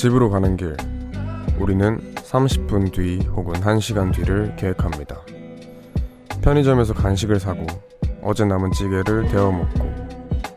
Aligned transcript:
집으로 0.00 0.30
가는 0.30 0.56
길 0.56 0.74
우리는 1.58 2.00
30분 2.14 2.90
뒤 2.90 3.18
혹은 3.36 3.52
1시간 3.60 4.14
뒤를 4.14 4.56
계획합니다. 4.56 5.20
편의점에서 6.40 6.94
간식을 6.94 7.38
사고 7.38 7.66
어제 8.22 8.46
남은 8.46 8.72
찌개를 8.72 9.28
데워 9.28 9.52
먹고 9.52 9.92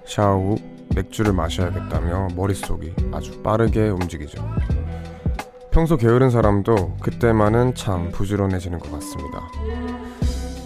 샤워 0.08 0.56
후 0.56 0.58
맥주를 0.96 1.34
마셔야겠다며 1.34 2.30
머릿속이 2.38 2.94
아주 3.12 3.42
빠르게 3.42 3.90
움직이죠. 3.90 4.42
평소 5.72 5.98
게으른 5.98 6.30
사람도 6.30 6.96
그때만은 7.02 7.76
참 7.76 8.12
부지런해지는 8.14 8.80
것 8.80 8.94
같습니다. 8.94 9.42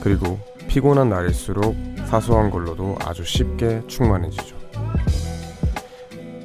그리고 0.04 0.38
피곤한 0.68 1.10
날일수록 1.10 1.76
사소한 2.06 2.52
걸로도 2.52 2.96
아주 3.04 3.24
쉽게 3.24 3.82
충만해지죠. 3.88 4.56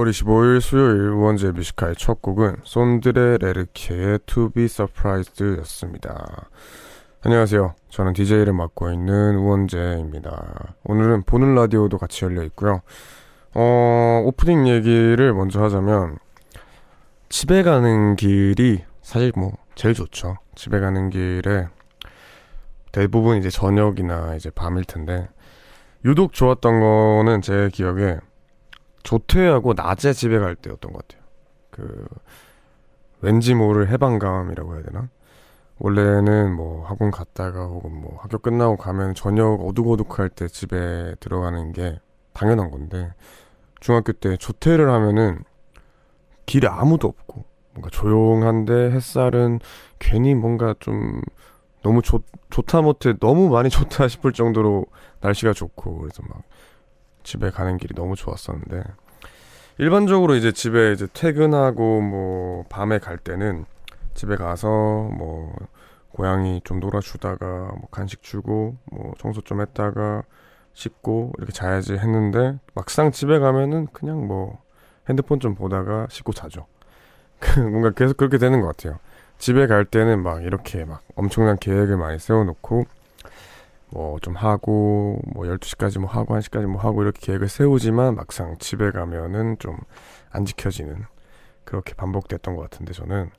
9월 0.00 0.10
25일 0.10 0.60
수요일 0.60 1.08
우원재 1.10 1.52
Music 1.52 1.71
High의 1.71 1.94
첫 1.96 2.22
곡은 2.22 2.56
Sondre 2.64 3.38
Lerche의 3.38 4.20
To 4.24 4.48
Be 4.50 4.64
Surprised 4.64 5.44
였습니다. 5.58 6.48
안녕하세요. 7.22 7.74
저는 7.90 8.14
DJ를 8.14 8.52
맡고 8.54 8.90
있는 8.92 9.36
우원재입니다. 9.36 10.74
오늘은 10.84 11.24
보는 11.24 11.54
라디오도 11.54 11.98
같이 11.98 12.24
열려 12.24 12.42
있고요. 12.44 12.80
어, 13.54 14.22
오프닝 14.24 14.68
얘기를 14.68 15.34
먼저 15.34 15.62
하자면 15.62 16.18
집에 17.28 17.62
가는 17.62 18.16
길이 18.16 18.82
사실 19.02 19.32
뭐 19.36 19.52
제일 19.74 19.94
좋죠. 19.94 20.38
집에 20.54 20.80
가는 20.80 21.10
길에 21.10 21.68
대부분 22.92 23.36
이제 23.36 23.50
저녁이나 23.50 24.34
이제 24.34 24.50
밤일 24.50 24.84
텐데 24.84 25.28
유독 26.06 26.32
좋았던 26.32 26.80
거는 26.80 27.42
제 27.42 27.68
기억에 27.72 28.18
조퇴하고 29.02 29.74
낮에 29.74 30.12
집에 30.12 30.38
갈 30.38 30.54
때였던 30.54 30.92
것 30.92 31.06
같아요. 31.06 31.24
그 31.70 32.06
왠지 33.20 33.54
모를 33.54 33.88
해방감이라고 33.88 34.74
해야 34.74 34.82
되나? 34.82 35.08
원래는 35.78 36.54
뭐 36.54 36.84
학원 36.84 37.10
갔다가 37.10 37.64
혹은 37.66 37.92
뭐 37.94 38.18
학교 38.20 38.38
끝나고 38.38 38.76
가면 38.76 39.14
저녁 39.14 39.66
어둑어둑할 39.66 40.28
때 40.28 40.46
집에 40.46 41.14
들어가는 41.20 41.72
게 41.72 41.98
당연한 42.34 42.70
건데 42.70 43.12
중학교 43.80 44.12
때 44.12 44.36
조퇴를 44.36 44.90
하면은 44.90 45.42
길에 46.44 46.68
아무도 46.68 47.08
없고 47.08 47.44
뭔가 47.72 47.88
조용한데 47.90 48.90
햇살은 48.90 49.60
괜히 49.98 50.34
뭔가 50.34 50.74
좀 50.80 51.22
너무 51.82 52.02
좋, 52.02 52.22
좋다 52.50 52.82
못해 52.82 53.14
너무 53.18 53.48
많이 53.48 53.70
좋다 53.70 54.08
싶을 54.08 54.32
정도로 54.32 54.84
날씨가 55.20 55.54
좋고 55.54 55.98
그래서 55.98 56.22
막 56.28 56.42
집에 57.30 57.50
가는 57.50 57.76
길이 57.76 57.94
너무 57.94 58.16
좋았었는데 58.16 58.82
일반적으로 59.78 60.34
이제 60.34 60.50
집에 60.50 60.92
이제 60.92 61.06
퇴근하고 61.12 62.00
뭐 62.00 62.64
밤에 62.68 62.98
갈 62.98 63.18
때는 63.18 63.66
집에 64.14 64.34
가서 64.34 64.68
뭐 64.68 65.54
고양이 66.10 66.60
좀 66.64 66.80
놀아주다가 66.80 67.46
뭐 67.46 67.82
간식 67.92 68.24
주고 68.24 68.76
뭐 68.90 69.12
청소 69.18 69.42
좀 69.42 69.60
했다가 69.60 70.24
씻고 70.74 71.34
이렇게 71.38 71.52
자야지 71.52 71.92
했는데 71.92 72.58
막상 72.74 73.12
집에 73.12 73.38
가면은 73.38 73.86
그냥 73.92 74.26
뭐 74.26 74.60
핸드폰 75.08 75.38
좀 75.38 75.54
보다가 75.54 76.08
씻고 76.10 76.32
자죠. 76.32 76.66
뭔가 77.56 77.90
계속 77.90 78.16
그렇게 78.16 78.38
되는 78.38 78.60
것 78.60 78.66
같아요. 78.66 78.98
집에 79.38 79.68
갈 79.68 79.84
때는 79.84 80.24
막 80.24 80.42
이렇게 80.42 80.84
막 80.84 81.02
엄청난 81.14 81.56
계획을 81.56 81.96
많이 81.96 82.18
세워놓고 82.18 82.86
뭐 83.92 84.18
좀 84.20 84.34
하고 84.36 85.20
뭐 85.34 85.44
12시까지 85.46 85.98
뭐 86.00 86.08
하고 86.10 86.34
1시까지 86.36 86.66
뭐 86.66 86.80
하고 86.80 87.02
이렇게 87.02 87.20
계획을 87.26 87.48
세우지만 87.48 88.14
막상 88.14 88.56
집에 88.58 88.90
가면은 88.90 89.58
좀 89.58 89.76
안 90.32 90.44
지켜지는 90.44 91.04
그렇게 91.64 91.94
반복됐던 91.94 92.56
것 92.56 92.62
같은데 92.62 92.92
저는 92.92 93.30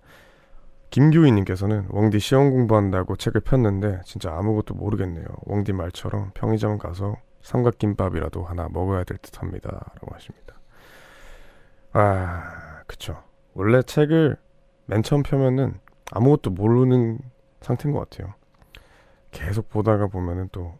김규희님께서는 0.90 1.88
웡디 1.90 2.20
시험 2.20 2.50
공부한다고 2.50 3.16
책을 3.16 3.42
폈는데 3.42 4.02
진짜 4.06 4.36
아무것도 4.36 4.74
모르겠네요. 4.76 5.26
웡디 5.46 5.72
말처럼 5.74 6.32
편의점 6.34 6.78
가서 6.78 7.16
삼각김밥이라도 7.42 8.44
하나 8.44 8.68
먹어야 8.70 9.04
될 9.06 9.18
듯합니다. 9.20 9.70
라고 9.70 10.14
하십니다. 10.14 10.56
아, 11.94 12.84
그쵸. 12.88 13.24
원래 13.54 13.82
책을 13.82 14.38
맨 14.86 15.02
처음 15.02 15.24
펴면은 15.24 15.80
아무것도 16.12 16.52
모르는 16.52 17.20
상태인 17.62 17.94
것 17.94 18.10
같아요. 18.10 18.34
계속 19.32 19.70
보다가 19.70 20.08
보면은 20.08 20.50
또 20.52 20.78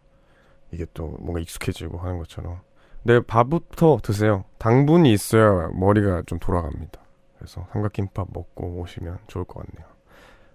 이게 0.70 0.86
또 0.94 1.16
뭔가 1.20 1.40
익숙해지고 1.40 1.98
하는 1.98 2.18
것처럼. 2.18 2.60
네, 3.02 3.20
밥부터 3.20 3.98
드세요. 4.02 4.44
당분이 4.58 5.12
있어야 5.12 5.68
머리가 5.74 6.22
좀 6.26 6.38
돌아갑니다. 6.38 7.00
그래서 7.36 7.66
삼각김밥 7.72 8.28
먹고 8.32 8.80
오시면 8.80 9.18
좋을 9.26 9.44
것 9.44 9.66
같네요. 9.66 9.90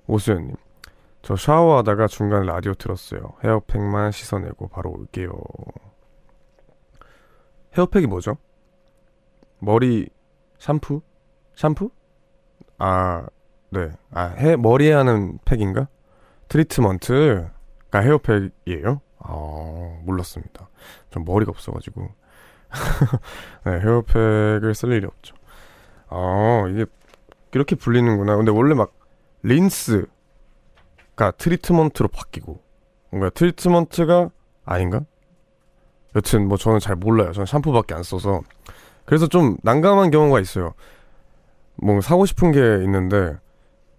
오수연님, 0.08 0.56
저 1.22 1.36
샤워하다가 1.36 2.08
중간 2.08 2.46
라디오 2.46 2.74
틀었어요. 2.74 3.34
헤어팩만 3.44 4.12
씻어내고 4.12 4.70
바로 4.70 4.92
올게요. 4.92 5.34
헤어팩이 7.78 8.08
뭐죠? 8.08 8.38
머리 9.60 10.10
샴푸? 10.58 11.02
샴푸? 11.56 11.90
아, 12.78 13.28
네. 13.70 13.92
아, 14.12 14.28
해, 14.28 14.56
머리에 14.56 14.94
하는 14.94 15.40
팩인가? 15.44 15.90
트리트먼트 16.48 17.50
가 17.92 18.00
헤어팩이에요? 18.00 19.02
아, 19.20 20.00
몰랐습니다. 20.04 20.70
전 21.10 21.26
머리가 21.26 21.52
없어가지고. 21.52 22.10
네, 23.66 23.72
헤어팩을 23.72 24.74
쓸 24.76 24.92
일이 24.92 25.06
없죠. 25.06 25.36
아, 26.10 26.66
이게 26.70 26.86
이렇게 27.54 27.76
불리는구나. 27.76 28.36
근데 28.36 28.52
원래 28.52 28.74
막 28.76 28.94
린스가 29.44 30.08
트리트먼트로 31.38 32.10
바뀌고 32.10 32.60
뭔가 33.10 33.30
트리트먼트가 33.30 34.30
아닌가? 34.66 35.02
여튼 36.16 36.48
뭐 36.48 36.58
저는 36.58 36.80
잘 36.80 36.96
몰라요. 36.96 37.32
저는 37.32 37.46
샴푸밖에 37.46 37.94
안 37.94 38.04
써서 38.04 38.42
그래서 39.06 39.28
좀 39.28 39.58
난감한 39.64 40.12
경우가 40.12 40.40
있어요. 40.40 40.74
뭐 41.76 42.02
사고 42.02 42.26
싶은 42.26 42.52
게 42.52 42.60
있는데 42.84 43.38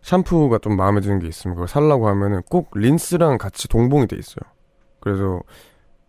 샴푸가 0.03 0.59
좀 0.59 0.77
마음에 0.77 1.01
드는 1.01 1.19
게 1.19 1.27
있으면 1.27 1.55
그걸 1.55 1.69
살라고 1.69 2.09
하면은 2.09 2.43
꼭 2.51 2.71
린스랑 2.75 3.39
같이 3.39 3.69
동봉이 3.69 4.07
돼 4.07 4.17
있어요. 4.17 4.51
그래서 5.01 5.41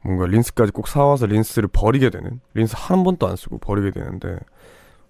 뭔가 0.02 0.26
린스까지 0.26 0.72
꼭 0.72 0.88
사와서 0.88 1.26
린스를 1.26 1.70
버리게 1.72 2.10
되는 2.10 2.40
린스 2.54 2.76
한 2.78 3.04
번도 3.04 3.28
안 3.28 3.36
쓰고 3.36 3.58
버리게 3.58 3.92
되는데 3.92 4.38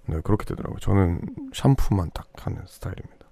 네 0.07 0.19
그렇게 0.23 0.45
되더라고요. 0.45 0.79
저는 0.79 1.21
샴푸만 1.53 2.09
딱 2.13 2.27
하는 2.35 2.61
스타일입니다. 2.65 3.27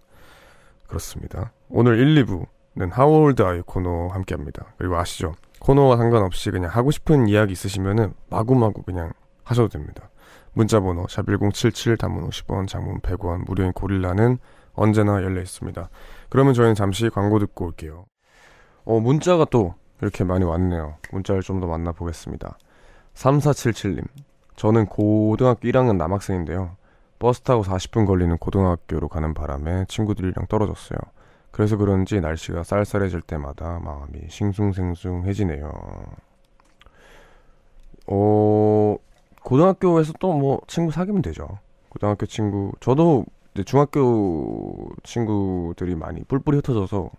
그렇습니다. 0.87 1.51
오늘 1.69 1.99
1, 1.99 2.25
2부는 2.25 2.91
하워드 2.91 3.41
아이 3.41 3.61
코너 3.61 4.07
함께 4.07 4.35
합니다. 4.35 4.73
그리고 4.77 4.97
아시죠? 4.97 5.33
코너와 5.59 5.97
상관없이 5.97 6.51
그냥 6.51 6.69
하고 6.71 6.91
싶은 6.91 7.27
이야기 7.27 7.51
있으시면은 7.53 8.13
마구마구 8.29 8.83
그냥 8.83 9.11
하셔도 9.43 9.69
됩니다. 9.69 10.09
문자번호 10.53 11.05
샵1077 11.05 11.97
단문 11.99 12.29
50원 12.29 12.67
장문 12.67 12.99
100원 12.99 13.45
무료인 13.45 13.73
고릴라는 13.73 14.37
언제나 14.77 15.21
열려 15.23 15.41
있습니다. 15.41 15.89
그러면 16.29 16.53
저희는 16.53 16.75
잠시 16.75 17.09
광고 17.09 17.39
듣고 17.39 17.65
올게요. 17.65 18.05
어, 18.85 18.99
문자가 19.01 19.45
또 19.45 19.73
이렇게 20.01 20.23
많이 20.23 20.45
왔네요. 20.45 20.95
문자를 21.11 21.41
좀 21.41 21.59
더 21.59 21.67
만나보겠습니다. 21.67 22.57
3477님. 23.15 24.05
저는 24.55 24.85
고등학교 24.85 25.67
1학년 25.67 25.97
남학생인데요. 25.97 26.77
버스 27.19 27.41
타고 27.41 27.63
40분 27.63 28.05
걸리는 28.05 28.37
고등학교로 28.37 29.07
가는 29.07 29.33
바람에 29.33 29.85
친구들이랑 29.87 30.45
떨어졌어요. 30.47 30.97
그래서 31.51 31.75
그런지 31.77 32.21
날씨가 32.21 32.63
쌀쌀해질 32.63 33.21
때마다 33.21 33.79
마음이 33.83 34.29
싱숭생숭해지네요. 34.29 35.71
어, 38.07 38.95
고등학교에서 39.43 40.13
또 40.19 40.33
뭐 40.33 40.61
친구 40.67 40.91
사귀면 40.91 41.21
되죠. 41.23 41.47
고등학교 41.89 42.25
친구, 42.25 42.71
저도 42.79 43.25
이제 43.57 43.63
중학교 43.63 44.87
친구들이 45.01 45.95
많이 45.95 46.23
뿔뿔이 46.23 46.57
흩어져서 46.57 47.09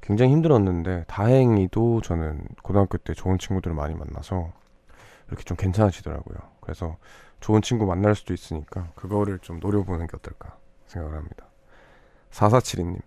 굉장히 0.00 0.32
힘들었는데 0.32 1.04
다행히도 1.08 2.00
저는 2.00 2.42
고등학교 2.62 2.96
때 2.96 3.12
좋은 3.12 3.36
친구들을 3.36 3.76
많이 3.76 3.94
만나서 3.94 4.50
이렇게 5.26 5.44
좀 5.44 5.58
괜찮아지더라고요. 5.58 6.38
그래서 6.62 6.96
좋은 7.40 7.60
친구 7.60 7.84
만날 7.84 8.14
수도 8.14 8.32
있으니까 8.32 8.88
그거를 8.94 9.40
좀 9.40 9.60
노려보는 9.60 10.06
게 10.06 10.16
어떨까 10.16 10.56
생각을 10.86 11.14
합니다. 11.18 11.44
4472님 12.30 13.02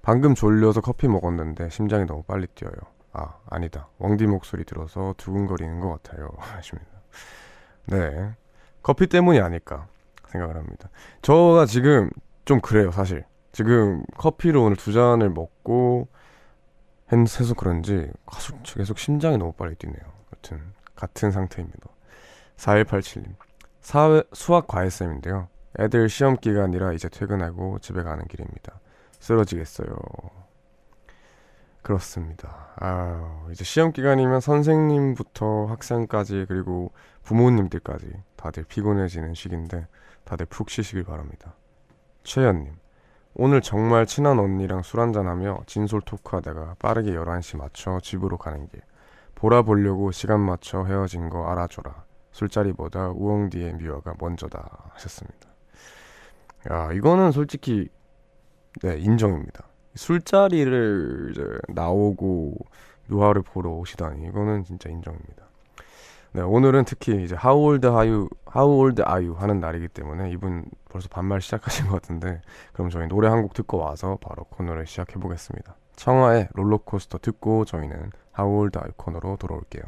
방금 0.00 0.34
졸려서 0.34 0.80
커피 0.80 1.08
먹었는데 1.08 1.68
심장이 1.68 2.06
너무 2.06 2.22
빨리 2.22 2.46
뛰어요. 2.46 2.72
아 3.12 3.34
아니다 3.50 3.88
왕디 3.98 4.26
목소리 4.26 4.64
들어서 4.64 5.14
두근거리는 5.18 5.78
것 5.80 6.02
같아요 6.02 6.30
하십니다. 6.40 6.90
네 7.84 8.34
커피 8.80 9.08
때문이 9.08 9.40
아닐까 9.40 9.88
생각을 10.28 10.56
합니다. 10.56 10.88
저가 11.22 11.66
지금 11.66 12.10
좀 12.44 12.60
그래요 12.60 12.90
사실 12.90 13.24
지금 13.52 14.02
커피를 14.16 14.58
오늘 14.60 14.76
두 14.76 14.92
잔을 14.92 15.30
먹고 15.30 16.08
해서 17.12 17.54
그런지 17.54 18.10
계속 18.64 18.98
심장이 18.98 19.38
너무 19.38 19.52
빨리 19.52 19.74
뛰네요. 19.74 20.02
여튼 20.34 20.60
같은 20.94 21.30
상태입니다. 21.30 21.88
4187님 22.56 23.34
사회, 23.80 24.22
수학 24.32 24.66
과외쌤인데요. 24.66 25.48
애들 25.78 26.08
시험 26.08 26.36
기간이라 26.36 26.92
이제 26.92 27.08
퇴근하고 27.08 27.78
집에 27.78 28.02
가는 28.02 28.26
길입니다. 28.26 28.80
쓰러지겠어요. 29.20 29.96
그렇습니다. 31.82 32.74
아, 32.76 33.46
이제 33.50 33.64
시험 33.64 33.92
기간이면 33.92 34.40
선생님부터 34.40 35.66
학생까지 35.66 36.44
그리고 36.48 36.92
부모님들까지 37.22 38.12
다들 38.36 38.64
피곤해지는 38.64 39.34
시기인데 39.34 39.86
다들 40.28 40.44
푹 40.44 40.68
쉬시길 40.68 41.04
바랍니다. 41.04 41.54
최연님, 42.22 42.74
오늘 43.32 43.62
정말 43.62 44.04
친한 44.04 44.38
언니랑 44.38 44.82
술 44.82 45.00
한잔하며 45.00 45.62
진솔 45.64 46.02
토크하다가 46.02 46.76
빠르게 46.78 47.12
11시 47.12 47.56
맞춰 47.56 47.98
집으로 48.02 48.36
가는 48.36 48.68
길. 48.68 48.82
보라 49.34 49.62
보려고 49.62 50.12
시간 50.12 50.40
맞춰 50.40 50.84
헤어진 50.84 51.30
거 51.30 51.46
알아줘라. 51.50 52.04
술자리보다 52.32 53.08
우엉디의 53.08 53.76
미화가 53.76 54.16
먼저다 54.18 54.90
하셨습니다. 54.92 55.48
야, 56.70 56.92
이거는 56.92 57.32
솔직히 57.32 57.88
네, 58.82 58.98
인정입니다. 58.98 59.64
술자리를 59.94 61.30
이제 61.32 61.42
나오고 61.68 62.54
묘화를 63.06 63.40
보러 63.40 63.70
오시다니 63.70 64.26
이거는 64.26 64.64
진짜 64.64 64.90
인정입니다. 64.90 65.47
네, 66.32 66.42
오늘은 66.42 66.84
특히 66.84 67.24
이제 67.24 67.34
How 67.42 67.58
old 67.58 67.86
are 67.86 68.08
you, 68.10 68.28
How 68.54 68.70
old 68.70 69.02
are 69.02 69.26
you 69.26 69.34
하는 69.36 69.60
날이기 69.60 69.88
때문에 69.88 70.30
이분 70.30 70.66
벌써 70.90 71.08
반말 71.08 71.40
시작하신 71.40 71.86
것 71.88 71.94
같은데 72.02 72.42
그럼 72.72 72.90
저희 72.90 73.08
노래 73.08 73.28
한 73.28 73.42
곡 73.42 73.54
듣고 73.54 73.78
와서 73.78 74.18
바로 74.20 74.44
코너를 74.44 74.86
시작해 74.86 75.14
보겠습니다. 75.18 75.76
청하의 75.96 76.48
롤러코스터 76.54 77.18
듣고 77.18 77.64
저희는 77.64 78.10
How 78.38 78.52
old 78.58 78.78
are 78.78 78.86
you 78.88 78.92
코너로 78.96 79.36
돌아올게요. 79.36 79.82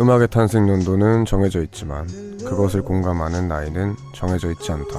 음악의 0.00 0.28
탄생 0.28 0.68
연도는 0.68 1.24
정해져 1.26 1.62
있지만 1.62 2.06
그것을 2.38 2.82
공감하는 2.82 3.46
나이는 3.48 3.94
정해져 4.14 4.50
있지 4.50 4.72
않다. 4.72 4.98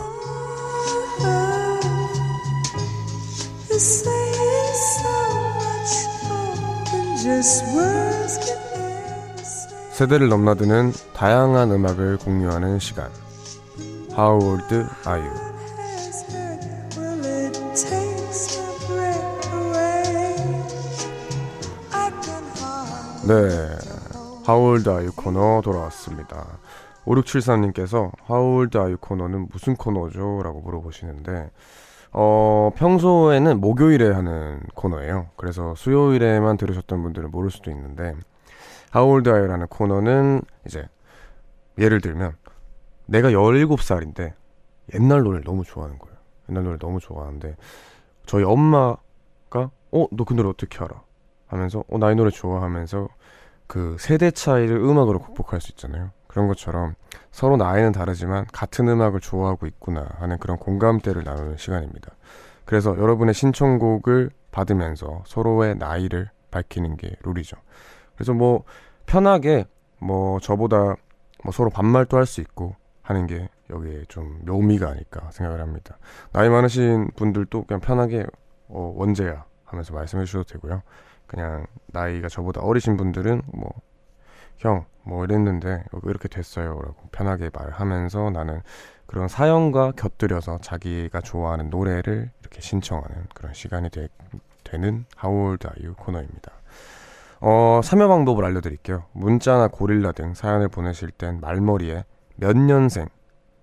세대를 10.01 10.29
넘나드는 10.29 10.93
다양한 11.13 11.71
음악을 11.71 12.17
공유하는 12.17 12.79
시간. 12.79 13.11
How 14.17 14.43
old 14.43 14.73
are 14.73 15.21
you? 15.21 15.31
네. 23.27 23.77
하울드 24.43 24.89
아유 24.89 25.11
코너 25.15 25.61
돌아왔습니다. 25.63 26.47
5673님께서 27.05 28.09
하울드 28.23 28.79
아유 28.79 28.97
코너는 28.99 29.49
무슨 29.51 29.75
코너죠? 29.75 30.41
라고 30.43 30.61
물어보시는데 30.61 31.51
어, 32.13 32.71
평소에는 32.75 33.61
목요일에 33.61 34.09
하는 34.09 34.61
코너예요. 34.73 35.27
그래서 35.35 35.75
수요일에만 35.75 36.57
들으셨던 36.57 37.03
분들은 37.03 37.29
모를 37.29 37.51
수도 37.51 37.69
있는데 37.69 38.15
하울드 38.91 39.29
아유라는 39.29 39.67
코너는 39.67 40.41
이제 40.65 40.87
예를 41.77 42.01
들면 42.01 42.35
내가 43.07 43.29
17살인데 43.29 44.33
옛날 44.93 45.23
노래를 45.23 45.43
너무 45.43 45.63
좋아하는 45.63 45.97
거예요. 45.97 46.15
옛날 46.49 46.63
노래 46.63 46.77
너무 46.77 46.99
좋아하는데 46.99 47.55
저희 48.25 48.43
엄마가 48.43 49.71
어, 49.91 50.07
너 50.11 50.23
그 50.25 50.33
노래 50.33 50.49
어떻게 50.49 50.77
알아? 50.83 51.01
하면서 51.47 51.83
어, 51.89 51.97
나이 51.97 52.15
노래 52.15 52.29
좋아하면서 52.29 53.07
그 53.67 53.95
세대 53.99 54.31
차이를 54.31 54.77
음악으로 54.77 55.19
극복할 55.19 55.61
수 55.61 55.71
있잖아요. 55.71 56.11
그런 56.27 56.47
것처럼 56.47 56.95
서로 57.31 57.57
나이는 57.57 57.91
다르지만 57.91 58.45
같은 58.53 58.87
음악을 58.87 59.19
좋아하고 59.19 59.67
있구나 59.67 60.07
하는 60.19 60.37
그런 60.37 60.57
공감대를 60.57 61.23
나누는 61.23 61.57
시간입니다. 61.57 62.11
그래서 62.65 62.97
여러분의 62.97 63.33
신청곡을 63.33 64.29
받으면서 64.51 65.23
서로의 65.25 65.75
나이를 65.77 66.29
밝히는 66.51 66.97
게 66.97 67.15
룰이죠. 67.23 67.57
그래서 68.15 68.33
뭐 68.33 68.63
편하게 69.11 69.65
뭐 69.99 70.39
저보다 70.39 70.95
뭐 71.43 71.51
서로 71.51 71.69
반말도 71.69 72.15
할 72.15 72.25
수 72.25 72.39
있고 72.39 72.77
하는 73.01 73.27
게 73.27 73.49
여기에 73.69 74.05
좀 74.07 74.39
묘미가 74.45 74.87
아닐까 74.87 75.29
생각을 75.31 75.59
합니다. 75.59 75.97
나이 76.31 76.47
많으신 76.47 77.11
분들도 77.17 77.65
그냥 77.65 77.81
편하게 77.81 78.25
어, 78.69 78.93
원제야 78.95 79.43
하면서 79.65 79.93
말씀해 79.93 80.23
주셔도 80.23 80.45
되고요. 80.45 80.81
그냥 81.27 81.65
나이가 81.87 82.29
저보다 82.29 82.61
어리신 82.61 82.95
분들은 82.95 83.41
뭐 83.53 83.69
형, 84.59 84.85
뭐 85.03 85.25
이랬는데 85.25 85.67
왜 85.91 86.09
이렇게 86.09 86.29
됐어요? 86.29 86.79
라고 86.81 86.95
편하게 87.11 87.49
말하면서 87.51 88.29
나는 88.29 88.61
그런 89.07 89.27
사연과 89.27 89.91
곁들여서 89.97 90.59
자기가 90.59 91.19
좋아하는 91.19 91.69
노래를 91.69 92.31
이렇게 92.39 92.61
신청하는 92.61 93.25
그런 93.33 93.53
시간이 93.53 93.89
되, 93.89 94.07
는 94.73 95.05
How 95.21 95.49
old 95.49 95.67
are 95.67 95.85
you 95.85 95.95
코너입니다. 95.97 96.60
어, 97.43 97.81
참여 97.83 98.07
방법을 98.07 98.45
알려드릴게요. 98.45 99.05
문자나 99.13 99.67
고릴라 99.69 100.11
등 100.11 100.35
사연을 100.35 100.69
보내실 100.69 101.09
땐 101.09 101.39
말머리에 101.41 102.05
몇 102.35 102.55
년생, 102.55 103.07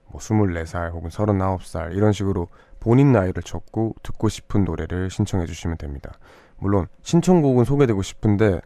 뭐 0.08 0.20
24살 0.20 0.92
혹은 0.92 1.10
39살 1.10 1.94
이런 1.94 2.12
식으로 2.12 2.48
본인 2.80 3.12
나이를 3.12 3.42
적고 3.44 3.94
듣고 4.02 4.28
싶은 4.28 4.64
노래를 4.64 5.10
신청해 5.10 5.46
주시면 5.46 5.78
됩니다. 5.78 6.12
물론 6.58 6.88
신청곡은 7.02 7.64
소개되고 7.64 8.02
싶은데 8.02 8.60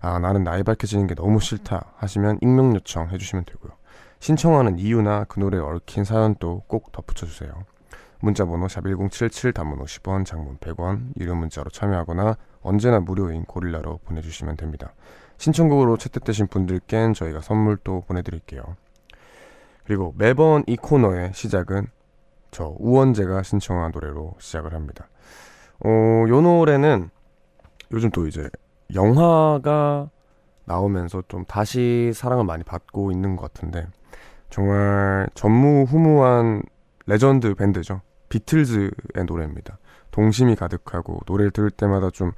아 0.00 0.18
나는 0.18 0.44
나이 0.44 0.62
밝혀지는 0.62 1.06
게 1.06 1.14
너무 1.14 1.40
싫다 1.40 1.94
하시면 1.96 2.38
익명 2.42 2.74
요청 2.74 3.08
해주시면 3.08 3.46
되고요. 3.46 3.72
신청하는 4.20 4.78
이유나 4.78 5.24
그 5.28 5.40
노래에 5.40 5.60
얽힌 5.60 6.04
사연도 6.04 6.62
꼭 6.66 6.92
덧붙여주세요. 6.92 7.50
문자번호 8.22 8.66
샵1077 8.68 9.52
단문 9.52 9.80
50원 9.80 10.24
장문 10.24 10.56
100원 10.58 11.18
유료 11.18 11.34
문자로 11.34 11.70
참여하거나 11.70 12.36
언제나 12.62 13.00
무료인 13.00 13.44
고릴라로 13.44 13.98
보내주시면 14.04 14.56
됩니다. 14.56 14.94
신청곡으로 15.38 15.96
채택되신 15.96 16.46
분들께는 16.46 17.14
저희가 17.14 17.40
선물도 17.40 18.04
보내드릴게요. 18.06 18.62
그리고 19.84 20.14
매번 20.16 20.62
이 20.68 20.76
코너의 20.76 21.32
시작은 21.34 21.88
저 22.52 22.76
우원재가 22.78 23.42
신청한 23.42 23.90
노래로 23.92 24.34
시작을 24.38 24.72
합니다. 24.72 25.08
어, 25.84 25.88
요 26.28 26.40
노래는 26.40 27.10
요즘 27.90 28.10
또 28.10 28.28
이제 28.28 28.48
영화가 28.94 30.10
나오면서 30.64 31.24
좀 31.26 31.44
다시 31.46 32.12
사랑을 32.14 32.44
많이 32.44 32.62
받고 32.62 33.10
있는 33.10 33.34
것 33.34 33.52
같은데 33.52 33.88
정말 34.48 35.28
전무후무한 35.34 36.62
레전드 37.06 37.52
밴드죠. 37.56 38.00
비틀즈의 38.32 38.90
노래입니다. 39.26 39.78
동심이 40.10 40.56
가득하고 40.56 41.20
노래를 41.26 41.50
들을 41.50 41.70
때마다 41.70 42.08
좀 42.10 42.32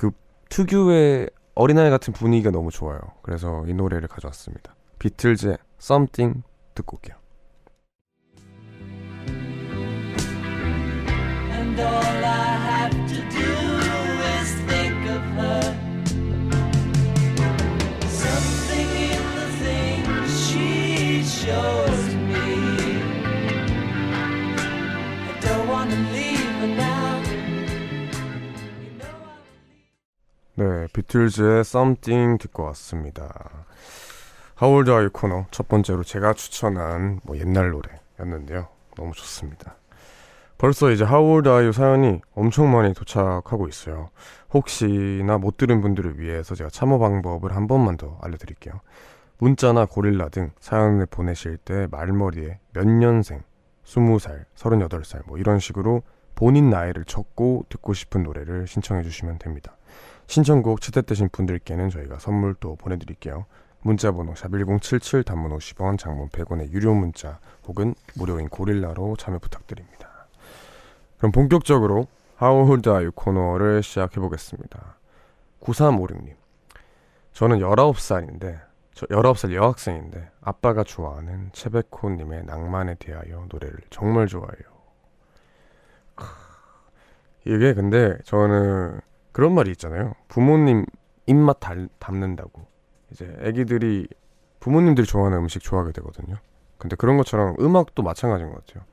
그 0.00 0.12
특유의 0.48 1.28
어린아이 1.54 1.90
같은 1.90 2.14
분위기가 2.14 2.50
너무 2.50 2.70
좋아요. 2.70 3.00
그래서 3.20 3.64
이 3.66 3.74
노래를 3.74 4.08
가져왔습니다. 4.08 4.74
비틀즈의 4.98 5.58
Something 5.78 6.42
듣고 6.74 6.96
올게요. 6.96 7.16
show. 21.22 21.89
네, 30.60 30.86
비틀즈의 30.92 31.60
Something 31.60 32.36
듣고 32.38 32.64
왔습니다. 32.64 33.64
You 34.60 35.08
코너 35.10 35.46
첫 35.50 35.68
번째로 35.68 36.04
제가 36.04 36.34
추천한 36.34 37.18
뭐 37.22 37.38
옛날 37.38 37.70
노래였는데요. 37.70 38.68
너무 38.94 39.12
좋습니다. 39.14 39.76
벌써 40.58 40.90
이제 40.90 41.02
you 41.02 41.72
사연이 41.72 42.20
엄청 42.34 42.70
많이 42.70 42.92
도착하고 42.92 43.68
있어요. 43.68 44.10
혹시나 44.52 45.38
못 45.38 45.56
들은 45.56 45.80
분들을 45.80 46.20
위해서 46.20 46.54
제가 46.54 46.68
참여 46.68 46.98
방법을 46.98 47.56
한 47.56 47.66
번만 47.66 47.96
더 47.96 48.18
알려드릴게요. 48.20 48.82
문자나 49.38 49.86
고릴라 49.86 50.28
등 50.28 50.50
사연을 50.60 51.06
보내실 51.06 51.56
때 51.56 51.86
말머리에 51.90 52.58
몇 52.74 52.86
년생, 52.86 53.40
20살, 53.86 54.44
38살 54.56 55.22
뭐 55.26 55.38
이런 55.38 55.58
식으로 55.58 56.02
본인 56.34 56.68
나이를 56.68 57.06
적고 57.06 57.64
듣고 57.70 57.94
싶은 57.94 58.24
노래를 58.24 58.66
신청해 58.66 59.04
주시면 59.04 59.38
됩니다. 59.38 59.78
신청곡 60.30 60.80
채택되신 60.80 61.28
분들께는 61.32 61.90
저희가 61.90 62.20
선물 62.20 62.54
또 62.60 62.76
보내드릴게요. 62.76 63.46
문자번호 63.80 64.34
샵1077 64.34 65.24
단문 65.24 65.50
50원 65.58 65.98
장문 65.98 66.28
100원의 66.28 66.70
유료 66.70 66.94
문자 66.94 67.40
혹은 67.66 67.96
무료인 68.14 68.48
고릴라로 68.48 69.16
참여 69.16 69.40
부탁드립니다. 69.40 70.28
그럼 71.18 71.32
본격적으로 71.32 72.06
How 72.40 72.70
old 72.70 72.88
are 72.88 73.02
you 73.02 73.10
코너를 73.10 73.82
시작해보겠습니다. 73.82 74.98
9356님 75.62 76.36
저는 77.32 77.58
19살인데 77.58 78.60
저 78.94 79.06
19살 79.06 79.52
여학생인데 79.52 80.30
아빠가 80.42 80.84
좋아하는 80.84 81.50
채베코님의 81.52 82.44
낭만에 82.44 82.94
대하여 83.00 83.46
노래를 83.50 83.78
정말 83.90 84.28
좋아해요. 84.28 84.70
크, 86.14 86.24
이게 87.46 87.74
근데 87.74 88.16
저는 88.22 89.00
그런 89.32 89.54
말이 89.54 89.70
있잖아요. 89.72 90.14
부모님 90.28 90.86
입맛 91.26 91.60
달, 91.60 91.88
담는다고. 91.98 92.66
이제 93.10 93.36
애기들이 93.40 94.08
부모님들이 94.60 95.06
좋아하는 95.06 95.38
음식 95.38 95.60
좋아하게 95.60 95.92
되거든요. 95.92 96.36
근데 96.78 96.96
그런 96.96 97.16
것처럼 97.16 97.56
음악도 97.60 98.02
마찬가지인 98.02 98.50
것 98.50 98.64
같아요. 98.64 98.84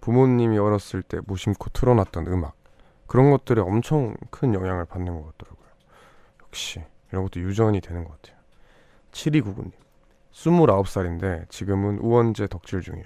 부모님이 0.00 0.58
어렸을 0.58 1.02
때 1.02 1.20
무심코 1.26 1.70
틀어놨던 1.70 2.26
음악. 2.28 2.54
그런 3.06 3.30
것들에 3.30 3.60
엄청 3.60 4.14
큰 4.30 4.54
영향을 4.54 4.84
받는 4.86 5.14
것 5.14 5.36
같더라고요. 5.36 5.68
역시 6.42 6.82
이런 7.10 7.24
것도 7.24 7.40
유전이 7.40 7.80
되는 7.80 8.04
것 8.04 8.20
같아요. 8.20 8.38
7299님. 9.12 9.72
29살인데 10.32 11.48
지금은 11.50 11.98
우원재 11.98 12.46
덕질 12.46 12.80
중이야. 12.80 13.04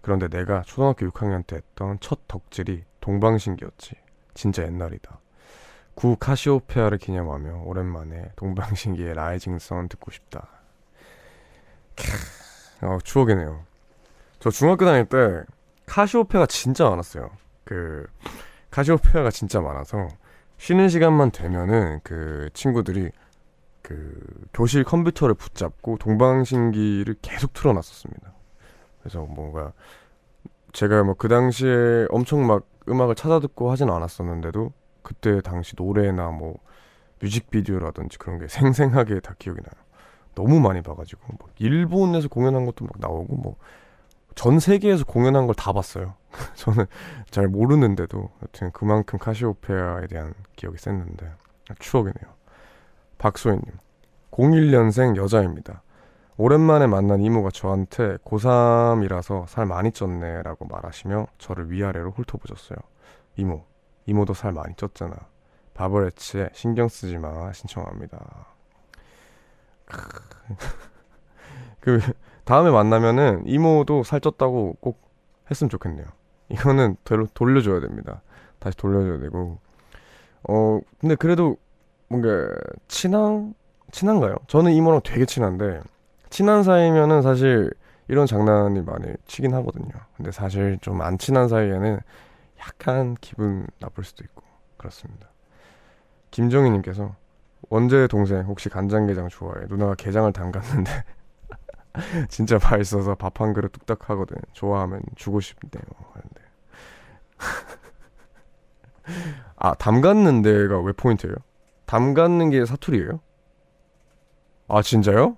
그런데 0.00 0.28
내가 0.28 0.62
초등학교 0.62 1.06
6학년 1.10 1.46
때 1.46 1.56
했던 1.56 1.98
첫 2.00 2.28
덕질이 2.28 2.84
동방신기였지. 3.00 3.96
진짜 4.34 4.62
옛날이다. 4.64 5.18
구 5.94 6.16
카시오페아를 6.16 6.98
기념하며 6.98 7.62
오랜만에 7.64 8.30
동방신기의 8.36 9.14
라이징 9.14 9.58
선 9.58 9.88
듣고 9.88 10.10
싶다. 10.10 10.48
캬, 11.96 12.86
어, 12.86 12.98
추억이네요. 13.02 13.64
저 14.40 14.50
중학교 14.50 14.84
다닐 14.84 15.06
때 15.06 15.44
카시오페아가 15.86 16.46
진짜 16.46 16.88
많았어요. 16.88 17.30
그 17.64 18.06
카시오페아가 18.70 19.30
진짜 19.30 19.60
많아서 19.60 20.08
쉬는 20.58 20.88
시간만 20.88 21.30
되면은 21.30 22.00
그 22.02 22.50
친구들이 22.54 23.10
그 23.82 24.20
교실 24.52 24.82
컴퓨터를 24.82 25.34
붙잡고 25.34 25.98
동방신기를 25.98 27.16
계속 27.22 27.52
틀어놨었습니다. 27.52 28.32
그래서 29.00 29.20
뭔가 29.20 29.72
제가 30.72 31.04
뭐 31.04 31.14
그 31.16 31.28
당시에 31.28 32.06
엄청 32.10 32.46
막 32.46 32.66
음악을 32.88 33.14
찾아 33.14 33.38
듣고 33.38 33.70
하진 33.70 33.90
않았었는데도 33.90 34.72
그때 35.04 35.40
당시 35.40 35.74
노래나 35.76 36.30
뭐 36.30 36.58
뮤직비디오라든지 37.20 38.18
그런 38.18 38.40
게 38.40 38.48
생생하게 38.48 39.20
다 39.20 39.36
기억이 39.38 39.60
나요. 39.60 39.84
너무 40.34 40.58
많이 40.58 40.82
봐가지고 40.82 41.20
뭐 41.38 41.48
일본에서 41.58 42.26
공연한 42.28 42.66
것도 42.66 42.84
막 42.84 42.94
나오고 42.98 43.36
뭐 43.36 43.56
전 44.34 44.58
세계에서 44.58 45.04
공연한 45.04 45.46
걸 45.46 45.54
다 45.54 45.72
봤어요. 45.72 46.14
저는 46.56 46.86
잘 47.30 47.46
모르는데도 47.48 48.30
여튼 48.42 48.72
그만큼 48.72 49.18
카시오페아에 49.18 50.08
대한 50.08 50.34
기억이 50.56 50.76
셌는데 50.78 51.32
추억이네요. 51.78 52.34
박소희님 53.18 53.64
01년생 54.32 55.16
여자입니다. 55.16 55.82
오랜만에 56.36 56.88
만난 56.88 57.20
이모가 57.20 57.50
저한테 57.52 58.16
고3이라서 58.24 59.46
살 59.46 59.66
많이 59.66 59.92
쪘네 59.92 60.42
라고 60.42 60.66
말하시며 60.66 61.28
저를 61.38 61.70
위아래로 61.70 62.10
훑어보셨어요. 62.10 62.78
이모, 63.36 63.64
이모도 64.06 64.34
살 64.34 64.52
많이 64.52 64.74
쪘잖아. 64.74 65.14
바버레치에 65.74 66.50
신경 66.52 66.88
쓰지 66.88 67.18
마 67.18 67.52
신청합니다. 67.52 68.46
그 71.80 72.00
다음에 72.44 72.70
만나면은 72.70 73.44
이모도 73.46 74.02
살 74.04 74.20
쪘다고 74.20 74.80
꼭 74.80 75.00
했으면 75.50 75.70
좋겠네요. 75.70 76.06
이거는 76.50 76.96
돌, 77.04 77.26
돌려줘야 77.34 77.80
됩니다. 77.80 78.22
다시 78.58 78.76
돌려줘야 78.76 79.18
되고. 79.18 79.58
어 80.48 80.80
근데 81.00 81.14
그래도 81.14 81.56
뭔가 82.08 82.48
친한 82.88 83.54
친한가요? 83.92 84.36
저는 84.48 84.72
이모랑 84.72 85.00
되게 85.04 85.24
친한데 85.24 85.80
친한 86.30 86.62
사이면은 86.62 87.22
사실 87.22 87.70
이런 88.08 88.26
장난이 88.26 88.82
많이 88.82 89.06
치긴 89.26 89.54
하거든요. 89.54 89.88
근데 90.16 90.30
사실 90.30 90.78
좀 90.82 91.00
안 91.02 91.16
친한 91.18 91.48
사이에는 91.48 92.00
약간 92.66 93.14
기분 93.20 93.66
나쁠 93.80 94.04
수도 94.04 94.24
있고 94.24 94.42
그렇습니다. 94.76 95.28
김정희님께서 96.30 97.14
원재 97.70 98.06
동생 98.08 98.42
혹시 98.46 98.68
간장게장 98.68 99.28
좋아해? 99.28 99.66
누나가 99.68 99.94
게장을 99.94 100.32
담갔는데 100.32 101.04
진짜 102.28 102.58
맛있어서 102.62 103.14
밥 103.14 103.40
한 103.40 103.52
그릇 103.52 103.72
뚝딱 103.72 104.10
하거든. 104.10 104.36
좋아하면 104.52 105.00
주고 105.16 105.40
싶네요. 105.40 105.82
하는데 106.12 106.40
아 109.56 109.74
담갔는 109.74 110.42
데가 110.42 110.80
왜 110.80 110.92
포인트예요? 110.92 111.34
담갔는 111.86 112.50
게 112.50 112.64
사투리예요? 112.64 113.20
아 114.68 114.82
진짜요? 114.82 115.36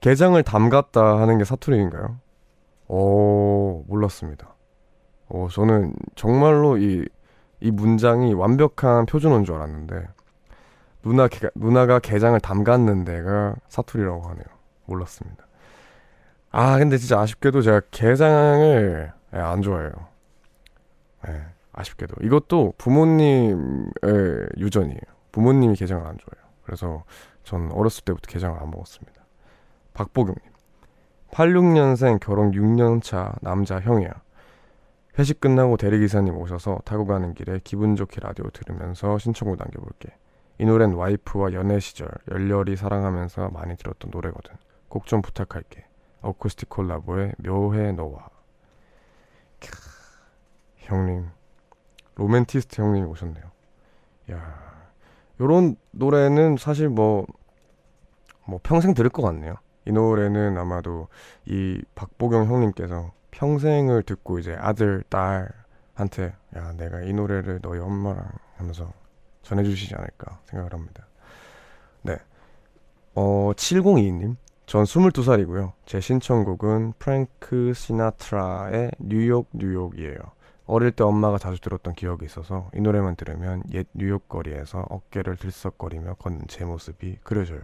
게장을 0.00 0.40
담갔다 0.42 1.20
하는 1.20 1.38
게 1.38 1.44
사투리인가요? 1.44 2.18
오 2.88 3.84
몰랐습니다. 3.88 4.51
어, 5.32 5.48
저는 5.50 5.94
정말로 6.14 6.76
이, 6.76 7.06
이 7.60 7.70
문장이 7.70 8.34
완벽한 8.34 9.06
표준어인 9.06 9.44
줄 9.44 9.54
알았는데, 9.54 10.06
누나, 11.02 11.26
게, 11.26 11.48
누나가 11.54 11.98
게장을 11.98 12.38
담갔는 12.38 13.04
데가 13.04 13.56
사투리라고 13.68 14.22
하네요. 14.28 14.44
몰랐습니다. 14.84 15.46
아, 16.50 16.78
근데 16.78 16.98
진짜 16.98 17.18
아쉽게도 17.18 17.62
제가 17.62 17.80
게장을 17.90 19.12
예, 19.34 19.38
안 19.38 19.62
좋아해요. 19.62 19.90
예, 21.28 21.46
아쉽게도. 21.72 22.16
이것도 22.22 22.74
부모님의 22.76 23.86
유전이에요. 24.58 25.00
부모님이 25.32 25.76
게장을 25.76 26.06
안 26.06 26.18
좋아해요. 26.18 26.52
그래서 26.62 27.04
전 27.42 27.72
어렸을 27.72 28.04
때부터 28.04 28.30
게장을 28.30 28.60
안 28.60 28.70
먹었습니다. 28.70 29.24
박보경님. 29.94 30.52
86년생 31.30 32.20
결혼 32.20 32.50
6년차 32.50 33.38
남자 33.40 33.80
형이야. 33.80 34.21
회식 35.18 35.40
끝나고 35.40 35.76
대리기사님 35.76 36.36
오셔서 36.36 36.80
타고 36.84 37.06
가는 37.06 37.34
길에 37.34 37.60
기분 37.62 37.96
좋게 37.96 38.20
라디오 38.20 38.48
들으면서 38.50 39.18
신청곡 39.18 39.58
남겨볼게. 39.58 40.14
이 40.58 40.64
노래는 40.64 40.96
와이프와 40.96 41.52
연애 41.52 41.80
시절 41.80 42.08
열렬히 42.30 42.76
사랑하면서 42.76 43.50
많이 43.50 43.76
들었던 43.76 44.10
노래거든. 44.10 44.54
곡 44.88 45.06
좀 45.06 45.22
부탁할게. 45.22 45.84
어쿠스틱 46.22 46.68
콜라보의 46.68 47.32
묘해 47.38 47.92
너와. 47.92 48.28
캬, 49.60 49.76
형님, 50.76 51.28
로맨티스트 52.14 52.80
형님이 52.80 53.06
오셨네요. 53.08 53.44
야, 54.32 54.72
요런 55.40 55.76
노래는 55.90 56.56
사실 56.58 56.88
뭐, 56.88 57.26
뭐 58.46 58.60
평생 58.62 58.94
들을 58.94 59.10
것 59.10 59.22
같네요. 59.22 59.56
이 59.86 59.92
노래는 59.92 60.56
아마도 60.56 61.08
이 61.44 61.82
박보경 61.94 62.46
형님께서 62.46 63.12
평생을 63.32 64.04
듣고 64.04 64.38
이제 64.38 64.54
아들, 64.54 65.02
딸한테 65.08 66.34
야, 66.56 66.72
내가 66.76 67.02
이 67.02 67.12
노래를 67.12 67.60
너희 67.60 67.80
엄마랑 67.80 68.30
하면서 68.56 68.92
전해주시지 69.42 69.94
않을까 69.94 70.40
생각을 70.44 70.72
합니다. 70.72 71.06
네. 72.02 72.16
어, 73.14 73.52
7022님. 73.56 74.36
전 74.64 74.84
22살이고요. 74.84 75.72
제 75.84 76.00
신청곡은 76.00 76.94
프랭크 76.98 77.72
시나트라의 77.74 78.92
뉴욕 79.00 79.48
뉴욕이에요. 79.52 80.16
어릴 80.66 80.92
때 80.92 81.04
엄마가 81.04 81.38
자주 81.38 81.60
들었던 81.60 81.94
기억이 81.94 82.24
있어서 82.24 82.70
이 82.74 82.80
노래만 82.80 83.16
들으면 83.16 83.64
옛 83.72 83.86
뉴욕 83.92 84.28
거리에서 84.28 84.86
어깨를 84.88 85.36
들썩거리며 85.36 86.14
걷는 86.14 86.46
제 86.46 86.64
모습이 86.64 87.18
그려져요. 87.22 87.60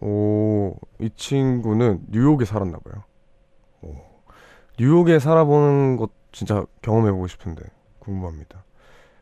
오, 0.00 0.76
이 1.00 1.10
친구는 1.16 2.06
뉴욕에 2.08 2.44
살았나 2.44 2.78
봐요. 2.78 3.02
오, 4.74 4.82
뉴욕에 4.82 5.18
살아보는 5.18 5.96
것 5.96 6.10
진짜 6.32 6.64
경험해보고 6.82 7.26
싶은데 7.28 7.62
궁금합니다. 8.00 8.64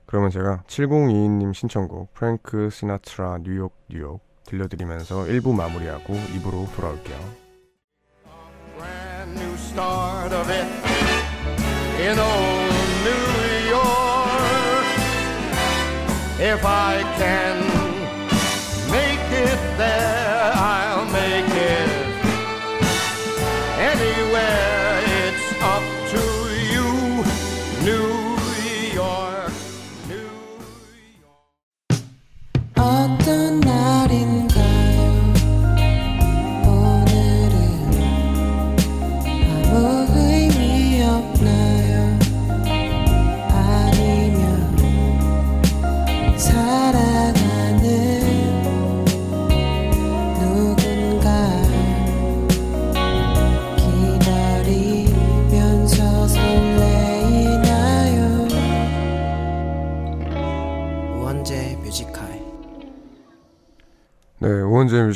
그러면 0.06 0.30
제가 0.30 0.62
7022님 0.66 1.54
신청곡 1.54 2.12
프랭크 2.14 2.70
시나트라 2.70 3.38
뉴욕 3.42 3.74
뉴욕 3.88 4.20
들려드리면서 4.46 5.24
1부 5.24 5.54
마무리하고 5.54 6.14
2부로 6.14 6.74
돌아올게요. 6.74 7.42
If 16.44 16.66
I 16.66 17.02
can 17.16 17.61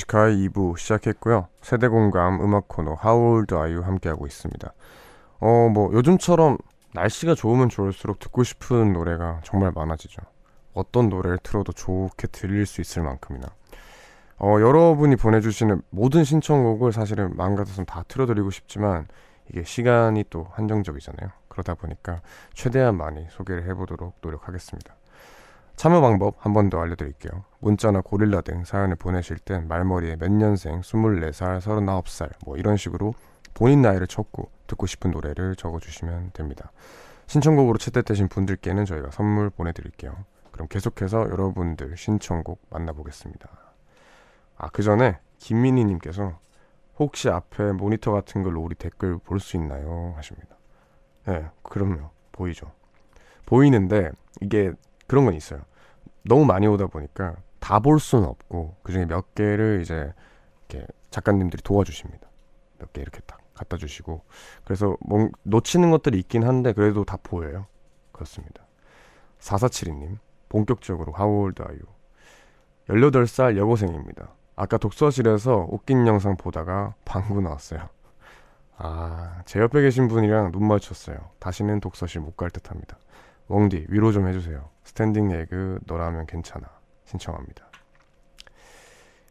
뮤지카의 0.06 0.48
2부 0.48 0.78
시작했고요. 0.78 1.48
세대 1.60 1.88
공감 1.88 2.40
음악 2.40 2.68
코너 2.68 2.96
Are 3.04 3.74
You 3.74 3.82
함께하고 3.82 4.26
있습니다. 4.26 4.72
어, 5.40 5.68
뭐 5.72 5.92
요즘처럼 5.92 6.58
날씨가 6.94 7.34
좋으면 7.34 7.68
좋을수록 7.68 8.18
듣고 8.18 8.42
싶은 8.42 8.92
노래가 8.92 9.40
정말 9.44 9.72
많아지죠. 9.74 10.22
어떤 10.72 11.08
노래를 11.08 11.38
틀어도 11.42 11.72
좋게 11.72 12.28
들릴 12.28 12.66
수 12.66 12.80
있을 12.80 13.02
만큼이나. 13.02 13.48
어, 14.38 14.58
여러분이 14.60 15.16
보내주시는 15.16 15.82
모든 15.90 16.24
신청곡을 16.24 16.92
사실은 16.92 17.36
마음 17.36 17.54
같아서는 17.54 17.86
다 17.86 18.04
틀어드리고 18.08 18.50
싶지만 18.50 19.06
이게 19.50 19.62
시간이 19.62 20.24
또 20.30 20.48
한정적이잖아요. 20.52 21.30
그러다 21.48 21.74
보니까 21.74 22.20
최대한 22.54 22.96
많이 22.96 23.26
소개를 23.30 23.68
해보도록 23.68 24.16
노력하겠습니다. 24.20 24.95
참여 25.76 26.00
방법 26.00 26.36
한 26.44 26.52
번 26.52 26.70
더 26.70 26.80
알려드릴게요. 26.80 27.44
문자나 27.60 28.00
고릴라 28.00 28.40
등 28.40 28.64
사연을 28.64 28.96
보내실 28.96 29.38
땐 29.38 29.68
말머리에 29.68 30.16
몇 30.16 30.32
년생, 30.32 30.80
24살, 30.80 31.60
39살 31.60 32.30
뭐 32.44 32.56
이런 32.56 32.76
식으로 32.76 33.14
본인 33.54 33.82
나이를 33.82 34.06
적고 34.06 34.50
듣고 34.66 34.86
싶은 34.86 35.10
노래를 35.10 35.54
적어주시면 35.56 36.30
됩니다. 36.32 36.72
신청곡으로 37.26 37.78
채택되신 37.78 38.28
분들께는 38.28 38.84
저희가 38.84 39.10
선물 39.10 39.50
보내드릴게요. 39.50 40.16
그럼 40.50 40.68
계속해서 40.68 41.28
여러분들 41.30 41.96
신청곡 41.96 42.60
만나보겠습니다. 42.70 43.48
아, 44.58 44.68
그 44.70 44.82
전에 44.82 45.18
김민희님께서 45.38 46.38
혹시 46.98 47.28
앞에 47.28 47.72
모니터 47.72 48.12
같은 48.12 48.42
걸로 48.42 48.62
우리 48.62 48.74
댓글 48.74 49.18
볼 49.18 49.38
수 49.40 49.56
있나요? 49.58 50.14
하십니다. 50.16 50.56
네, 51.26 51.46
그럼요. 51.62 52.10
보이죠. 52.32 52.72
보이는데 53.44 54.10
이게 54.40 54.72
그런 55.06 55.24
건 55.24 55.34
있어요. 55.34 55.60
너무 56.24 56.44
많이 56.44 56.66
오다 56.66 56.86
보니까 56.88 57.36
다 57.60 57.80
볼 57.80 57.98
수는 58.00 58.24
없고 58.28 58.76
그 58.82 58.92
중에 58.92 59.06
몇 59.06 59.34
개를 59.34 59.80
이제 59.82 60.12
이렇게 60.68 60.86
작가님들이 61.10 61.62
도와주십니다. 61.62 62.28
몇 62.78 62.92
개 62.92 63.00
이렇게 63.00 63.20
딱 63.26 63.38
갖다 63.54 63.76
주시고 63.76 64.22
그래서 64.64 64.96
뭔 65.00 65.30
놓치는 65.42 65.90
것들이 65.90 66.18
있긴 66.20 66.44
한데 66.44 66.72
그래도 66.72 67.04
다 67.04 67.16
보여요. 67.22 67.66
그렇습니다. 68.12 68.66
4472님 69.40 70.18
본격적으로 70.48 71.12
are 71.18 71.52
you? 71.60 71.86
18살 72.88 73.56
여고생입니다. 73.56 74.28
아까 74.54 74.78
독서실에서 74.78 75.66
웃긴 75.70 76.06
영상 76.06 76.36
보다가 76.36 76.94
방구 77.04 77.40
나왔어요. 77.40 77.88
아, 78.78 79.42
제 79.46 79.60
옆에 79.60 79.80
계신 79.82 80.06
분이랑 80.08 80.52
눈 80.52 80.66
마주쳤어요. 80.68 81.16
다시는 81.38 81.80
독서실 81.80 82.20
못 82.20 82.36
갈 82.36 82.50
듯 82.50 82.70
합니다. 82.70 82.98
웡디 83.48 83.86
위로 83.88 84.12
좀 84.12 84.26
해주세요. 84.28 84.68
스탠딩 84.84 85.30
에그 85.30 85.80
너라면 85.86 86.26
괜찮아. 86.26 86.68
신청합니다. 87.04 87.66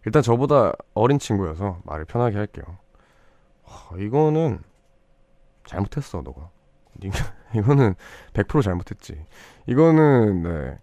일단 0.06 0.21
저보다 0.21 0.73
어린 0.93 1.19
친구여서 1.19 1.80
말을 1.84 2.06
편하게 2.06 2.38
할게요. 2.38 2.65
와, 3.65 3.97
이거는 3.97 4.60
잘못했어 5.65 6.21
너가. 6.21 6.49
이거는 7.56 7.95
100% 8.34 8.62
잘못했지. 8.62 9.25
이거는 9.65 10.43
네. 10.43 10.78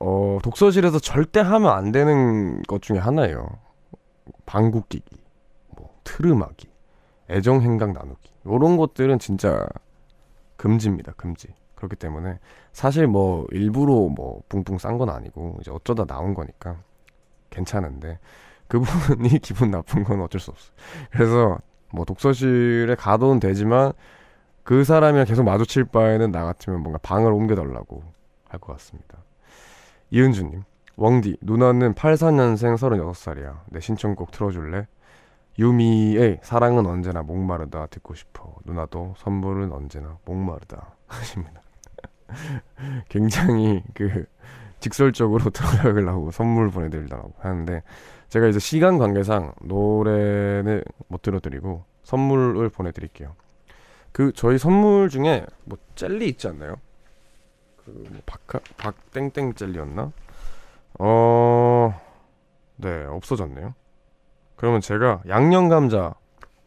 어, 0.00 0.38
독서실에서 0.42 0.98
절대 0.98 1.40
하면 1.40 1.72
안 1.72 1.90
되는 1.90 2.62
것 2.62 2.82
중에 2.82 2.98
하나예요. 2.98 3.48
방구 4.44 4.82
끼기, 4.88 5.16
뭐 5.76 5.98
트름하기, 6.04 6.68
애정 7.30 7.62
행각 7.62 7.92
나누기. 7.92 8.30
요런 8.46 8.76
것들은 8.76 9.18
진짜 9.18 9.66
금지입니다. 10.56 11.12
금지. 11.12 11.48
그렇기 11.76 11.96
때문에 11.96 12.38
사실 12.72 13.06
뭐 13.06 13.46
일부러 13.52 13.92
뭐 14.08 14.42
뿡뿡 14.48 14.78
싼건 14.80 15.08
아니고 15.10 15.58
이제 15.60 15.70
어쩌다 15.70 16.04
나온 16.04 16.34
거니까 16.34 16.76
괜찮은데 17.50 18.18
그분이 18.68 19.38
기분 19.40 19.70
나쁜 19.70 20.02
건 20.04 20.20
어쩔 20.22 20.40
수 20.40 20.50
없어요. 20.50 20.72
그래서 21.10 21.58
뭐 21.92 22.04
독서실에 22.04 22.94
가둬는 22.96 23.40
되지만 23.40 23.92
그 24.64 24.82
사람이랑 24.84 25.26
계속 25.26 25.44
마주칠 25.44 25.84
바에는 25.84 26.32
나 26.32 26.44
같으면 26.44 26.80
뭔가 26.80 26.98
방을 27.02 27.32
옮겨달라고 27.32 28.02
할 28.48 28.58
것 28.60 28.72
같습니다. 28.74 29.18
이은주님, 30.10 30.62
웡디, 30.96 31.36
누나는 31.42 31.94
84년생 31.94 32.76
36살이야. 32.76 33.60
내 33.66 33.80
신청곡 33.80 34.30
틀어줄래? 34.30 34.86
유미의 35.58 36.40
사랑은 36.42 36.86
언제나 36.86 37.22
목마르다 37.22 37.86
듣고 37.86 38.14
싶어. 38.14 38.54
누나도 38.64 39.14
선물은 39.18 39.72
언제나 39.72 40.18
목마르다 40.24 40.94
하십니다. 41.06 41.60
굉장히 43.08 43.82
그 43.94 44.26
직설적으로 44.80 45.50
들어가려고 45.50 46.30
선물 46.30 46.70
보내드리려고 46.70 47.34
하는데 47.38 47.82
제가 48.28 48.48
이제 48.48 48.58
시간 48.58 48.98
관계상 48.98 49.54
노래는 49.62 50.82
못 51.08 51.22
들어드리고 51.22 51.84
선물을 52.02 52.68
보내드릴게요. 52.70 53.34
그 54.12 54.32
저희 54.32 54.58
선물 54.58 55.08
중에 55.08 55.44
뭐 55.64 55.78
젤리 55.94 56.28
있지 56.28 56.48
않나요? 56.48 56.76
그뭐 57.84 58.04
박하 58.24 58.60
박땡땡 58.76 59.54
젤리였나? 59.54 60.12
어, 60.98 62.00
네 62.76 63.04
없어졌네요. 63.04 63.74
그러면 64.56 64.80
제가 64.80 65.22
양념 65.28 65.68
감자 65.68 66.14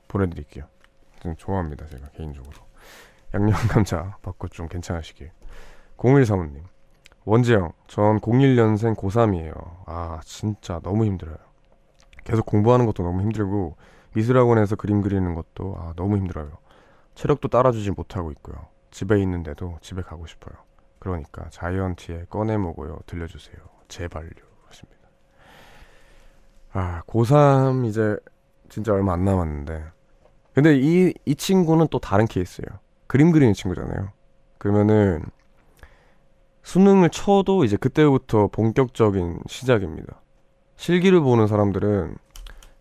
보내드릴게요. 0.07 0.65
좀 1.21 1.35
좋아합니다 1.35 1.85
제가 1.87 2.09
개인적으로 2.09 2.53
양념 3.33 3.57
감자 3.67 4.17
받고 4.21 4.47
좀 4.49 4.67
괜찮으시길. 4.67 5.31
0135님 5.99 6.63
원재영 7.25 7.73
전 7.87 8.19
01년생 8.19 8.95
고3이에요. 8.95 9.53
아 9.85 10.19
진짜 10.23 10.79
너무 10.81 11.05
힘들어요. 11.05 11.37
계속 12.23 12.45
공부하는 12.45 12.85
것도 12.85 13.03
너무 13.03 13.21
힘들고 13.21 13.75
미술학원에서 14.13 14.75
그림 14.75 15.01
그리는 15.01 15.35
것도 15.35 15.75
아 15.77 15.93
너무 15.95 16.17
힘들어요. 16.17 16.57
체력도 17.15 17.49
따라주지 17.49 17.91
못하고 17.91 18.31
있고요. 18.31 18.55
집에 18.91 19.19
있는데도 19.21 19.77
집에 19.81 20.01
가고 20.01 20.25
싶어요. 20.25 20.55
그러니까 20.99 21.49
자이언티의 21.49 22.27
꺼내 22.29 22.57
먹어요 22.57 22.99
들려주세요. 23.05 23.57
제발요. 23.89 24.29
하십니다. 24.67 24.99
아 26.71 27.01
고3 27.07 27.85
이제 27.85 28.17
진짜 28.69 28.93
얼마 28.93 29.13
안 29.13 29.25
남았는데 29.25 29.83
근데 30.53 30.77
이, 30.77 31.13
이 31.25 31.35
친구는 31.35 31.87
또 31.91 31.99
다른 31.99 32.25
케이스예요. 32.25 32.79
그림 33.07 33.31
그리는 33.31 33.53
친구잖아요. 33.53 34.11
그러면은 34.57 35.23
수능을 36.69 37.09
쳐도 37.09 37.63
이제 37.63 37.77
그때부터 37.77 38.45
본격적인 38.45 39.39
시작입니다. 39.47 40.21
실기를 40.75 41.19
보는 41.19 41.47
사람들은 41.47 42.15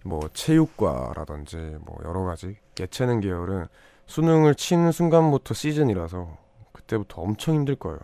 뭐 0.04 0.28
체육과라든지 0.34 1.56
뭐 1.86 1.96
여러 2.04 2.22
가지 2.24 2.58
예체능 2.78 3.20
계열은 3.20 3.64
수능을 4.04 4.56
치는 4.56 4.92
순간부터 4.92 5.54
시즌이라서 5.54 6.36
그때부터 6.72 7.22
엄청 7.22 7.54
힘들 7.54 7.76
거예요. 7.76 7.98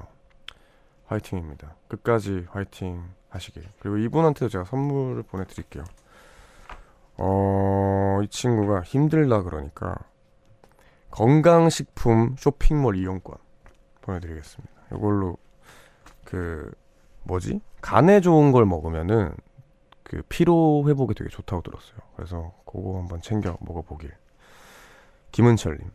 화이팅입니다. 1.04 1.76
끝까지 1.88 2.46
화이팅 2.48 3.04
하시길. 3.28 3.64
그리고 3.78 3.98
이분한테도 3.98 4.48
제가 4.48 4.64
선물을 4.64 5.22
보내드릴게요. 5.24 5.84
어, 7.18 8.20
이 8.24 8.28
친구가 8.28 8.80
힘들다 8.84 9.42
그러니까 9.42 9.96
건강식품 11.10 12.36
쇼핑몰 12.38 12.96
이용권 12.96 13.36
보내드리겠습니다. 14.00 14.72
이걸로 14.94 15.36
그 16.34 16.74
뭐지 17.22 17.60
간에 17.80 18.20
좋은 18.20 18.50
걸 18.50 18.66
먹으면은 18.66 19.36
그 20.02 20.22
피로 20.28 20.84
회복에 20.84 21.14
되게 21.14 21.30
좋다고 21.30 21.62
들었어요. 21.62 21.96
그래서 22.16 22.52
그거 22.66 22.98
한번 22.98 23.20
챙겨 23.22 23.56
먹어보길. 23.60 24.12
김은철님, 25.30 25.92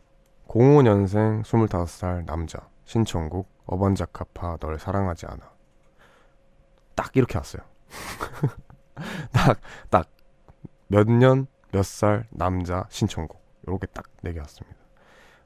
05년생 0.48 1.42
25살 1.42 2.24
남자 2.24 2.66
신청곡 2.86 3.50
어반자카파 3.66 4.56
널 4.56 4.78
사랑하지 4.78 5.26
않아. 5.26 5.52
딱 6.94 7.14
이렇게 7.14 7.36
왔어요. 7.36 7.62
딱 9.32 9.60
딱 9.90 10.08
몇 10.90 11.06
년 11.06 11.46
몇 11.72 11.84
살 11.84 12.26
남자 12.30 12.86
신청곡 12.88 13.38
요렇게 13.68 13.88
딱 13.88 14.06
네 14.24 14.32
개 14.32 14.40
왔습니다. 14.40 14.78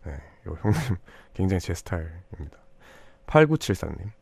네, 0.05 0.13
요 0.47 0.57
형님 0.63 0.79
굉장히 1.35 1.59
제 1.61 1.75
스타일입니다. 1.75 2.59
8974님. 3.27 4.13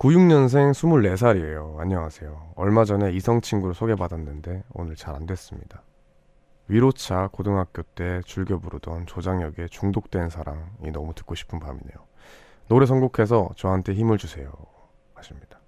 96년생 0.00 0.72
24살이에요. 0.72 1.78
안녕하세요. 1.78 2.52
얼마 2.56 2.86
전에 2.86 3.12
이성 3.12 3.42
친구를 3.42 3.74
소개받았는데 3.74 4.64
오늘 4.72 4.96
잘 4.96 5.14
안 5.14 5.26
됐습니다. 5.26 5.82
위로차 6.68 7.28
고등학교 7.30 7.82
때 7.82 8.22
즐겨 8.24 8.58
부르던 8.58 9.04
조장혁의 9.04 9.68
중독된 9.68 10.30
사랑이 10.30 10.90
너무 10.90 11.12
듣고 11.14 11.34
싶은 11.34 11.60
밤이네요. 11.60 11.96
노래 12.68 12.86
선곡해서 12.86 13.50
저한테 13.56 13.92
힘을 13.92 14.16
주세요. 14.16 14.50
하십니다. 15.12 15.60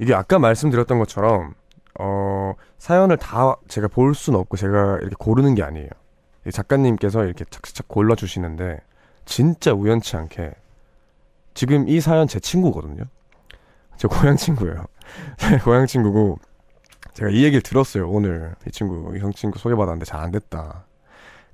이게 0.00 0.12
아까 0.12 0.40
말씀드렸던 0.40 0.98
것처럼 0.98 1.54
어, 2.00 2.54
사연을 2.78 3.18
다 3.18 3.54
제가 3.68 3.86
볼 3.86 4.16
수는 4.16 4.40
없고 4.40 4.56
제가 4.56 4.96
이렇게 4.96 5.14
고르는 5.16 5.54
게 5.54 5.62
아니에요. 5.62 5.90
이 6.44 6.50
작가님께서 6.50 7.24
이렇게 7.24 7.44
착착착 7.44 7.86
골라 7.86 8.16
주시는데 8.16 8.80
진짜 9.26 9.72
우연치 9.72 10.16
않게 10.16 10.54
지금 11.54 11.88
이 11.88 12.00
사연 12.00 12.26
제 12.28 12.40
친구거든요. 12.40 13.04
제 13.96 14.08
고향 14.08 14.36
친구예요. 14.36 14.84
제 15.38 15.58
고향 15.58 15.86
친구고 15.86 16.38
제가 17.14 17.30
이 17.30 17.44
얘기를 17.44 17.60
들었어요. 17.62 18.08
오늘 18.08 18.54
이 18.66 18.70
친구 18.70 19.14
이성 19.16 19.32
친구 19.32 19.58
소개받았는데 19.58 20.04
잘 20.04 20.20
안 20.20 20.30
됐다. 20.30 20.84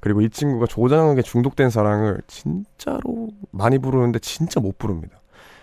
그리고 0.00 0.20
이 0.20 0.28
친구가 0.30 0.66
조장혁에 0.66 1.22
중독된 1.22 1.70
사랑을 1.70 2.20
진짜로 2.26 3.28
많이 3.50 3.78
부르는데 3.78 4.18
진짜 4.20 4.60
못 4.60 4.78
부릅니다. 4.78 5.20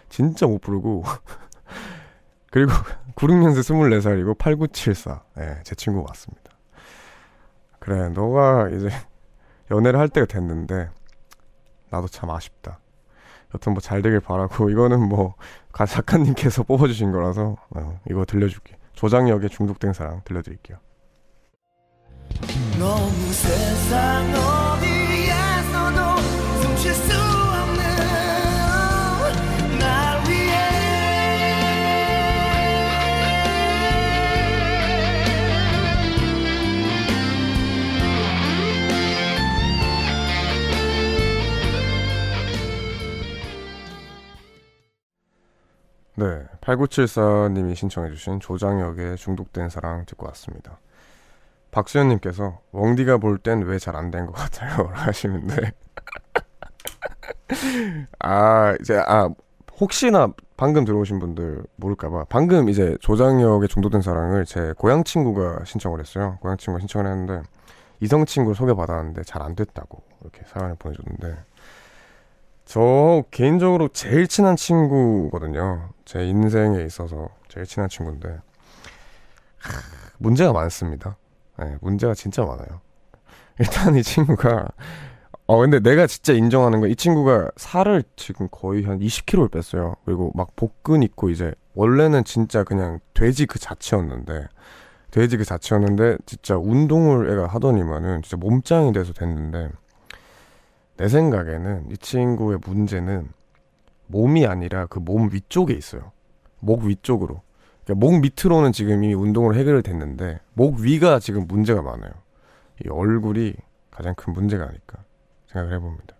진짜 0.09 0.45
못 0.47 0.59
부르고 0.59 1.03
그리고 2.51 2.71
96년생 3.15 3.61
24살이고 3.61 4.37
8974. 4.37 5.23
예, 5.39 5.59
제 5.63 5.75
친구 5.75 6.03
맞습니다. 6.03 6.51
그래, 7.79 8.09
너가 8.09 8.69
이제 8.69 8.89
연애를 9.71 9.99
할 9.99 10.09
때가 10.09 10.25
됐는데 10.25 10.89
나도 11.89 12.07
참 12.07 12.29
아쉽다. 12.29 12.79
여튼 13.53 13.73
뭐 13.73 13.81
잘 13.81 14.01
되길 14.01 14.19
바라고 14.19 14.69
이거는 14.71 14.99
뭐 15.07 15.35
가- 15.71 15.85
작가님께서 15.85 16.63
뽑아주신 16.63 17.11
거라서 17.11 17.55
어, 17.75 17.99
이거 18.09 18.25
들려줄게. 18.25 18.77
조장혁의 18.93 19.49
중독된 19.49 19.93
사랑 19.93 20.21
들려드릴게요. 20.25 20.77
너무 22.79 23.11
세상 23.31 24.31
네, 46.15 46.43
8974님이 46.61 47.75
신청해주신 47.75 48.39
조장혁의 48.39 49.17
중독된 49.17 49.69
사랑 49.69 50.05
듣고 50.05 50.27
왔습니다. 50.27 50.79
박수현님께서 51.71 52.59
웡디가 52.71 53.17
볼 53.17 53.39
땐 53.39 53.63
왜 53.65 53.77
잘 53.79 53.95
안 53.95 54.11
된 54.11 54.27
것 54.27 54.33
같아요 54.33 54.89
하시는데 54.93 55.71
아 58.19 58.75
이제 58.81 58.97
아 59.07 59.29
혹시나 59.79 60.31
방금 60.55 60.85
들어오신 60.85 61.17
분들 61.19 61.63
모를까봐 61.77 62.25
방금 62.29 62.69
이제 62.69 62.95
조장혁의 63.01 63.69
중독된 63.69 64.01
사랑을 64.01 64.45
제 64.45 64.73
고향 64.77 65.03
친구가 65.03 65.65
신청을 65.65 65.99
했어요. 65.99 66.37
고향 66.41 66.57
친구가 66.57 66.79
신청을 66.81 67.09
했는데 67.09 67.41
이성 67.99 68.25
친구를 68.25 68.55
소개받았는데 68.55 69.23
잘 69.23 69.41
안 69.41 69.55
됐다고 69.55 70.01
이렇게 70.21 70.41
사연을 70.45 70.75
보내줬는데 70.77 71.37
저 72.65 73.23
개인적으로 73.31 73.89
제일 73.89 74.27
친한 74.27 74.55
친구거든요. 74.55 75.89
제 76.05 76.25
인생에 76.25 76.83
있어서 76.83 77.29
제일 77.47 77.65
친한 77.65 77.89
친구인데 77.89 78.29
하, 78.29 79.71
문제가 80.17 80.53
많습니다. 80.53 81.17
네, 81.57 81.77
문제가 81.81 82.13
진짜 82.13 82.43
많아요. 82.43 82.81
일단 83.59 83.95
이 83.95 84.03
친구가 84.03 84.67
어 85.45 85.57
근데 85.59 85.79
내가 85.79 86.07
진짜 86.07 86.33
인정하는 86.33 86.79
건이 86.79 86.95
친구가 86.95 87.51
살을 87.57 88.03
지금 88.15 88.47
거의 88.49 88.83
한 88.83 88.99
20kg를 88.99 89.51
뺐어요. 89.51 89.95
그리고 90.05 90.31
막 90.35 90.55
복근 90.55 91.03
있고 91.03 91.29
이제 91.29 91.53
원래는 91.75 92.23
진짜 92.23 92.63
그냥 92.63 92.99
돼지 93.13 93.45
그 93.45 93.59
자체였는데 93.59 94.47
돼지 95.11 95.37
그 95.37 95.43
자체였는데 95.43 96.17
진짜 96.25 96.57
운동을 96.57 97.29
애가 97.31 97.47
하더니만은 97.47 98.23
진짜 98.23 98.37
몸짱이 98.37 98.93
돼서 98.93 99.13
됐는데 99.13 99.69
내 100.97 101.07
생각에는 101.07 101.91
이 101.91 101.97
친구의 101.97 102.59
문제는 102.65 103.29
몸이 104.07 104.45
아니라 104.45 104.85
그 104.87 104.99
몸 104.99 105.29
위쪽에 105.31 105.73
있어요. 105.73 106.11
목 106.59 106.83
위쪽으로. 106.83 107.41
그러니까 107.83 108.05
목 108.05 108.19
밑으로는 108.21 108.71
지금 108.71 109.03
이미 109.03 109.13
운동을 109.13 109.55
해결을 109.55 109.83
됐는데 109.83 110.39
목 110.53 110.79
위가 110.79 111.19
지금 111.19 111.47
문제가 111.47 111.81
많아요. 111.81 112.11
이 112.85 112.89
얼굴이 112.89 113.53
가장 113.91 114.15
큰 114.15 114.33
문제가 114.33 114.65
아닐까 114.65 115.03
생각을 115.47 115.75
해봅니다. 115.75 116.15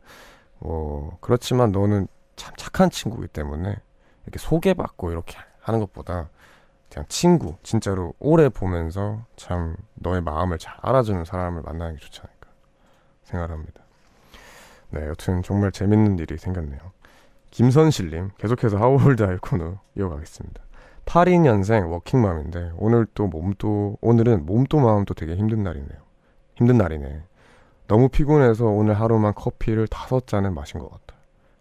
뭐 0.60 1.18
그렇지만 1.22 1.72
너는 1.72 2.08
참 2.36 2.54
착한 2.58 2.90
친구이기 2.90 3.28
때문에 3.28 3.76
이렇게 4.24 4.40
소개받고 4.40 5.12
이렇게 5.12 5.38
하는 5.60 5.80
것보다 5.80 6.30
그냥 6.92 7.06
친구 7.10 7.56
진짜로 7.64 8.14
오래 8.20 8.50
보면서 8.50 9.26
참 9.36 9.76
너의 9.96 10.22
마음을 10.22 10.58
잘 10.58 10.76
알아주는 10.82 11.26
사람을 11.26 11.62
만나는 11.64 11.96
게 11.96 12.00
좋지 12.00 12.22
않을까 12.22 12.50
생각을 13.24 13.54
합니다. 13.54 13.82
네, 14.92 15.08
여튼 15.08 15.42
정말 15.42 15.72
재밌는 15.72 16.20
일이 16.20 16.38
생겼네요. 16.38 16.80
김선실님 17.54 18.32
계속해서 18.40 18.78
하워드 18.78 19.22
아이콘으로 19.22 19.78
이어가겠습니다. 19.96 20.64
82년생 21.06 21.92
워킹맘인데 21.92 22.72
오늘 22.78 23.06
또 23.14 23.28
몸도 23.28 24.00
오늘은 24.02 24.48
몸도 24.48 24.80
마음도 24.80 25.14
되게 25.14 25.36
힘든 25.36 25.62
날이네요. 25.62 26.00
힘든 26.56 26.80
날이네. 26.80 27.22
너무 27.88 28.10
피곤해서 28.10 28.66
오늘 28.66 29.00
하루만 29.00 29.36
커피를 29.36 29.88
다섯 29.88 30.26
잔을 30.26 30.50
마신 30.50 30.80
것 30.80 30.90
같아. 30.90 31.16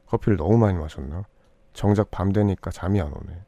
커피를 0.06 0.38
너무 0.38 0.56
많이 0.56 0.78
마셨나? 0.78 1.26
정작 1.74 2.10
밤 2.10 2.32
되니까 2.32 2.70
잠이 2.70 2.98
안 2.98 3.08
오네. 3.08 3.42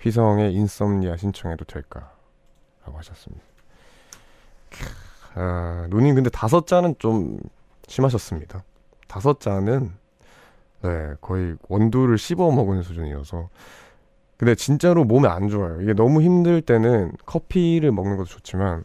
휘성의 0.00 0.54
인썸니아 0.54 1.18
신청해도 1.18 1.66
될까? 1.66 2.14
라고 2.86 2.96
하셨습니다. 2.96 3.44
캬, 4.70 4.88
아, 5.34 5.86
누님 5.90 6.14
근데 6.14 6.30
다섯 6.30 6.66
잔은 6.66 6.94
좀 6.98 7.38
심하셨습니다. 7.88 8.64
다섯 9.06 9.38
잔은 9.38 9.92
네, 10.84 11.14
거의 11.22 11.56
원두를 11.68 12.18
씹어 12.18 12.50
먹은 12.52 12.82
수준이어서 12.82 13.48
근데 14.36 14.54
진짜로 14.54 15.04
몸에 15.04 15.28
안 15.28 15.48
좋아요. 15.48 15.80
이게 15.80 15.94
너무 15.94 16.20
힘들 16.22 16.60
때는 16.62 17.12
커피를 17.26 17.92
먹는 17.92 18.16
것도 18.18 18.26
좋지만 18.28 18.84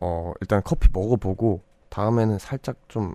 어 0.00 0.32
일단 0.40 0.62
커피 0.64 0.88
먹어보고 0.92 1.62
다음에는 1.90 2.38
살짝 2.38 2.76
좀 2.88 3.14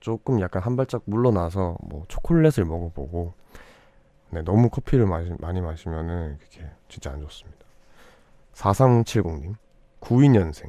조금 0.00 0.40
약간 0.40 0.62
한 0.62 0.76
발짝 0.76 1.02
물러나서 1.06 1.76
뭐 1.82 2.04
초콜릿을 2.08 2.64
먹어보고 2.66 3.34
네, 4.30 4.42
너무 4.42 4.70
커피를 4.70 5.06
마시, 5.06 5.32
많이 5.38 5.60
마시면은 5.60 6.38
그게 6.40 6.66
진짜 6.88 7.12
안 7.12 7.20
좋습니다. 7.20 7.58
4370님 8.54 9.54
92년생 10.00 10.68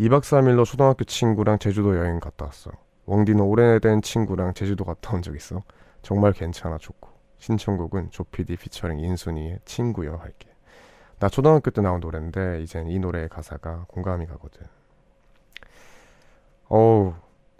2박 0.00 0.22
3일로 0.22 0.64
초등학교 0.64 1.04
친구랑 1.04 1.58
제주도 1.58 1.96
여행 1.96 2.20
갔다 2.20 2.46
왔어. 2.46 2.70
웡디는 3.06 3.40
오래된 3.42 4.02
친구랑 4.02 4.54
제주도 4.54 4.84
갔다 4.84 5.14
온 5.16 5.22
적 5.22 5.34
있어? 5.36 5.62
정말 6.06 6.32
괜찮아 6.32 6.78
좋고 6.78 7.10
신청곡은 7.38 8.10
조피디 8.12 8.56
피처링 8.56 9.00
인순이의 9.00 9.58
친구여 9.64 10.14
할게 10.16 10.48
나 11.18 11.28
초등학교 11.28 11.70
때 11.72 11.80
나온 11.82 12.00
노래인데 12.00 12.62
이젠 12.62 12.88
이 12.88 12.98
노래의 13.00 13.28
가사가 13.28 13.86
공감이 13.88 14.26
가거든 14.26 14.66
어우 16.68 17.14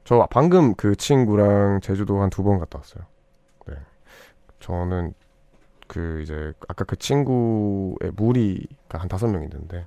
저 0.05 0.27
방금 0.31 0.75
그 0.75 0.95
친구랑 0.97 1.81
제주도 1.81 2.21
한 2.23 2.31
두 2.31 2.43
번 2.45 2.59
갔다 2.61 2.79
왔어요. 2.79 3.05
네. 3.67 3.75
저는 4.61 5.15
그 5.89 6.23
이제 6.23 6.53
아까 6.69 6.85
그 6.85 6.97
친구의 6.97 8.13
무리가 8.17 8.99
한 8.99 9.09
다섯 9.09 9.29
명 9.29 9.43
있는데 9.45 9.87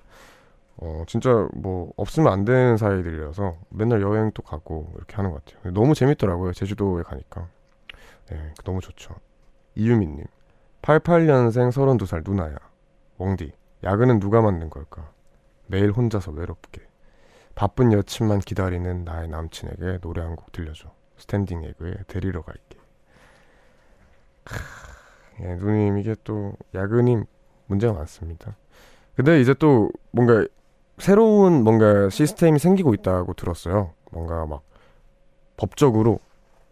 어 0.77 1.03
진짜 1.07 1.47
뭐 1.53 1.93
없으면 1.97 2.31
안 2.33 2.45
되는 2.45 2.77
사이들이라서 2.77 3.57
맨날 3.69 4.01
여행도 4.01 4.43
가고 4.43 4.91
이렇게 4.97 5.15
하는 5.17 5.31
것 5.31 5.45
같아요. 5.45 5.73
너무 5.73 5.95
재밌더라고요. 5.95 6.53
제주도에 6.53 7.03
가니까. 7.03 7.47
네, 8.29 8.53
너무 8.63 8.79
좋죠. 8.81 9.15
이유민님, 9.75 10.25
88년생 10.81 11.71
32살 11.71 12.23
누나야. 12.27 12.55
웡디, 13.17 13.51
야근은 13.83 14.19
누가 14.19 14.41
만든 14.41 14.69
걸까? 14.69 15.11
매일 15.67 15.91
혼자서 15.91 16.31
외롭게. 16.31 16.81
바쁜 17.55 17.91
여친만 17.91 18.39
기다리는 18.39 19.03
나의 19.03 19.27
남친에게 19.27 19.99
노래 20.01 20.21
한 20.21 20.35
곡 20.35 20.51
들려줘. 20.51 20.89
스탠딩 21.17 21.63
에그의 21.63 21.95
데리러 22.07 22.41
갈게. 22.41 22.79
크, 24.45 24.55
예, 25.41 25.55
누님 25.55 25.97
이게 25.97 26.15
또 26.23 26.53
야근이 26.73 27.17
문제가 27.67 27.93
많습니다. 27.93 28.55
근데 29.15 29.41
이제 29.41 29.53
또 29.53 29.89
뭔가 30.11 30.45
새로운 30.97 31.63
뭔가 31.63 32.09
시스템이 32.09 32.57
생기고 32.59 32.93
있다고 32.93 33.33
들었어요. 33.33 33.93
뭔가 34.11 34.45
막 34.45 34.63
법적으로 35.57 36.19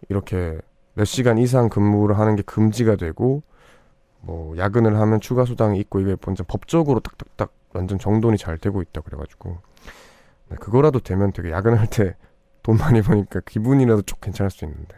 이렇게 0.09 0.59
몇 0.97 1.05
시간 1.05 1.37
이상 1.37 1.69
근무를 1.69 2.17
하는 2.17 2.35
게 2.35 2.41
금지가 2.41 2.95
되고 2.95 3.43
뭐 4.19 4.57
야근을 4.57 4.99
하면 4.99 5.21
추가 5.21 5.45
수당이 5.45 5.79
있고 5.81 5.99
이게 5.99 6.15
완전 6.25 6.43
법적으로 6.47 7.01
딱딱딱 7.01 7.53
완전 7.73 7.99
정돈이 7.99 8.39
잘 8.39 8.57
되고 8.57 8.81
있다 8.81 9.01
그래가지고 9.01 9.59
네, 10.49 10.55
그거라도 10.55 10.99
되면 10.99 11.31
되게 11.33 11.51
야근할 11.51 11.85
때 11.87 12.15
돈 12.63 12.77
많이 12.77 13.03
버니까 13.03 13.41
기분이라도 13.45 14.01
좀 14.01 14.17
괜찮을 14.19 14.49
수 14.49 14.65
있는데 14.65 14.95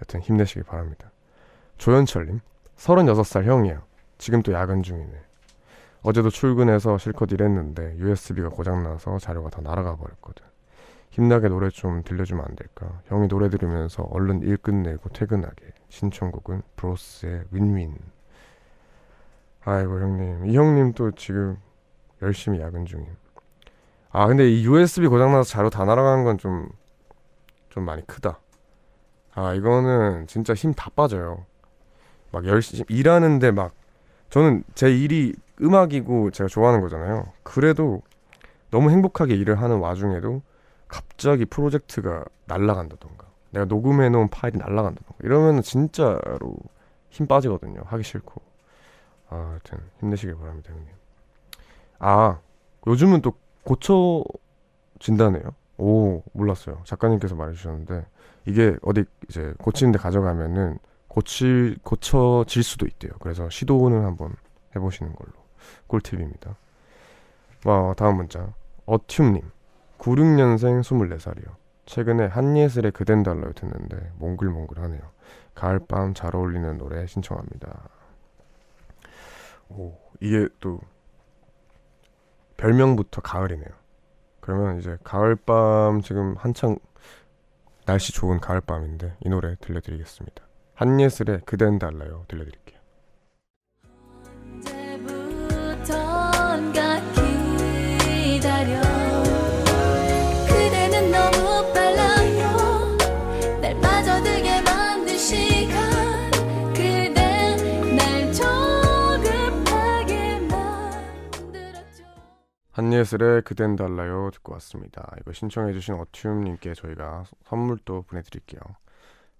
여튼 0.00 0.20
힘내시길 0.20 0.62
바랍니다. 0.62 1.12
조현철님 1.76 2.40
36살 2.78 3.44
형이에요. 3.44 3.82
지금 4.16 4.42
또 4.42 4.54
야근 4.54 4.82
중이네. 4.82 5.20
어제도 6.00 6.30
출근해서 6.30 6.96
실컷 6.96 7.30
일했는데 7.30 7.98
USB가 7.98 8.48
고장나서 8.48 9.18
자료가 9.18 9.50
다 9.50 9.60
날아가 9.60 9.96
버렸거든. 9.96 10.46
힘나게 11.16 11.48
노래 11.48 11.70
좀 11.70 12.02
들려주면 12.02 12.44
안 12.46 12.54
될까? 12.56 13.00
형이 13.06 13.28
노래 13.28 13.48
들으면서 13.48 14.02
얼른 14.10 14.42
일 14.42 14.58
끝내고 14.58 15.08
퇴근하게. 15.08 15.72
신청곡은 15.88 16.60
브로스의 16.76 17.44
윈윈. 17.52 17.96
아이고 19.64 19.98
형님, 19.98 20.46
이 20.46 20.54
형님 20.54 20.92
또 20.92 21.10
지금 21.12 21.56
열심히 22.20 22.60
야근 22.60 22.84
중임. 22.84 23.06
아 24.10 24.26
근데 24.26 24.50
이 24.50 24.66
USB 24.66 25.06
고장나서 25.06 25.48
자료 25.48 25.70
다 25.70 25.86
날아가는 25.86 26.22
건좀 26.24 26.68
좀 27.70 27.84
많이 27.84 28.06
크다. 28.06 28.38
아 29.34 29.54
이거는 29.54 30.26
진짜 30.26 30.52
힘 30.52 30.74
다 30.74 30.90
빠져요. 30.90 31.46
막 32.30 32.44
열심히 32.44 32.84
일하는데 32.90 33.52
막 33.52 33.72
저는 34.28 34.64
제 34.74 34.94
일이 34.94 35.34
음악이고 35.62 36.30
제가 36.32 36.48
좋아하는 36.48 36.82
거잖아요. 36.82 37.32
그래도 37.42 38.02
너무 38.70 38.90
행복하게 38.90 39.34
일을 39.34 39.62
하는 39.62 39.78
와중에도 39.78 40.42
갑자기 40.88 41.44
프로젝트가 41.44 42.24
날라간다던가 42.46 43.26
내가 43.50 43.64
녹음해 43.66 44.08
놓은 44.08 44.28
파일이 44.28 44.58
날라간다던가 44.58 45.14
이러면 45.22 45.62
진짜로 45.62 46.56
힘 47.10 47.26
빠지거든요. 47.26 47.82
하기 47.86 48.02
싫고. 48.02 48.42
아, 49.28 49.36
하여튼 49.36 49.78
힘내시길 50.00 50.36
바랍니다, 50.36 50.72
형님. 50.72 50.88
아, 51.98 52.38
요즘은 52.86 53.22
또 53.22 53.32
고쳐진다네요. 53.64 55.54
오, 55.78 56.22
몰랐어요. 56.32 56.82
작가님께서 56.84 57.34
말해주셨는데 57.34 58.06
이게 58.46 58.76
어디 58.82 59.04
이제 59.28 59.54
고치는데 59.58 59.98
가져가면은 59.98 60.78
고칠 61.08 61.78
고쳐질 61.82 62.62
수도 62.62 62.86
있대요. 62.86 63.12
그래서 63.20 63.48
시도는 63.48 64.04
한번 64.04 64.36
해보시는 64.74 65.14
걸로 65.14 65.32
꿀팁입니다. 65.86 66.56
와, 67.64 67.94
다음 67.94 68.18
문자 68.18 68.52
어튜님 68.84 69.42
96년생 69.98 70.80
24살이요. 70.82 71.54
최근에 71.86 72.26
한예슬의 72.26 72.92
그댄 72.92 73.22
달러요 73.22 73.52
듣는데 73.52 74.12
몽글몽글하네요. 74.16 75.00
가을밤 75.54 76.14
잘 76.14 76.34
어울리는 76.34 76.76
노래 76.78 77.06
신청합니다. 77.06 77.88
오, 79.68 79.94
이게 80.20 80.48
또 80.60 80.80
별명부터 82.56 83.20
가을이네요. 83.20 83.68
그러면 84.40 84.78
이제 84.78 84.96
가을밤 85.02 86.02
지금 86.02 86.34
한창 86.36 86.76
날씨 87.84 88.12
좋은 88.12 88.40
가을밤인데 88.40 89.16
이 89.20 89.28
노래 89.28 89.56
들려드리겠습니다. 89.60 90.42
한예슬의 90.74 91.40
그댄 91.46 91.78
달라요 91.78 92.24
들려드릴게요. 92.28 92.75
한예슬의 112.76 113.40
그댄 113.40 113.74
달라요 113.74 114.30
듣고 114.34 114.52
왔습니다. 114.52 115.10
이거 115.18 115.32
신청해주신 115.32 115.94
어튜님께 115.94 116.74
저희가 116.74 117.24
선물 117.42 117.78
도 117.78 118.02
보내드릴게요. 118.02 118.60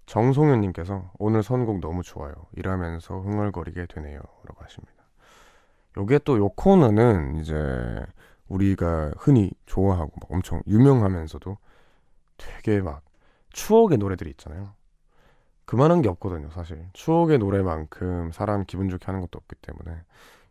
정송현님께서 0.07 1.11
오늘 1.19 1.43
선곡 1.43 1.79
너무 1.79 2.01
좋아요. 2.01 2.33
일하면서 2.55 3.19
흥얼거리게 3.19 3.85
되네요. 3.85 4.19
라고 4.43 4.63
하십니다. 4.63 5.03
요게 5.97 6.19
또 6.25 6.37
요 6.37 6.49
코너는 6.49 7.35
이제 7.35 7.53
우리가 8.47 9.11
흔히 9.17 9.51
좋아하고 9.67 10.13
막 10.19 10.31
엄청 10.31 10.63
유명하면서도 10.65 11.59
되게 12.37 12.81
막 12.81 13.03
추억의 13.51 13.99
노래들이 13.99 14.31
있잖아요. 14.31 14.73
그만한 15.65 16.01
게 16.01 16.09
없거든요, 16.09 16.49
사실. 16.49 16.87
추억의 16.93 17.37
노래만큼 17.37 18.31
사람 18.31 18.65
기분 18.65 18.89
좋게 18.89 19.05
하는 19.05 19.21
것도 19.21 19.37
없기 19.37 19.57
때문에 19.61 20.01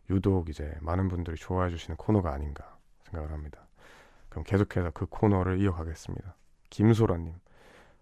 유독 0.09 0.47
이제 0.47 0.73
많은 0.79 1.09
분들이 1.09 1.35
좋아해 1.35 1.69
주시는 1.69 1.97
코너가 1.97 2.31
아닌가 2.31 2.76
생각을 3.11 3.31
합니다. 3.31 3.67
그럼 4.29 4.43
계속해서 4.43 4.91
그 4.91 5.05
코너를 5.07 5.59
이어가겠습니다. 5.61 6.35
김소라님. 6.69 7.33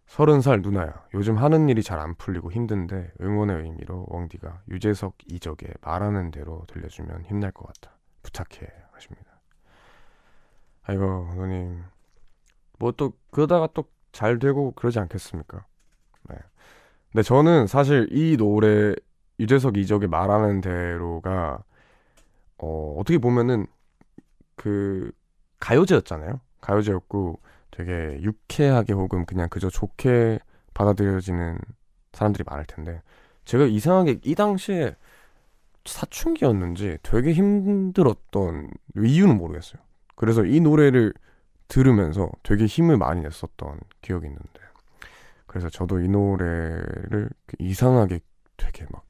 서른 0.08 0.42
살 0.42 0.62
누나야. 0.62 1.08
요즘 1.16 1.38
하는 1.38 1.68
일이 1.70 1.82
잘 1.82 2.00
안 2.00 2.14
풀리고 2.16 2.52
힘든데 2.52 3.14
응원의 3.22 3.64
의미로 3.64 4.06
웡디가 4.10 4.62
유재석 4.70 5.16
이적의 5.28 5.70
말하는 5.82 6.32
대로 6.32 6.64
들려주면 6.68 7.24
힘날 7.26 7.52
것 7.52 7.66
같아. 7.68 7.96
부탁해 8.22 8.68
하십니다. 8.92 9.42
아이고 10.84 11.34
누님 11.36 11.84
뭐 12.80 12.92
또 12.92 13.14
그러다가 13.32 13.68
또 13.74 13.86
잘 14.16 14.40
되고 14.40 14.72
그러지 14.72 14.98
않겠습니까? 15.00 15.66
네. 16.30 16.38
근데 17.12 17.22
저는 17.22 17.68
사실 17.68 18.08
이 18.12 18.38
노래 18.38 18.96
유재석 19.42 19.76
이적의 19.76 20.08
말하는 20.08 20.62
대로가 20.62 21.62
어 22.58 22.96
어떻게 22.98 23.18
보면은 23.18 23.68
그 24.56 25.12
가요제였잖아요. 25.60 26.40
가요제였고 26.62 27.40
되게 27.72 28.20
유쾌하게 28.22 28.94
혹은 28.94 29.26
그냥 29.26 29.50
그저 29.50 29.70
좋게 29.70 30.40
받아들여지는 30.74 31.60
사람들이 32.14 32.44
많을 32.48 32.66
텐데 32.66 33.02
제가 33.44 33.66
이상하게 33.66 34.20
이 34.24 34.36
당시에 34.36 34.96
사춘기였는지 35.86 36.98
되게 37.04 37.34
힘들었던 37.34 38.72
이유는 38.98 39.38
모르겠어요. 39.38 39.82
그래서 40.16 40.46
이 40.46 40.60
노래를 40.60 41.14
들으면서 41.68 42.30
되게 42.44 42.66
힘을 42.66 42.98
많이 42.98 43.22
냈었던 43.22 43.80
기억이 44.02 44.26
있는데 44.26 44.62
그래서 45.46 45.70
저도 45.70 46.00
이 46.00 46.08
노래를 46.08 47.30
이상하게 47.60 48.20
되게 48.58 48.86
막 48.92 49.06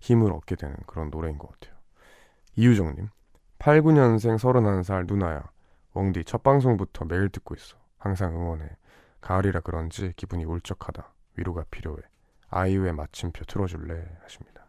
힘을 0.00 0.32
얻게 0.32 0.56
되는 0.56 0.76
그런 0.86 1.10
노래인 1.10 1.38
것 1.38 1.50
같아요. 1.52 1.78
이유정님 2.56 3.08
89년생 3.64 4.36
31살 4.36 5.06
누나야 5.06 5.42
웡디 5.94 6.24
첫 6.24 6.42
방송부터 6.42 7.06
매일 7.06 7.30
듣고 7.30 7.54
있어. 7.54 7.78
항상 7.98 8.34
응원해. 8.36 8.68
가을이라 9.22 9.60
그런지 9.60 10.12
기분이 10.16 10.44
울적하다. 10.44 11.10
위로가 11.36 11.64
필요해. 11.70 11.96
아이유의 12.50 12.92
마침표 12.92 13.44
틀어줄래? 13.46 14.04
하십니다. 14.22 14.66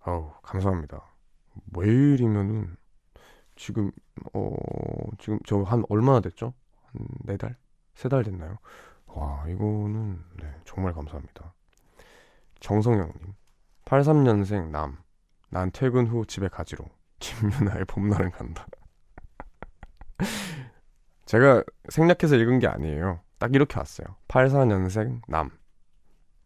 아우 0.00 0.32
감사합니다. 0.42 1.02
매일이면은 1.76 2.76
지금 3.56 3.90
어 4.32 4.54
지금 5.18 5.38
저 5.44 5.62
한 5.62 5.82
얼마나 5.90 6.20
됐죠? 6.20 6.54
한 6.94 7.06
네 7.26 7.36
달? 7.36 7.56
세 7.94 8.08
달 8.08 8.22
됐나요? 8.24 8.56
와 9.06 9.44
이거는 9.48 10.24
네 10.40 10.54
정말 10.64 10.94
감사합니다. 10.94 11.52
정성영님 12.60 13.34
83년생 13.84 14.70
남. 14.70 14.96
난 15.50 15.70
퇴근 15.72 16.06
후 16.06 16.24
집에 16.24 16.48
가지로. 16.48 16.86
김유나의 17.18 17.84
봄날은 17.86 18.30
간다. 18.30 18.66
제가 21.26 21.64
생략해서 21.88 22.36
읽은 22.36 22.58
게 22.60 22.66
아니에요. 22.66 23.20
딱 23.38 23.54
이렇게 23.54 23.78
왔어요. 23.78 24.06
84년생 24.28 25.22
남. 25.28 25.50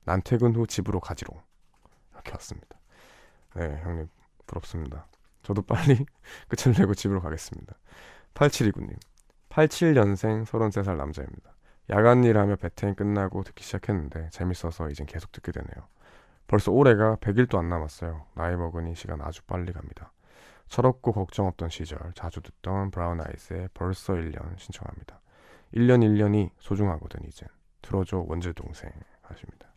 난 0.04 0.22
퇴근 0.22 0.54
후 0.54 0.66
집으로 0.66 1.00
가지로. 1.00 1.40
이렇게 2.12 2.32
왔습니다. 2.32 2.78
네, 3.54 3.80
형님, 3.82 4.08
부럽습니다. 4.46 5.06
저도 5.42 5.62
빨리 5.62 6.04
끝을 6.48 6.74
내고 6.76 6.94
집으로 6.94 7.20
가겠습니다. 7.20 7.74
8729님. 8.34 8.98
87년생 9.50 10.44
33살 10.46 10.96
남자입니다. 10.96 11.54
야간 11.90 12.22
일하며 12.22 12.56
배팅 12.56 12.94
끝나고 12.94 13.42
듣기 13.42 13.64
시작했는데 13.64 14.30
재밌어서 14.30 14.88
이젠 14.90 15.06
계속 15.06 15.32
듣게 15.32 15.50
되네요. 15.50 15.88
벌써 16.46 16.70
올해가 16.72 17.16
100일도 17.16 17.58
안 17.58 17.68
남았어요. 17.68 18.26
나이 18.34 18.56
먹으니 18.56 18.94
시간 18.94 19.20
아주 19.22 19.42
빨리 19.42 19.72
갑니다. 19.72 20.12
철없고 20.70 21.12
걱정 21.12 21.46
없던 21.48 21.68
시절 21.68 21.98
자주 22.14 22.40
듣던 22.40 22.92
브라운 22.92 23.20
아이스의 23.20 23.68
벌써 23.74 24.14
1년 24.14 24.58
신청합니다. 24.58 25.20
1년 25.74 26.00
1년이 26.00 26.50
소중하거든 26.58 27.26
이젠. 27.26 27.48
들어줘 27.82 28.24
원재 28.26 28.52
동생 28.52 28.90
하십니다. 29.22 29.68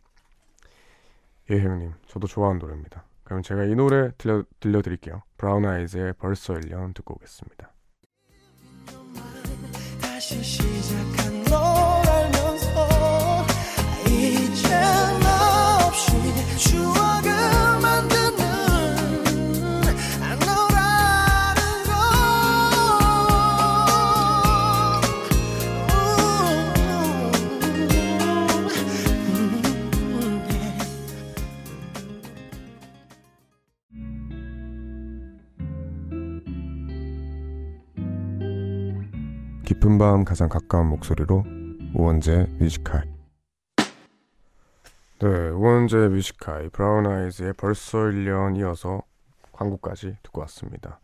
예 1.50 1.60
형님 1.60 1.92
저도 2.06 2.26
좋아하는 2.26 2.60
노래입니다. 2.60 3.04
그럼 3.24 3.42
제가 3.42 3.64
이 3.64 3.74
노래 3.74 4.12
들려, 4.16 4.44
들려드릴게요. 4.60 5.22
브라운 5.36 5.66
아이즈의 5.66 6.14
벌써 6.14 6.54
1년 6.54 6.94
듣고 6.94 7.14
오겠습니다. 7.14 7.72
깊은 39.94 39.98
밤 39.98 40.24
가장 40.24 40.48
가까운 40.48 40.88
목소리로 40.88 41.44
우원재의 41.94 42.46
Music 42.58 42.81
High. 42.81 43.04
네 45.20 45.28
우원재의 45.28 46.08
Music 46.08 46.41
High 46.41 46.68
브라운 46.70 47.06
아이즈의 47.06 47.52
벌써 47.54 47.98
1년 47.98 48.56
이어서 48.58 49.02
광고까지 49.52 50.16
듣고 50.22 50.40
왔습니다. 50.42 51.00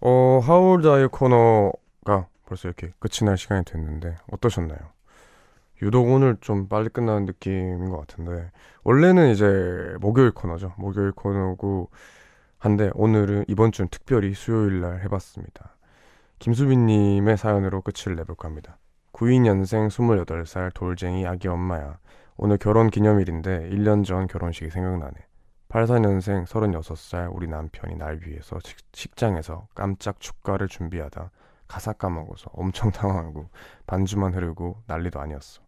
어 0.00 0.40
How 0.42 0.62
old 0.62 0.82
are 0.82 0.94
you 0.94 1.06
코너가 1.06 2.26
벌써 2.46 2.68
이렇게 2.68 2.92
끝이 2.98 3.24
날 3.24 3.38
시간이 3.38 3.64
됐는데 3.64 4.16
어떠셨나요? 4.32 4.78
유독 5.82 6.08
오늘 6.08 6.36
좀 6.40 6.68
빨리 6.68 6.88
끝나는 6.88 7.26
느낌인 7.26 7.88
것 7.90 7.98
같은데 7.98 8.50
원래는 8.84 9.30
이제 9.30 9.96
목요일 10.00 10.32
코너죠. 10.32 10.72
목요일 10.76 11.12
코너고 11.12 11.90
한데 12.58 12.90
오늘은 12.94 13.44
이번 13.48 13.70
주는 13.70 13.88
특별히 13.88 14.34
수요일 14.34 14.80
날 14.80 15.02
해봤습니다 15.02 15.76
김수빈님의 16.42 17.36
사연으로 17.36 17.82
끝을 17.82 18.16
내볼까 18.16 18.48
합니다. 18.48 18.76
92년생 19.12 19.86
28살 19.86 20.74
돌쟁이 20.74 21.24
아기 21.24 21.46
엄마야. 21.46 22.00
오늘 22.36 22.58
결혼 22.58 22.90
기념일인데 22.90 23.70
1년 23.70 24.04
전 24.04 24.26
결혼식이 24.26 24.68
생각나네. 24.70 25.12
84년생 25.68 26.44
36살 26.44 27.30
우리 27.32 27.46
남편이 27.46 27.94
날 27.94 28.18
위해서 28.26 28.58
식- 28.64 28.76
식장에서 28.92 29.68
깜짝 29.76 30.18
축가를 30.18 30.66
준비하다 30.66 31.30
가사 31.68 31.92
까먹어서 31.92 32.50
엄청 32.54 32.90
당황하고 32.90 33.48
반주만 33.86 34.34
흐르고 34.34 34.82
난리도 34.88 35.20
아니었어. 35.20 35.62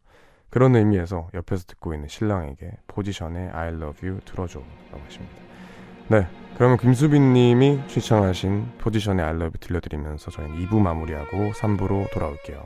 그런 0.50 0.74
의미에서 0.74 1.28
옆에서 1.34 1.66
듣고 1.68 1.94
있는 1.94 2.08
신랑에게 2.08 2.78
포지션의 2.88 3.50
I 3.50 3.68
love 3.68 4.08
you 4.08 4.20
들어줘 4.24 4.58
라고 4.90 5.04
하십니다. 5.04 5.53
네, 6.08 6.26
그러면 6.56 6.76
김수빈 6.78 7.32
님이 7.32 7.80
신청하신 7.88 8.72
포지션의 8.78 9.24
I 9.24 9.30
love 9.30 9.46
you 9.46 9.58
들려드리면서 9.60 10.30
저희는 10.30 10.66
2부 10.66 10.78
마무리하고 10.80 11.52
3부로 11.52 12.10
돌아올게요. 12.12 12.62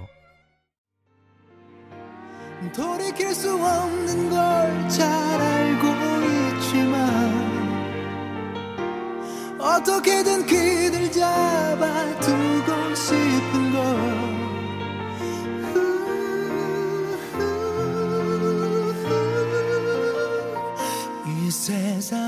돌이킬 2.75 3.33
수 3.35 3.53
없는 3.55 4.31
걸 4.31 4.89
잘 4.89 5.07
알고 5.09 5.87
있지만 6.57 6.99
어떻게든 9.61 10.47
그댈 10.47 11.11
잡아두고 11.13 12.95
싶은 12.95 13.73
걸 13.73 14.39
이 21.27 21.51
세상 21.51 22.28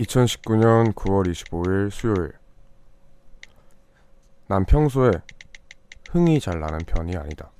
(2019년 0.00 0.94
9월 0.94 1.30
25일) 1.30 1.90
수요일. 1.90 2.32
난 4.46 4.64
평소에 4.64 5.10
흥이 6.10 6.40
잘 6.40 6.58
나는 6.58 6.78
편이 6.78 7.16
아니다. 7.16 7.50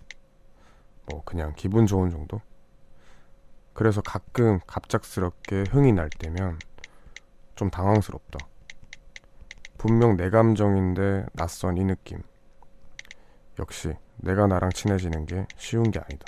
뭐 1.07 1.23
그냥 1.25 1.53
기분 1.55 1.87
좋은 1.87 2.11
정도? 2.11 2.41
그래서 3.75 4.01
가끔 4.01 4.59
갑작스럽게 4.67 5.65
흥이 5.71 5.93
날 5.93 6.09
때면 6.09 6.59
좀 7.57 7.71
당황스럽다. 7.71 8.39
분명 9.77 10.17
내 10.17 10.31
감정인데 10.31 11.27
낯선 11.35 11.77
이 11.77 11.85
느낌. 11.85 12.23
역시 13.59 13.95
내가 14.17 14.47
나랑 14.47 14.71
친해지는 14.71 15.27
게 15.27 15.47
쉬운 15.57 15.91
게 15.91 16.01
아니다. 16.01 16.27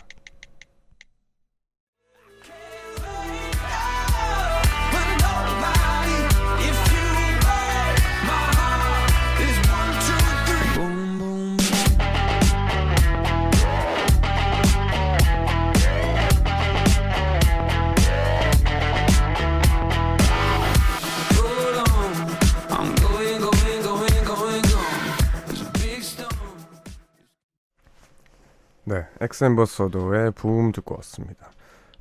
네, 28.93 29.07
엑센버서더의 29.23 30.33
부음 30.33 30.71
듣고 30.71 30.97
왔습니다. 30.97 31.51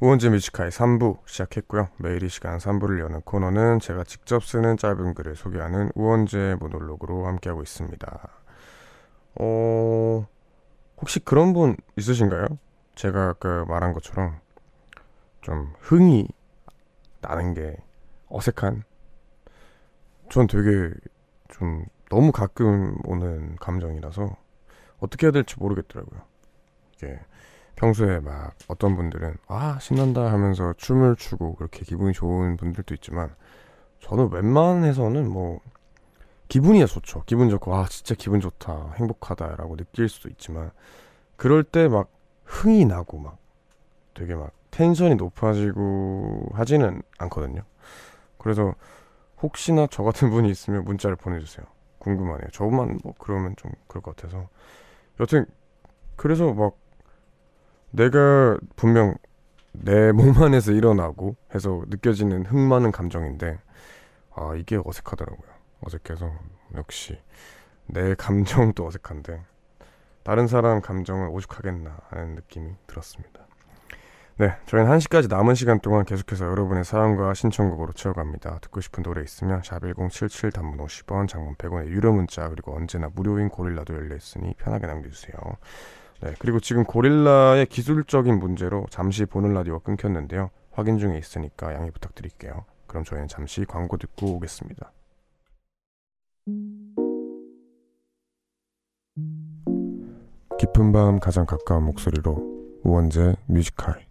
우원재의 0.01 0.27
Music 0.27 0.52
High 0.52 0.71
3부 0.71 1.19
시작했고요. 1.25 1.87
매일 1.95 2.21
이 2.21 2.27
시간 2.27 2.57
3부를 2.57 2.99
여는 2.99 3.21
코너는 3.21 3.79
제가 3.79 4.03
직접 4.03 4.43
쓰는 4.43 4.75
짧은 4.75 5.13
글을 5.13 5.37
소개하는 5.37 5.91
우원재 5.95 6.57
모놀로그로 6.59 7.27
함께하고 7.27 7.61
있습니다. 7.61 8.29
어, 9.35 10.27
혹시 10.97 11.21
그런 11.21 11.53
분 11.53 11.77
있으신가요? 11.95 12.47
제가 12.95 13.29
아까 13.29 13.63
말한 13.69 13.93
것처럼 13.93 14.41
좀 15.39 15.71
흥이 15.79 16.27
나는 17.21 17.53
게 17.53 17.77
어색한 18.27 18.83
전 20.29 20.45
되게 20.45 20.93
좀 21.47 21.85
너무 22.09 22.33
가끔 22.33 22.97
오는 23.05 23.55
감정이라서 23.61 24.35
어떻게 24.99 25.27
해야 25.27 25.31
될지 25.31 25.57
모르겠더라고요. 25.57 26.30
이게 27.01 27.19
평소에 27.75 28.19
막 28.19 28.53
어떤 28.67 28.95
분들은 28.95 29.37
아 29.47 29.79
신난다 29.81 30.31
하면서 30.31 30.73
춤을 30.77 31.15
추고 31.15 31.55
그렇게 31.55 31.83
기분이 31.83 32.13
좋은 32.13 32.57
분들도 32.57 32.93
있지만 32.95 33.33
저는 33.99 34.31
웬만해서는 34.31 35.29
뭐 35.29 35.59
기분이야 36.47 36.85
좋죠. 36.85 37.23
기분 37.25 37.49
좋고 37.49 37.73
아 37.75 37.85
진짜 37.87 38.13
기분 38.15 38.39
좋다 38.39 38.93
행복하다라고 38.97 39.77
느낄 39.77 40.09
수도 40.09 40.29
있지만 40.29 40.71
그럴 41.37 41.63
때 41.63 41.87
막 41.87 42.09
흥이 42.45 42.85
나고 42.85 43.17
막 43.17 43.37
되게 44.13 44.35
막 44.35 44.51
텐션이 44.71 45.15
높아지고 45.15 46.49
하지는 46.53 47.01
않거든요. 47.17 47.63
그래서 48.37 48.75
혹시나 49.41 49.87
저 49.89 50.03
같은 50.03 50.29
분이 50.29 50.49
있으면 50.49 50.83
문자를 50.83 51.15
보내주세요. 51.15 51.65
궁금하네요. 51.99 52.49
저만 52.51 52.99
뭐 53.03 53.13
그러면 53.17 53.55
좀 53.57 53.71
그럴 53.87 54.01
것 54.01 54.15
같아서. 54.15 54.49
여튼 55.19 55.45
그래서 56.15 56.53
막 56.53 56.75
내가 57.91 58.57
분명 58.75 59.15
내 59.73 60.11
몸 60.11 60.37
안에서 60.41 60.71
일어나고 60.73 61.35
해서 61.55 61.81
느껴지는 61.87 62.45
흥 62.45 62.67
많은 62.67 62.91
감정인데 62.91 63.59
아 64.35 64.53
이게 64.57 64.79
어색하더라고요. 64.83 65.49
어색해서 65.81 66.31
역시 66.75 67.17
내 67.87 68.15
감정도 68.15 68.85
어색한데 68.85 69.41
다른 70.23 70.47
사람 70.47 70.81
감정을 70.81 71.29
오죽하겠나 71.29 71.97
하는 72.09 72.35
느낌이 72.35 72.75
들었습니다. 72.87 73.41
네, 74.37 74.55
저희는 74.65 74.89
1시까지 74.91 75.29
남은 75.29 75.55
시간 75.55 75.79
동안 75.79 76.03
계속해서 76.05 76.45
여러분의 76.45 76.83
사연과 76.83 77.33
신청곡으로 77.33 77.93
채워갑니다. 77.93 78.59
듣고 78.59 78.81
싶은 78.81 79.03
노래 79.03 79.21
있으면 79.21 79.61
샵1077 79.61 80.53
단문 80.53 80.77
50원, 80.79 81.27
장문 81.27 81.55
100원의 81.55 81.87
유료 81.87 82.11
문자 82.11 82.49
그리고 82.49 82.75
언제나 82.75 83.09
무료인 83.13 83.49
고릴라도 83.49 83.93
열려있으니 83.93 84.55
편하게 84.57 84.87
남겨주세요. 84.87 85.33
네, 86.21 86.35
그리고 86.37 86.59
지금 86.59 86.83
고릴라의 86.83 87.65
기술적인 87.65 88.37
문제로 88.37 88.85
잠시 88.91 89.25
보는 89.25 89.53
라디오가 89.53 89.83
끊겼는데요. 89.83 90.51
확인 90.71 90.99
중에 90.99 91.17
있으니까 91.17 91.73
양해 91.73 91.89
부탁드릴게요. 91.89 92.65
그럼 92.85 93.03
저희는 93.03 93.27
잠시 93.27 93.65
광고 93.65 93.97
듣고 93.97 94.35
오겠습니다. 94.35 94.91
깊은 100.59 100.91
밤 100.91 101.19
가장 101.19 101.47
가까운 101.47 101.85
목소리로 101.85 102.79
우원재 102.83 103.35
뮤지컬 103.47 104.05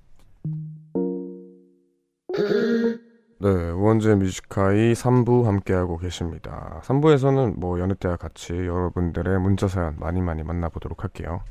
네, 3.38 3.48
우원재 3.48 4.16
뮤지컬이 4.16 4.94
3부 4.94 5.44
함께하고 5.44 5.96
계십니다. 5.96 6.80
3부에서는 6.84 7.58
뭐 7.58 7.78
여느 7.78 7.94
때와 7.94 8.16
같이 8.16 8.52
여러분들의 8.52 9.38
문자 9.38 9.68
사연 9.68 9.96
많이 9.98 10.20
많이 10.20 10.42
만나보도록 10.42 11.04
할게요. 11.04 11.42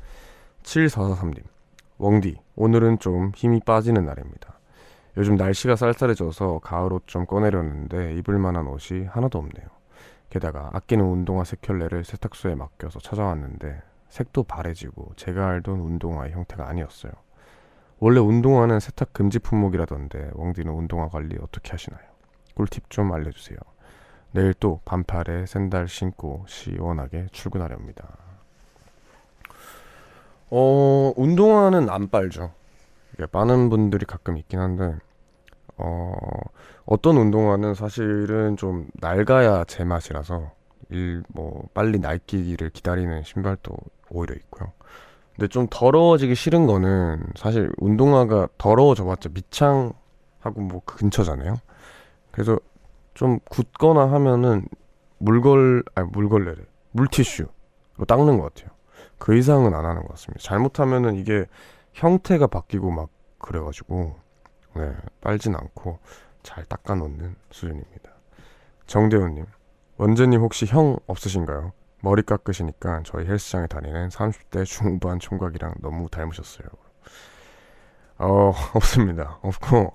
7443님, 0.62 1.42
웡디, 1.98 2.36
오늘은 2.56 2.98
좀 2.98 3.32
힘이 3.34 3.60
빠지는 3.60 4.04
날입니다. 4.04 4.58
요즘 5.16 5.36
날씨가 5.36 5.76
쌀쌀해져서 5.76 6.60
가을 6.60 6.92
옷 6.92 7.06
좀 7.06 7.26
꺼내려는데 7.26 8.14
입을 8.16 8.38
만한 8.38 8.66
옷이 8.68 9.06
하나도 9.06 9.38
없네요. 9.38 9.66
게다가 10.28 10.70
아끼는 10.72 11.04
운동화 11.04 11.42
세 11.44 11.56
켤레를 11.60 12.04
세탁소에 12.04 12.54
맡겨서 12.54 13.00
찾아왔는데 13.00 13.82
색도 14.08 14.44
바래지고 14.44 15.14
제가 15.16 15.48
알던 15.48 15.80
운동화의 15.80 16.32
형태가 16.32 16.68
아니었어요. 16.68 17.12
원래 17.98 18.20
운동화는 18.20 18.80
세탁 18.80 19.12
금지 19.12 19.38
품목이라던데 19.40 20.30
웡디는 20.34 20.72
운동화 20.72 21.08
관리 21.08 21.36
어떻게 21.40 21.72
하시나요? 21.72 22.00
꿀팁 22.54 22.88
좀 22.90 23.12
알려주세요. 23.12 23.58
내일 24.32 24.54
또 24.54 24.80
반팔에 24.84 25.46
샌들 25.46 25.88
신고 25.88 26.44
시원하게 26.46 27.26
출근하렵니다. 27.32 28.29
어, 30.50 31.12
운동화는 31.16 31.88
안 31.90 32.08
빨죠. 32.10 32.52
많은 33.32 33.68
분들이 33.68 34.04
가끔 34.06 34.36
있긴 34.36 34.58
한데, 34.60 34.96
어, 35.76 36.12
어떤 36.86 37.16
운동화는 37.16 37.74
사실은 37.74 38.56
좀 38.56 38.88
낡아야 38.94 39.64
제 39.64 39.84
맛이라서, 39.84 40.50
일, 40.90 41.22
뭐, 41.28 41.64
빨리 41.74 41.98
낡기를 41.98 42.70
기다리는 42.70 43.22
신발도 43.22 43.76
오히려 44.10 44.34
있고요. 44.34 44.72
근데 45.36 45.48
좀 45.48 45.66
더러워지기 45.70 46.34
싫은 46.34 46.66
거는 46.66 47.24
사실 47.36 47.70
운동화가 47.78 48.48
더러워져봤자 48.58 49.30
밑창하고 49.32 50.60
뭐 50.60 50.82
근처잖아요. 50.84 51.56
그래서 52.30 52.58
좀 53.14 53.38
굳거나 53.48 54.12
하면은 54.12 54.66
물걸, 55.18 55.84
아니 55.94 56.08
물걸레래. 56.10 56.56
물티슈로 56.92 57.48
닦는 58.06 58.38
것 58.38 58.52
같아요. 58.54 58.70
그 59.20 59.36
이상은 59.38 59.74
안 59.74 59.86
하는 59.86 60.02
것 60.02 60.10
같습니다. 60.10 60.42
잘못하면은 60.42 61.16
이게 61.16 61.46
형태가 61.94 62.48
바뀌고 62.48 62.90
막 62.92 63.10
그래가지고 63.40 64.16
네 64.76 64.94
빨진 65.22 65.54
않고 65.56 66.00
잘 66.42 66.64
닦아놓는 66.66 67.36
수준입니다. 67.52 68.10
정대훈님, 68.88 69.46
원재님 69.98 70.40
혹시 70.42 70.66
형 70.66 70.98
없으신가요? 71.06 71.72
머리 72.02 72.22
깎으시니까 72.22 73.02
저희 73.04 73.26
헬스장에 73.26 73.68
다니는 73.68 74.08
30대 74.10 74.64
중후반 74.66 75.20
총각이랑 75.20 75.74
너무 75.82 76.08
닮으셨어요. 76.10 76.68
어 78.18 78.52
없습니다. 78.74 79.38
없고 79.42 79.92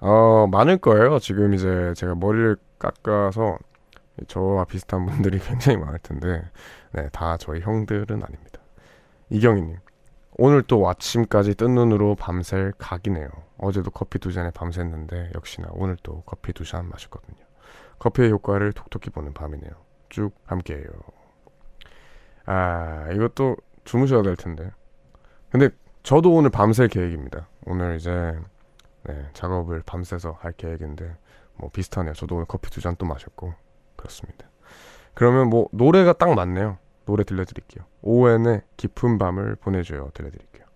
어 0.00 0.46
많을 0.50 0.78
거예요. 0.78 1.18
지금 1.18 1.54
이제 1.54 1.92
제가 1.96 2.14
머리를 2.14 2.56
깎아서 2.78 3.58
저와 4.28 4.64
비슷한 4.66 5.06
분들이 5.06 5.38
굉장히 5.44 5.78
많을 5.78 5.98
텐데 6.00 6.44
네 6.92 7.08
다 7.12 7.36
저희 7.38 7.60
형들은 7.62 8.22
아닙니다. 8.22 8.59
이경희님. 9.30 9.76
오늘 10.38 10.62
또 10.62 10.88
아침까지 10.88 11.54
뜬 11.54 11.74
눈으로 11.74 12.14
밤샐 12.16 12.72
각이네요. 12.78 13.28
어제도 13.58 13.90
커피 13.90 14.18
두 14.18 14.32
잔에 14.32 14.50
밤샜는데 14.50 15.34
역시나 15.34 15.68
오늘 15.72 15.96
또 16.02 16.22
커피 16.26 16.52
두 16.52 16.64
잔 16.64 16.88
마셨거든요. 16.88 17.38
커피의 17.98 18.30
효과를 18.30 18.72
톡톡히 18.72 19.10
보는 19.10 19.34
밤이네요. 19.34 19.70
쭉 20.08 20.32
함께해요. 20.46 20.86
아 22.46 23.08
이것도 23.12 23.56
주무셔야 23.84 24.22
될 24.22 24.36
텐데. 24.36 24.70
근데 25.50 25.68
저도 26.02 26.32
오늘 26.34 26.50
밤샐 26.50 26.88
계획입니다. 26.90 27.48
오늘 27.66 27.96
이제 27.96 28.38
네, 29.04 29.28
작업을 29.34 29.82
밤새서 29.84 30.32
할 30.40 30.52
계획인데 30.52 31.16
뭐 31.56 31.70
비슷하네요. 31.70 32.14
저도 32.14 32.36
오늘 32.36 32.46
커피 32.46 32.70
두 32.70 32.80
잔 32.80 32.96
또 32.96 33.04
마셨고 33.06 33.52
그렇습니다. 33.96 34.48
그러면 35.14 35.48
뭐 35.50 35.68
노래가 35.72 36.14
딱 36.14 36.34
맞네요. 36.34 36.78
노래 37.04 37.24
들려드릴게요. 37.24 37.84
오웬의 38.02 38.62
깊은 38.76 39.18
밤을 39.18 39.56
보내줘요. 39.56 40.10
들려드릴게요. 40.14 40.66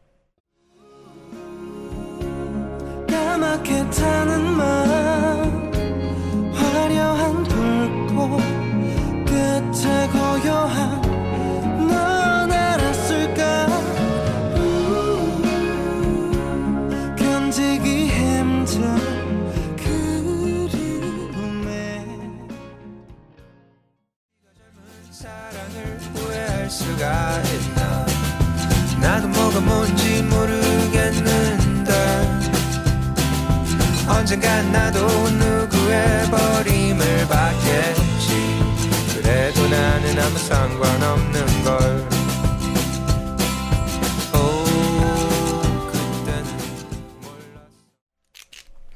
수가 27.05 27.43
있나? 27.43 28.07
나도 29.01 29.29
뭐가 29.29 29.61
뭔지 29.61 30.23
모르겠는데. 30.23 31.93
언젠간 34.09 34.73
나도 34.73 35.01
누구의 35.01 36.31
버림을 36.31 37.29
받겠지. 37.29 38.59
그래도 39.15 39.69
나는 39.69 40.19
아무 40.19 40.39
상관없는 40.39 41.65
걸. 41.65 42.15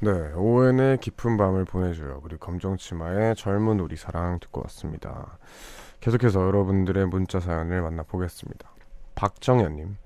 네, 0.01 0.11
오웬의 0.33 0.99
깊은 0.99 1.35
밤을 1.35 1.65
보내줘요. 1.65 2.21
그리고 2.21 2.39
검정치마의 2.45 3.35
젊은 3.35 3.81
우리 3.81 3.97
사랑 3.97 4.39
듣고 4.39 4.61
왔습니다. 4.61 5.37
계속해서 5.99 6.45
여러분들의 6.45 7.07
문자 7.07 7.39
사연을 7.39 7.81
만나보겠습니다. 7.81 8.69
박정현님, 9.15 9.97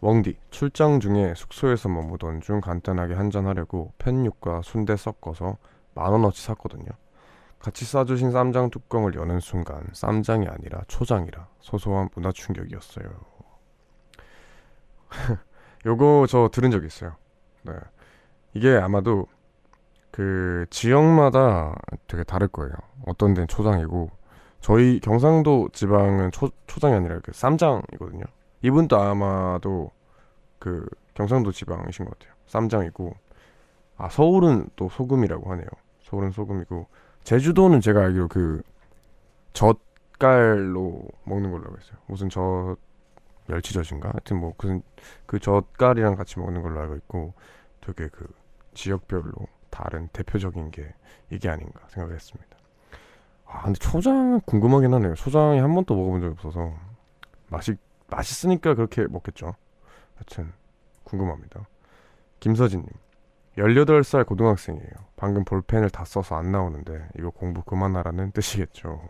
웡디, 0.00 0.38
출장 0.50 0.98
중에 0.98 1.34
숙소에서 1.36 1.90
머무던 1.90 2.40
중 2.40 2.60
간단하게 2.60 3.14
한잔하려고 3.14 3.92
펜육과 3.98 4.62
순대 4.62 4.96
섞어서 4.96 5.58
만원어치 5.94 6.42
샀거든요. 6.42 6.86
같이 7.58 7.84
싸주신 7.84 8.32
쌈장 8.32 8.70
뚜껑을 8.70 9.14
여는 9.14 9.40
순간 9.40 9.86
쌈장이 9.92 10.48
아니라 10.48 10.80
초장이라 10.88 11.46
소소한 11.60 12.08
문화 12.14 12.32
충격이었어요. 12.32 13.06
요거 15.86 16.26
저 16.28 16.48
들은 16.50 16.70
적 16.70 16.84
있어요. 16.84 17.14
네. 17.62 17.74
이게 18.54 18.74
아마도 18.76 19.26
그 20.10 20.66
지역마다 20.70 21.74
되게 22.08 22.24
다를 22.24 22.48
거예요. 22.48 22.72
어떤 23.06 23.34
데는 23.34 23.48
초장이고 23.48 24.10
저희 24.62 25.00
경상도 25.00 25.70
지방은 25.72 26.30
초, 26.30 26.48
초장이 26.68 26.94
아니라 26.94 27.18
그 27.20 27.32
쌈장이거든요. 27.32 28.22
이분도 28.62 28.96
아마도 28.96 29.90
그 30.60 30.86
경상도 31.14 31.50
지방이신 31.50 32.04
것 32.04 32.16
같아요. 32.16 32.34
쌈장이고 32.46 33.12
아 33.96 34.08
서울은 34.08 34.68
또 34.76 34.88
소금이라고 34.88 35.50
하네요. 35.50 35.66
서울은 36.02 36.30
소금이고 36.30 36.86
제주도는 37.24 37.80
제가 37.80 38.02
알기로 38.02 38.28
그 38.28 38.62
젓갈로 39.52 41.08
먹는 41.24 41.50
걸로 41.50 41.64
알고 41.64 41.76
있어요. 41.80 41.98
무슨 42.06 42.28
젓 42.28 42.76
멸치젓인가? 43.48 44.10
하여튼 44.10 44.38
뭐 44.38 44.52
무슨 44.56 44.80
그 45.26 45.40
젓갈이랑 45.40 46.14
같이 46.14 46.38
먹는 46.38 46.62
걸로 46.62 46.80
알고 46.80 46.94
있고 46.96 47.34
되게 47.80 48.06
그 48.08 48.32
지역별로 48.74 49.32
다른 49.70 50.06
대표적인 50.12 50.70
게 50.70 50.94
이게 51.30 51.48
아닌가 51.48 51.80
생각을 51.88 52.14
했습니다. 52.14 52.61
아 53.52 53.62
근데 53.64 53.78
초장 53.78 54.40
궁금하긴 54.46 54.94
하네요. 54.94 55.14
초장이 55.14 55.60
한 55.60 55.74
번도 55.74 55.94
먹어본 55.94 56.20
적이 56.20 56.32
없어서 56.32 56.72
맛이 57.48 57.76
맛있으니까 58.08 58.74
그렇게 58.74 59.06
먹겠죠. 59.06 59.54
하여튼 60.14 60.52
궁금합니다. 61.04 61.66
김서진님 62.40 62.88
18살 63.58 64.26
고등학생이에요. 64.26 64.90
방금 65.16 65.44
볼펜을 65.44 65.90
다 65.90 66.04
써서 66.04 66.36
안 66.36 66.50
나오는데 66.50 67.08
이거 67.18 67.30
공부 67.30 67.62
그만하라는 67.62 68.32
뜻이겠죠. 68.32 69.06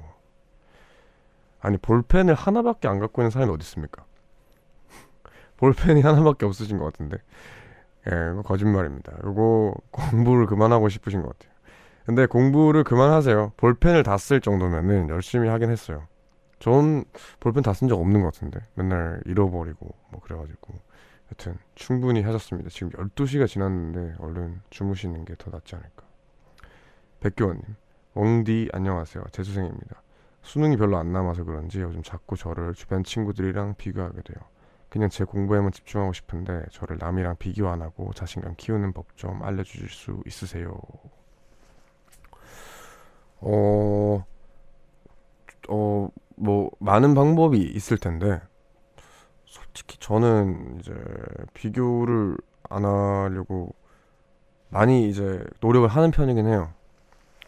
아니 1.60 1.78
볼펜을 1.78 2.34
하나밖에 2.34 2.88
안 2.88 2.98
갖고 2.98 3.22
있는 3.22 3.30
사람이 3.30 3.52
어디 3.52 3.62
있습니까? 3.62 4.04
볼펜이 5.56 6.00
하나밖에 6.02 6.46
없으신 6.46 6.78
것 6.78 6.86
같은데 6.86 7.18
예, 8.08 8.42
거짓말입니다. 8.42 9.12
이거 9.20 9.74
공부를 9.92 10.46
그만하고 10.46 10.88
싶으신 10.88 11.22
것 11.22 11.38
같아요. 11.38 11.51
근데 12.04 12.26
공부를 12.26 12.84
그만하세요. 12.84 13.52
볼펜을 13.56 14.02
다 14.02 14.16
쓸 14.16 14.40
정도면은 14.40 15.08
열심히 15.08 15.48
하긴 15.48 15.70
했어요. 15.70 16.06
전 16.58 17.04
볼펜 17.40 17.62
다 17.62 17.72
쓴 17.72 17.88
적 17.88 18.00
없는 18.00 18.22
것 18.22 18.32
같은데 18.34 18.60
맨날 18.74 19.20
잃어버리고 19.26 19.88
뭐 20.10 20.20
그래가지고 20.20 20.74
여튼 21.32 21.56
충분히 21.74 22.22
하셨습니다. 22.22 22.70
지금 22.70 22.90
12시가 22.90 23.46
지났는데 23.48 24.16
얼른 24.18 24.60
주무시는 24.70 25.24
게 25.24 25.34
더 25.36 25.50
낫지 25.50 25.74
않을까. 25.76 26.04
백교원님, 27.20 27.62
웡디 28.14 28.70
안녕하세요. 28.72 29.24
재수생입니다. 29.32 30.02
수능이 30.42 30.76
별로 30.76 30.98
안 30.98 31.12
남아서 31.12 31.44
그런지 31.44 31.80
요즘 31.80 32.02
자꾸 32.02 32.36
저를 32.36 32.74
주변 32.74 33.04
친구들이랑 33.04 33.76
비교하게 33.76 34.22
돼요. 34.22 34.36
그냥 34.88 35.08
제 35.08 35.24
공부에만 35.24 35.72
집중하고 35.72 36.12
싶은데 36.12 36.64
저를 36.72 36.98
남이랑 37.00 37.36
비교 37.38 37.68
안 37.68 37.80
하고 37.80 38.12
자신감 38.12 38.54
키우는 38.56 38.92
법 38.92 39.06
좀 39.16 39.42
알려주실 39.42 39.88
수 39.88 40.20
있으세요? 40.26 40.78
어, 43.42 44.24
어, 45.68 46.08
뭐 46.36 46.70
많은 46.78 47.14
방법이 47.14 47.58
있을 47.58 47.98
텐데 47.98 48.40
솔직히 49.44 49.98
저는 49.98 50.78
이제 50.80 50.94
비교를 51.54 52.36
안 52.70 52.84
하려고 52.84 53.74
많이 54.70 55.08
이제 55.08 55.44
노력을 55.60 55.86
하는 55.86 56.10
편이긴 56.10 56.46
해요. 56.46 56.72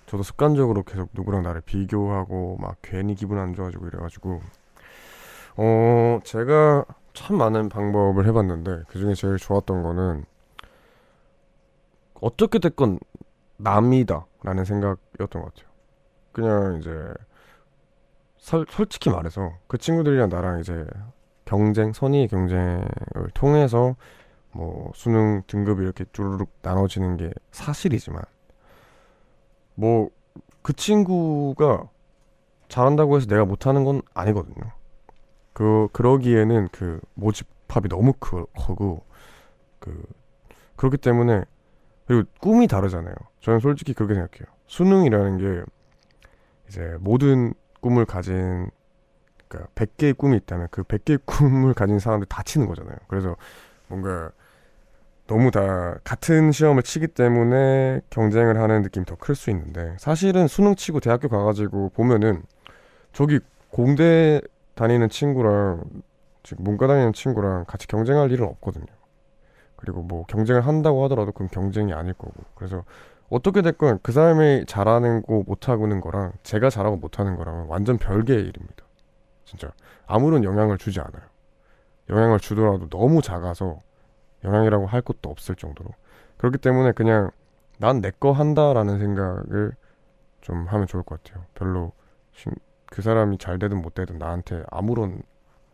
저도 0.06 0.22
습관적으로 0.22 0.82
계속 0.82 1.08
누구랑 1.14 1.42
나를 1.42 1.62
비교하고 1.62 2.58
막 2.60 2.76
괜히 2.82 3.14
기분 3.14 3.38
안 3.38 3.54
좋아지고 3.54 3.86
이래가지고 3.86 4.42
어 5.56 6.20
제가 6.24 6.84
참 7.14 7.38
많은 7.38 7.68
방법을 7.70 8.26
해봤는데 8.26 8.82
그 8.88 8.98
중에 8.98 9.14
제일 9.14 9.38
좋았던 9.38 9.82
거는 9.82 10.26
어떻게 12.20 12.58
됐건 12.58 12.98
남이다 13.56 14.26
라는 14.42 14.64
생각이었던 14.64 15.42
것 15.42 15.54
같아요. 15.54 15.73
그냥 16.34 16.78
이제 16.80 16.90
설, 18.36 18.66
솔직히 18.68 19.08
말해서 19.08 19.52
그 19.66 19.78
친구들이랑 19.78 20.28
나랑 20.28 20.60
이제 20.60 20.86
경쟁, 21.46 21.94
선의 21.94 22.28
경쟁을 22.28 22.84
통해서 23.32 23.96
뭐 24.52 24.92
수능 24.94 25.42
등급이 25.46 25.82
이렇게 25.82 26.04
쭈르륵 26.12 26.50
나눠지는 26.60 27.16
게 27.16 27.30
사실이지만 27.52 28.22
뭐 29.76 30.10
그 30.64 30.72
친구가 30.72 31.90
잘한다고 32.68 33.18
해서 33.18 33.26
내가 33.26 33.44
못하는 33.44 33.84
건 33.84 34.00
아니거든요. 34.14 34.72
그 35.52 35.88
그러기에는 35.92 36.68
그 36.72 37.00
모집합이 37.12 37.90
너무 37.90 38.14
크, 38.14 38.46
크고 38.58 39.04
그 39.78 40.02
그렇기 40.76 40.96
때문에 40.96 41.44
그리고 42.06 42.26
꿈이 42.40 42.66
다르잖아요. 42.66 43.14
저는 43.40 43.60
솔직히 43.60 43.92
그렇게 43.92 44.14
생각해요. 44.14 44.46
수능이라는 44.66 45.36
게 45.36 45.70
이제 46.74 46.96
모든 47.00 47.54
꿈을 47.80 48.04
가진 48.04 48.68
그러니까 49.46 49.70
100개의 49.76 50.16
꿈이 50.16 50.36
있다면 50.38 50.68
그 50.72 50.82
100개의 50.82 51.20
꿈을 51.24 51.72
가진 51.72 52.00
사람들 52.00 52.26
다 52.28 52.42
치는 52.42 52.66
거잖아요. 52.66 52.96
그래서 53.06 53.36
뭔가 53.86 54.32
너무 55.28 55.50
다 55.52 55.98
같은 56.02 56.50
시험을 56.50 56.82
치기 56.82 57.06
때문에 57.08 58.00
경쟁을 58.10 58.60
하는 58.60 58.82
느낌이 58.82 59.06
더 59.06 59.14
클 59.16 59.36
수 59.36 59.50
있는데 59.50 59.96
사실은 59.98 60.48
수능 60.48 60.74
치고 60.74 60.98
대학교 61.00 61.28
가가지고 61.28 61.90
보면은 61.90 62.42
저기 63.12 63.38
공대 63.70 64.40
다니는 64.74 65.08
친구랑 65.08 65.84
지금 66.42 66.64
문과 66.64 66.88
다니는 66.88 67.12
친구랑 67.12 67.64
같이 67.66 67.86
경쟁할 67.86 68.32
일은 68.32 68.46
없거든요. 68.46 68.86
그리고 69.76 70.02
뭐 70.02 70.26
경쟁을 70.26 70.66
한다고 70.66 71.04
하더라도 71.04 71.30
그건 71.30 71.48
경쟁이 71.48 71.92
아닐 71.92 72.14
거고 72.14 72.32
그래서 72.56 72.84
어떻게 73.34 73.62
됐건 73.62 73.98
그 74.02 74.12
사람이 74.12 74.66
잘하는 74.66 75.22
거 75.22 75.42
못하고는 75.46 76.00
거랑 76.00 76.32
제가 76.42 76.70
잘하고 76.70 76.96
못하는 76.96 77.36
거랑은 77.36 77.66
완전 77.66 77.98
별개의 77.98 78.40
일입니다. 78.40 78.84
진짜 79.44 79.72
아무런 80.06 80.44
영향을 80.44 80.78
주지 80.78 81.00
않아요. 81.00 81.22
영향을 82.10 82.38
주더라도 82.38 82.88
너무 82.88 83.22
작아서 83.22 83.80
영향이라고 84.44 84.86
할 84.86 85.00
것도 85.02 85.30
없을 85.30 85.56
정도로 85.56 85.90
그렇기 86.36 86.58
때문에 86.58 86.92
그냥 86.92 87.30
난 87.78 88.00
내 88.00 88.12
거 88.12 88.30
한다라는 88.32 88.98
생각을 89.00 89.72
좀 90.40 90.66
하면 90.66 90.86
좋을 90.86 91.02
것 91.02 91.22
같아요. 91.22 91.44
별로 91.54 91.92
신- 92.32 92.54
그 92.86 93.02
사람이 93.02 93.38
잘 93.38 93.58
되든 93.58 93.82
못 93.82 93.94
되든 93.94 94.18
나한테 94.18 94.62
아무런 94.70 95.22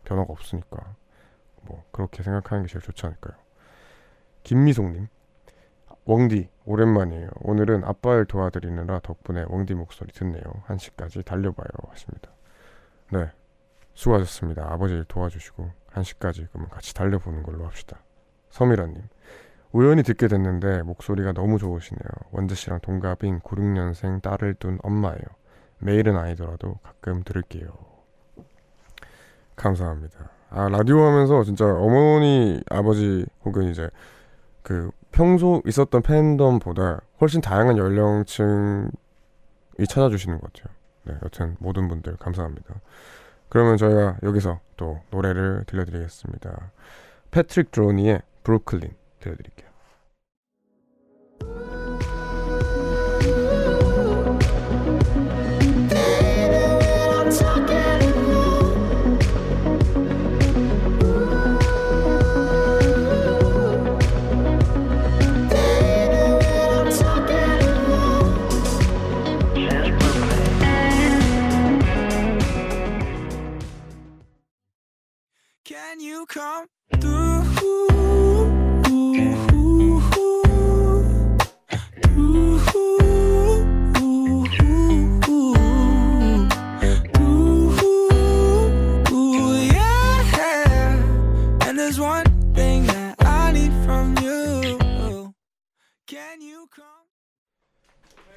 변화가 0.05 0.31
없으니까 0.31 0.77
뭐 1.63 1.83
그렇게 1.91 2.23
생각하는 2.23 2.65
게 2.65 2.71
제일 2.71 2.81
좋지 2.81 3.05
않을까요? 3.05 3.37
김미송님 4.43 5.07
웡디 6.05 6.49
오랜만이에요. 6.65 7.29
오늘은 7.41 7.83
아빠를 7.83 8.25
도와드리느라 8.25 8.99
덕분에 8.99 9.45
웡디 9.47 9.75
목소리 9.75 10.11
듣네요. 10.11 10.43
1시까지 10.67 11.23
달려봐요 11.23 11.67
하십니다. 11.89 12.31
네 13.11 13.29
수고하셨습니다. 13.93 14.71
아버지를 14.71 15.05
도와주시고 15.05 15.69
1시까지 15.93 16.47
그러면 16.51 16.69
같이 16.69 16.93
달려보는 16.93 17.43
걸로 17.43 17.65
합시다. 17.65 17.99
서미라님 18.49 19.01
우연히 19.71 20.03
듣게 20.03 20.27
됐는데 20.27 20.81
목소리가 20.83 21.33
너무 21.33 21.57
좋으시네요. 21.57 22.09
원재 22.31 22.55
씨랑 22.55 22.79
동갑인 22.81 23.39
96년생 23.39 24.21
딸을 24.21 24.55
둔 24.55 24.79
엄마예요. 24.83 25.23
매일은 25.79 26.17
아니더라도 26.17 26.79
가끔 26.83 27.23
들을게요. 27.23 27.71
감사합니다. 29.55 30.29
아 30.49 30.67
라디오 30.67 31.01
하면서 31.03 31.43
진짜 31.43 31.65
어머니 31.65 32.61
아버지 32.69 33.25
혹은 33.45 33.69
이제 33.69 33.89
그 34.63 34.91
평소 35.11 35.61
있었던 35.65 36.01
팬덤보다 36.01 37.01
훨씬 37.19 37.41
다양한 37.41 37.77
연령층이 37.77 38.89
찾아주시는 39.87 40.39
것 40.39 40.53
같아요. 40.53 40.75
네, 41.03 41.15
여튼 41.23 41.55
모든 41.59 41.87
분들 41.87 42.17
감사합니다. 42.17 42.75
그러면 43.49 43.77
저희가 43.77 44.17
여기서 44.23 44.59
또 44.77 45.01
노래를 45.09 45.65
들려드리겠습니다. 45.67 46.71
패트릭 47.31 47.71
드로니의 47.71 48.21
브루클린 48.43 48.91
들려드릴게요. 49.19 49.70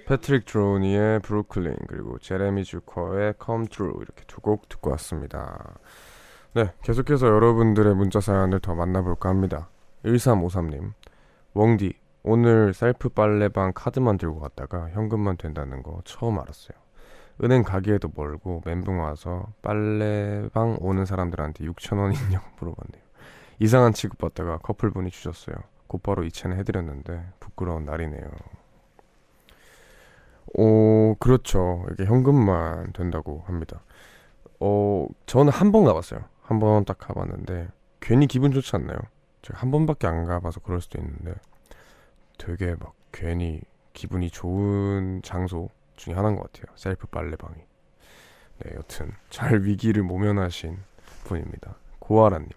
패트릭 0.07 0.45
드로니의 0.45 1.21
브루클린 1.21 1.77
그리고 1.89 2.19
제레미 2.19 2.65
주커의 2.65 3.35
comethru 3.45 3.95
이렇게 4.01 4.23
두 4.27 4.41
곡 4.41 4.69
듣고 4.69 4.91
왔습니다. 4.91 5.75
네, 6.55 6.73
계속해서 6.83 7.27
여러분들의 7.27 7.95
문자 7.95 8.21
사연을 8.21 8.61
더 8.61 8.75
만나볼까 8.75 9.29
합니다. 9.29 9.69
1353님, 10.05 10.93
웡디, 11.55 11.95
오늘 12.23 12.75
셀프 12.75 13.09
빨래방 13.09 13.73
카드만 13.75 14.19
들고 14.19 14.41
갔다가 14.41 14.91
현금만 14.91 15.37
된다는 15.39 15.83
거 15.83 16.01
처음 16.05 16.39
알았어요. 16.39 16.77
은행 17.43 17.63
가기에도 17.65 18.11
멀고 18.15 18.63
멘붕 18.65 19.01
와서 19.01 19.47
빨래방 19.63 20.77
오는 20.81 21.05
사람들한테 21.05 21.65
6천원 21.65 22.15
있냐고 22.15 22.47
물어봤네요. 22.61 23.03
이상한 23.59 23.93
취급받다가 23.93 24.59
커플분이 24.59 25.11
주셨어요. 25.11 25.57
곧바로 25.87 26.23
이체는 26.25 26.59
해드렸는데 26.59 27.25
부끄러운 27.41 27.85
날이네요. 27.85 28.31
오, 30.55 31.17
그렇죠. 31.19 31.85
이게 31.93 32.05
현금만 32.05 32.93
된다고 32.93 33.43
합니다. 33.47 33.81
어, 34.61 35.07
저는 35.27 35.53
한 35.53 35.73
번 35.73 35.85
가봤어요. 35.85 36.21
한 36.43 36.59
번 36.61 36.85
딱 36.85 36.99
가봤는데 36.99 37.69
괜히 38.01 38.27
기분 38.27 38.53
좋지 38.53 38.77
않나요? 38.77 38.99
제가 39.43 39.61
한 39.61 39.71
번밖에 39.71 40.07
안 40.07 40.25
가봐서 40.25 40.61
그럴 40.61 40.81
수도 40.81 40.99
있는데 41.01 41.35
되게 42.39 42.75
막 42.79 42.95
괜히 43.13 43.61
기분이 43.95 44.31
좋은 44.31 45.21
장소 45.23 45.71
중에 45.97 46.15
하나인 46.15 46.37
것 46.37 46.53
같아요. 46.53 46.75
셀프 46.77 47.07
빨래방이. 47.07 47.57
네, 48.59 48.73
여튼 48.77 49.13
잘 49.31 49.63
위기를 49.65 50.03
모면하신 50.03 50.77
분입니다. 51.25 51.77
고아라님. 52.01 52.49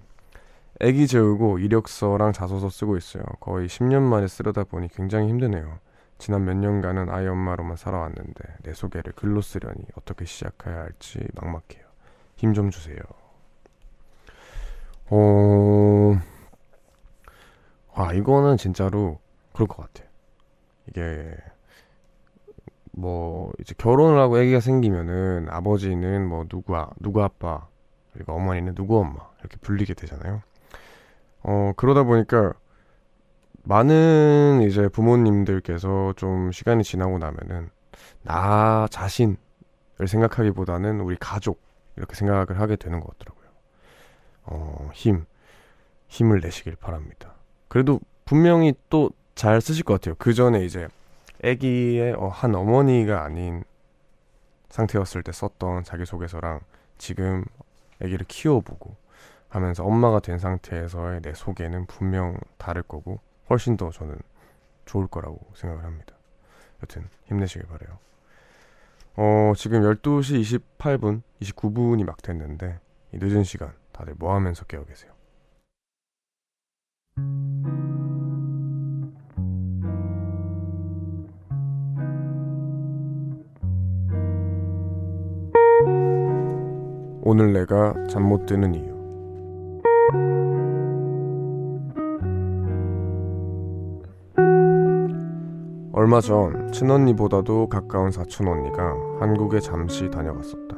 애기 0.82 1.08
재우고 1.08 1.60
이력서랑 1.60 2.34
자소서 2.34 2.70
쓰고 2.70 2.98
있어요. 2.98 3.24
거의 3.40 3.68
10년 3.68 4.02
만에 4.02 4.28
쓰려다 4.28 4.64
보니 4.64 4.90
굉장히 4.90 5.28
힘드네요. 5.30 5.80
지난 6.18 6.46
몇 6.46 6.56
년간은 6.56 7.10
아이 7.10 7.28
엄마로만 7.28 7.78
살아왔는데 7.78 8.44
내 8.64 8.74
소개를 8.74 9.14
글로 9.14 9.42
쓰려니 9.42 9.78
어떻게 9.96 10.26
시작해야 10.26 10.76
할지 10.78 11.20
막막해요. 11.36 11.86
힘 12.36 12.54
좀 12.54 12.70
주세요. 12.70 12.98
어, 15.10 16.20
아, 17.94 18.14
이거는 18.14 18.58
진짜로 18.58 19.20
그럴 19.54 19.68
것 19.68 19.78
같아요. 19.78 20.08
이게, 20.88 21.36
뭐, 22.92 23.52
이제 23.60 23.74
결혼을 23.78 24.20
하고 24.20 24.38
아기가 24.38 24.60
생기면은 24.60 25.48
아버지는 25.50 26.28
뭐 26.28 26.46
누구, 26.50 26.76
아, 26.76 26.90
누구 27.00 27.24
아빠, 27.24 27.68
그리고 28.14 28.34
어머니는 28.34 28.76
누구 28.76 29.00
엄마, 29.00 29.20
이렇게 29.40 29.58
불리게 29.62 29.94
되잖아요. 29.94 30.42
어, 31.44 31.74
그러다 31.78 32.04
보니까 32.04 32.54
많은 33.68 34.62
이제 34.64 34.88
부모님들께서 34.88 36.14
좀 36.16 36.52
시간이 36.52 36.84
지나고 36.84 37.18
나면은 37.18 37.70
나 38.24 38.88
자신을 38.90 39.38
생각하기보다는 40.06 41.02
우리 41.02 41.18
가족, 41.20 41.62
이렇게 41.96 42.16
생각을 42.16 42.60
하게 42.60 42.76
되는 42.76 43.00
것 43.00 43.18
같더라고요. 43.18 43.48
어, 44.44 44.90
힘, 44.94 45.26
힘을 46.08 46.40
내시길 46.40 46.76
바랍니다. 46.76 47.34
그래도 47.68 48.00
분명히 48.26 48.74
또 48.90 49.10
잘 49.38 49.62
쓰실 49.62 49.84
것 49.84 49.94
같아요. 49.94 50.16
그 50.18 50.34
전에 50.34 50.66
이제 50.66 50.88
아기의 51.44 52.14
어, 52.14 52.28
한 52.28 52.56
어머니가 52.56 53.24
아닌 53.24 53.64
상태였을 54.70 55.22
때 55.22 55.32
썼던 55.32 55.84
자기소개서랑 55.84 56.60
지금 56.98 57.46
아기를 58.02 58.26
키워보고 58.28 58.96
하면서 59.48 59.84
엄마가 59.84 60.22
된 60.22 60.40
상태에서의 60.40 61.22
내 61.22 61.36
소개는 61.36 61.86
분명 61.86 62.40
다를 62.58 62.82
거고 62.82 63.20
훨씬 63.50 63.78
더 63.78 63.90
저는 63.92 64.18
좋을 64.86 65.08
거라고 65.08 65.40
생각을 65.56 65.84
합니다. 65.84 66.16
여튼 66.84 67.08
힘내시길 67.26 67.68
바래요. 67.68 68.00
어, 69.16 69.54
지금 69.56 69.82
12시 69.82 70.62
28분, 70.80 71.22
29분이 71.42 72.06
막 72.06 72.22
됐는데 72.22 72.80
이 73.14 73.18
늦은 73.18 73.44
시간 73.44 73.74
다들 73.92 74.14
뭐 74.18 74.36
하면서 74.36 74.64
깨어 74.66 74.86
계세요? 74.86 75.12
오늘 87.24 87.52
내가 87.52 87.94
잠 88.08 88.24
못 88.24 88.46
드는 88.46 88.74
이유. 88.76 88.97
얼마 96.08 96.22
전 96.22 96.72
친언니보다도 96.72 97.68
가까운 97.68 98.12
사촌 98.12 98.48
언니가 98.48 98.96
한국에 99.20 99.60
잠시 99.60 100.10
다녀갔었다. 100.10 100.78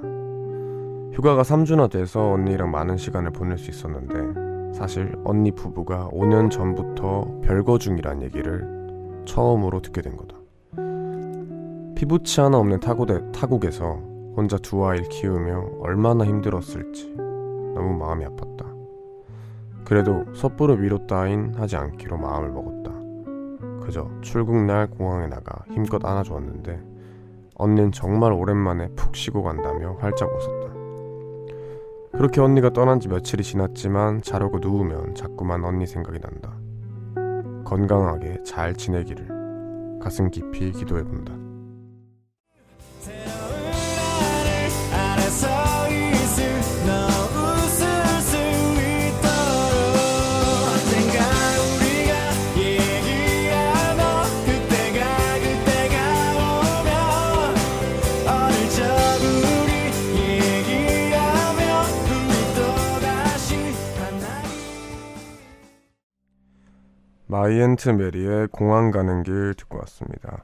휴가가 1.14 1.44
3주나 1.44 1.88
돼서 1.88 2.32
언니랑 2.32 2.72
많은 2.72 2.98
시간을 2.98 3.30
보낼 3.30 3.60
수 3.60 3.70
있었는데 3.70 4.74
사실 4.74 5.14
언니 5.24 5.52
부부가 5.52 6.10
5년 6.12 6.50
전부터 6.50 7.42
별거 7.44 7.78
중이란 7.78 8.24
얘기를 8.24 9.22
처음으로 9.26 9.84
듣게 9.84 10.02
된 10.02 10.18
거다. 10.18 10.36
피부치 11.96 12.42
하나 12.42 12.58
없는 12.58 12.80
타국에, 12.80 13.32
타국에서 13.32 14.02
혼자 14.36 14.58
두 14.58 14.84
아이를 14.84 15.08
키우며 15.10 15.74
얼마나 15.82 16.26
힘들었을지 16.26 17.14
너무 17.76 17.96
마음이 18.00 18.26
아팠다. 18.26 18.66
그래도 19.86 20.26
섣부로 20.34 20.74
위로 20.74 21.06
따윈 21.06 21.54
하지 21.56 21.76
않기로 21.76 22.18
마음을 22.18 22.50
먹었다. 22.50 22.79
그저 23.90 24.08
출국날 24.22 24.88
공항에 24.88 25.26
나가 25.26 25.66
힘껏 25.72 26.06
안아주었는데 26.06 26.80
언니는 27.56 27.92
정말 27.92 28.32
오랜만에 28.32 28.88
푹 28.90 29.16
쉬고 29.16 29.42
간다며 29.42 29.98
활짝 30.00 30.30
웃었다. 30.30 30.74
그렇게 32.12 32.40
언니가 32.40 32.70
떠난 32.70 33.00
지 33.00 33.08
며칠이 33.08 33.42
지났지만 33.42 34.22
자려고 34.22 34.60
누우면 34.60 35.16
자꾸만 35.16 35.66
언니 35.66 35.88
생각이 35.88 36.20
난다. 36.20 36.56
건강하게 37.66 38.44
잘 38.44 38.76
지내기를 38.76 40.00
가슴 40.00 40.30
깊이 40.30 40.72
기도해본다. 40.72 41.49
마이앤트 67.34 67.90
메리의 67.90 68.48
공항 68.48 68.90
가는 68.90 69.22
길 69.22 69.54
듣고 69.56 69.78
왔습니다. 69.80 70.44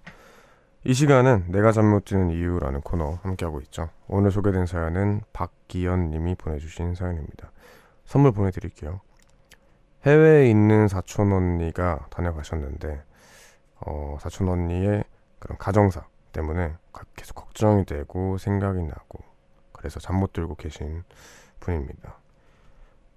이 0.84 0.94
시간은 0.94 1.46
내가 1.52 1.72
잠 1.72 1.86
못 1.90 2.06
드는 2.06 2.30
이유라는 2.30 2.82
코너 2.82 3.18
함께하고 3.24 3.60
있죠. 3.62 3.90
오늘 4.08 4.30
소개된 4.30 4.68
사연은 4.68 5.22
박기현 5.34 6.12
님이 6.12 6.36
보내주신 6.36 6.94
사연입니다. 6.94 7.52
선물 8.06 8.34
보내드릴게요. 8.34 9.02
해외에 10.06 10.48
있는 10.48 10.88
사촌 10.88 11.34
언니가 11.34 12.06
다녀가셨는데 12.12 13.02
어, 13.82 14.18
사촌 14.22 14.48
언니의 14.48 15.04
그런 15.40 15.58
가정사 15.58 16.06
때문에 16.34 16.76
가- 16.94 17.06
계속 17.16 17.34
걱정이 17.34 17.86
되고 17.86 18.38
생각이 18.38 18.84
나고 18.84 19.20
그래서 19.72 20.00
잠 20.00 20.18
못 20.18 20.34
들고 20.34 20.54
계신 20.54 21.04
분입니다. 21.62 22.16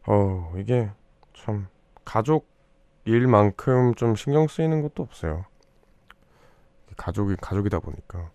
어 0.07 0.55
이게 0.57 0.91
참 1.35 1.69
가족 2.07 2.49
일만큼 3.09 3.95
좀 3.95 4.15
신경 4.15 4.47
쓰이는 4.49 4.83
것도 4.83 5.03
없어요. 5.03 5.45
가족이 6.97 7.37
가족이다 7.37 7.79
보니까 7.81 8.31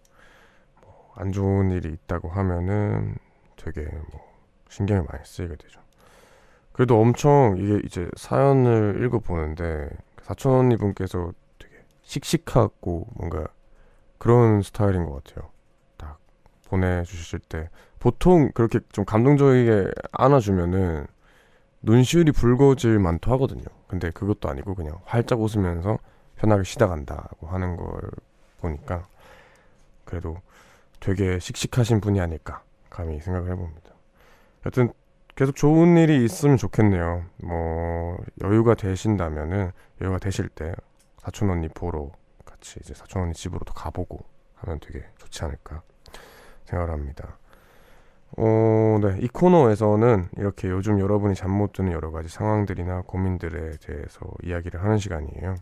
뭐 0.82 1.04
안 1.16 1.32
좋은 1.32 1.72
일이 1.72 1.90
있다고 1.90 2.30
하면은 2.30 3.16
되게 3.56 3.82
뭐 4.12 4.22
신경이 4.70 5.06
많이 5.10 5.24
쓰이게 5.26 5.56
되죠. 5.56 5.80
그래도 6.72 7.00
엄청 7.00 7.56
이게 7.58 7.82
이제 7.86 8.10
사연을 8.16 9.04
읽어 9.04 9.20
보는데 9.20 9.90
사촌 10.24 10.54
언니 10.54 10.76
분께서 10.76 11.32
되게 11.60 11.76
씩씩하고 12.02 13.08
뭔가 13.14 13.48
그런 14.18 14.64
스타일인 14.64 15.06
것 15.06 15.24
같아요. 15.24 15.50
딱 15.98 16.18
보내주실 16.66 17.40
때 17.40 17.70
보통 18.00 18.52
그렇게 18.54 18.80
좀 18.92 19.06
감동적이게 19.06 19.92
안아주면은 20.14 21.06
눈시울이 21.84 22.32
붉어질 22.32 22.98
만도 22.98 23.32
하거든요. 23.34 23.66
근데 23.88 24.10
그것도 24.10 24.50
아니고 24.50 24.74
그냥 24.74 25.00
활짝 25.04 25.42
웃으면서 25.42 26.00
편하게 26.36 26.64
쉬다 26.64 26.88
간다고 26.88 27.48
하는 27.48 27.76
걸 27.76 28.02
보니까 28.60 29.06
그래도 30.06 30.38
되게 31.00 31.38
씩씩하신 31.40 32.00
분이 32.02 32.20
아닐까 32.20 32.64
감히 32.90 33.20
생각을 33.20 33.52
해봅니다. 33.52 33.92
여튼 34.66 34.94
계속 35.36 35.56
좋은 35.56 35.98
일이 35.98 36.24
있으면 36.24 36.58
좋겠네요. 36.58 37.26
뭐 37.44 38.18
여유가 38.42 38.76
되신다면은 38.76 39.72
여유가 40.02 40.20
되실 40.20 40.48
때 40.48 40.74
사촌 41.18 41.50
언니 41.50 41.68
보러 41.68 42.12
같이 42.46 42.80
이제 42.82 42.94
사촌 42.94 43.24
언니 43.24 43.34
집으로도 43.34 43.74
가보고 43.74 44.24
하면 44.56 44.80
되게 44.80 45.06
좋지 45.18 45.44
않을까 45.44 45.82
생각을 46.66 46.94
합니다. 46.94 47.38
어, 48.38 48.98
네. 49.02 49.18
이 49.22 49.28
코너에서는 49.28 50.30
이렇게 50.38 50.70
요즘 50.70 51.00
여러분이 51.00 51.36
잠 51.36 51.52
못 51.52 51.72
드는 51.74 51.92
여러 51.92 52.12
가지 52.12 52.30
상황들이나 52.30 53.04
고민들에 53.06 53.78
대해서 53.78 54.20
이야기를 54.44 54.82
하는 54.84 54.98
시간이에요. 54.98 55.56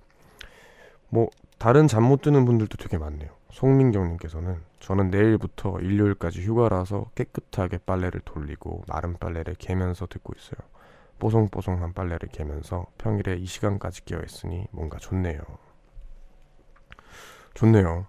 뭐 1.10 1.28
다른 1.58 1.88
잠 1.88 2.04
못 2.04 2.22
드는 2.22 2.46
분들도 2.46 2.78
되게 2.78 2.98
많네요. 2.98 3.30
송민경님께서는 3.52 4.56
저는 4.80 5.10
내일부터 5.10 5.80
일요일까지 5.82 6.42
휴가라서 6.42 7.12
깨끗하게 7.16 7.80
빨래를 7.86 8.22
돌리고 8.24 8.84
마른 8.88 9.18
빨래를 9.18 9.56
개면서 9.56 10.06
듣고 10.08 10.34
있어요. 10.38 10.60
뽀송뽀송한 11.20 11.94
빨래를 11.94 12.30
개면서 12.30 12.86
평일에 12.98 13.36
이 13.36 13.46
시간까지 13.46 14.06
깨어 14.06 14.22
있으니 14.26 14.66
뭔가 14.72 14.98
좋네요. 14.98 15.40
좋네요. 17.54 18.08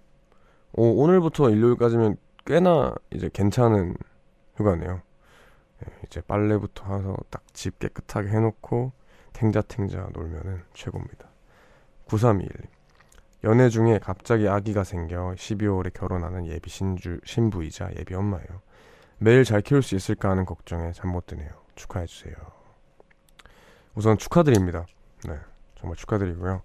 오, 0.71 1.03
오늘부터 1.03 1.49
일요일까지면 1.49 2.15
꽤나 2.45 2.95
이제 3.11 3.29
괜찮은 3.31 3.95
휴가네요. 4.57 5.01
예, 5.83 5.93
이제 6.05 6.21
빨래부터 6.21 6.95
해서 6.97 7.17
딱 7.29 7.43
집 7.53 7.77
깨끗하게 7.79 8.29
해놓고 8.29 8.91
탱자탱자 9.33 10.09
놀면은 10.13 10.63
최고입니다. 10.73 11.29
9321님. 12.07 12.67
연애 13.43 13.69
중에 13.69 13.99
갑자기 13.99 14.47
아기가 14.47 14.83
생겨 14.83 15.33
12월에 15.35 15.93
결혼하는 15.93 16.47
예비 16.47 16.69
신주, 16.69 17.19
신부이자 17.25 17.91
예비 17.97 18.15
엄마예요. 18.15 18.61
매일 19.19 19.43
잘 19.43 19.61
키울 19.61 19.81
수 19.83 19.95
있을까 19.95 20.29
하는 20.29 20.45
걱정에 20.45 20.91
잠 20.93 21.11
못 21.11 21.25
드네요. 21.27 21.49
축하해주세요. 21.75 22.35
우선 23.95 24.17
축하드립니다. 24.17 24.85
네, 25.27 25.37
정말 25.75 25.95
축하드리고요. 25.97 26.61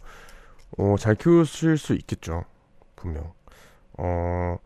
어, 0.78 0.96
잘 0.98 1.14
키우실 1.14 1.76
수 1.78 1.94
있겠죠. 1.94 2.44
분명. 2.96 3.32
어, 3.98 4.58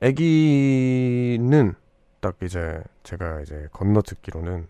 아기는 0.00 1.74
딱 2.24 2.36
이제 2.42 2.82
제가 3.02 3.42
이제 3.42 3.68
건너 3.70 4.00
듣기로는 4.00 4.66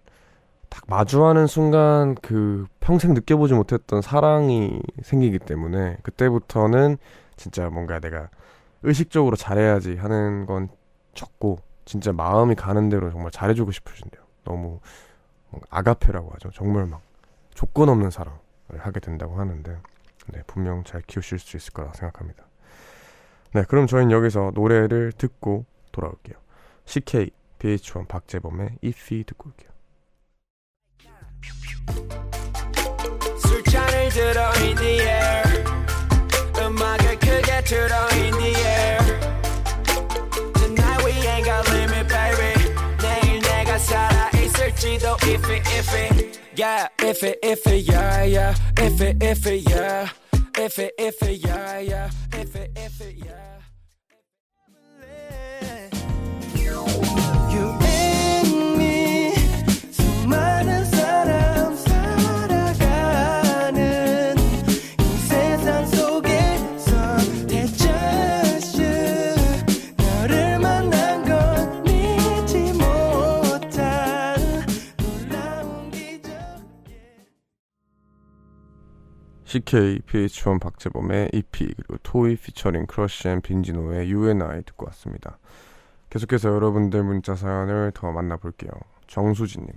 딱 0.68 0.82
마주하는 0.88 1.46
순간 1.46 2.16
그 2.16 2.66
평생 2.80 3.14
느껴보지 3.14 3.54
못했던 3.54 4.02
사랑이 4.02 4.80
생기기 5.04 5.38
때문에 5.38 5.98
그때부터는 6.02 6.98
진짜 7.36 7.70
뭔가 7.70 8.00
내가 8.00 8.28
의식적으로 8.82 9.36
잘해야지 9.36 9.94
하는 9.94 10.46
건 10.46 10.68
적고 11.14 11.60
진짜 11.84 12.12
마음이 12.12 12.56
가는 12.56 12.88
대로 12.88 13.12
정말 13.12 13.30
잘해주고 13.30 13.70
싶으신데요. 13.70 14.24
너무 14.42 14.80
아가페라고 15.70 16.32
하죠. 16.32 16.50
정말 16.50 16.86
막 16.86 17.02
조건 17.54 17.88
없는 17.88 18.10
사랑을 18.10 18.36
하게 18.78 18.98
된다고 18.98 19.38
하는데 19.38 19.78
네, 20.32 20.42
분명 20.48 20.82
잘 20.82 21.02
키우실 21.02 21.38
수 21.38 21.56
있을 21.56 21.72
거라 21.72 21.92
생각합니다. 21.92 22.46
네, 23.52 23.62
그럼 23.68 23.86
저희는 23.86 24.10
여기서 24.10 24.50
노래를 24.54 25.12
듣고 25.12 25.66
돌아올게요. 25.92 26.36
CK, 26.84 27.30
BH1 27.64 28.06
박재범의 28.08 28.78
If 28.84 29.24
듣고 29.24 29.48
올게요. 29.48 29.70
술잔을 33.40 34.08
들어 34.10 34.52
in 34.56 34.76
the 34.76 35.00
air 35.00 35.64
음악을 36.58 37.18
크게 37.18 37.64
틀어 37.64 38.08
in 38.12 38.32
the 38.34 38.54
air 38.54 39.20
Tonight 40.54 41.04
we 41.04 41.12
ain't 41.26 41.44
got 41.44 41.66
limit 41.70 42.06
baby 42.06 42.54
내일 43.00 43.40
내가 43.40 43.78
살아있을지도 43.78 45.16
if 45.24 45.50
it 45.50 45.62
if 45.72 45.94
it 45.94 46.40
Yeah 46.56 46.88
if 47.00 47.24
it 47.24 47.38
if 47.42 47.66
it 47.66 47.88
yeah 47.90 48.24
yeah 48.24 48.54
if 48.78 49.00
it 49.00 49.22
if 49.22 49.46
it 49.46 49.70
yeah 49.70 50.08
if 50.58 50.78
it 50.78 50.94
if 50.98 51.22
it 51.22 51.44
yeah 51.44 51.80
yeah 51.80 52.10
if 52.32 52.54
it 52.56 52.70
if 52.76 53.00
it 53.00 53.24
yeah 53.24 53.43
식케이, 79.54 80.00
pH-1, 80.00 80.60
박재범의 80.60 81.30
iffy 81.32 81.74
그리고 81.76 81.96
토이 82.02 82.34
피처링 82.34 82.86
크러쉬 82.86 83.28
and 83.28 83.40
빈지노의 83.40 84.10
U & 84.10 84.51
I 84.51 84.64
듣고 84.64 84.86
왔습니다. 84.86 85.38
계속해서 86.10 86.48
여러분들 86.48 87.04
문자 87.04 87.36
사연을 87.36 87.92
더 87.94 88.10
만나볼게요. 88.10 88.72
정수진님 89.06 89.70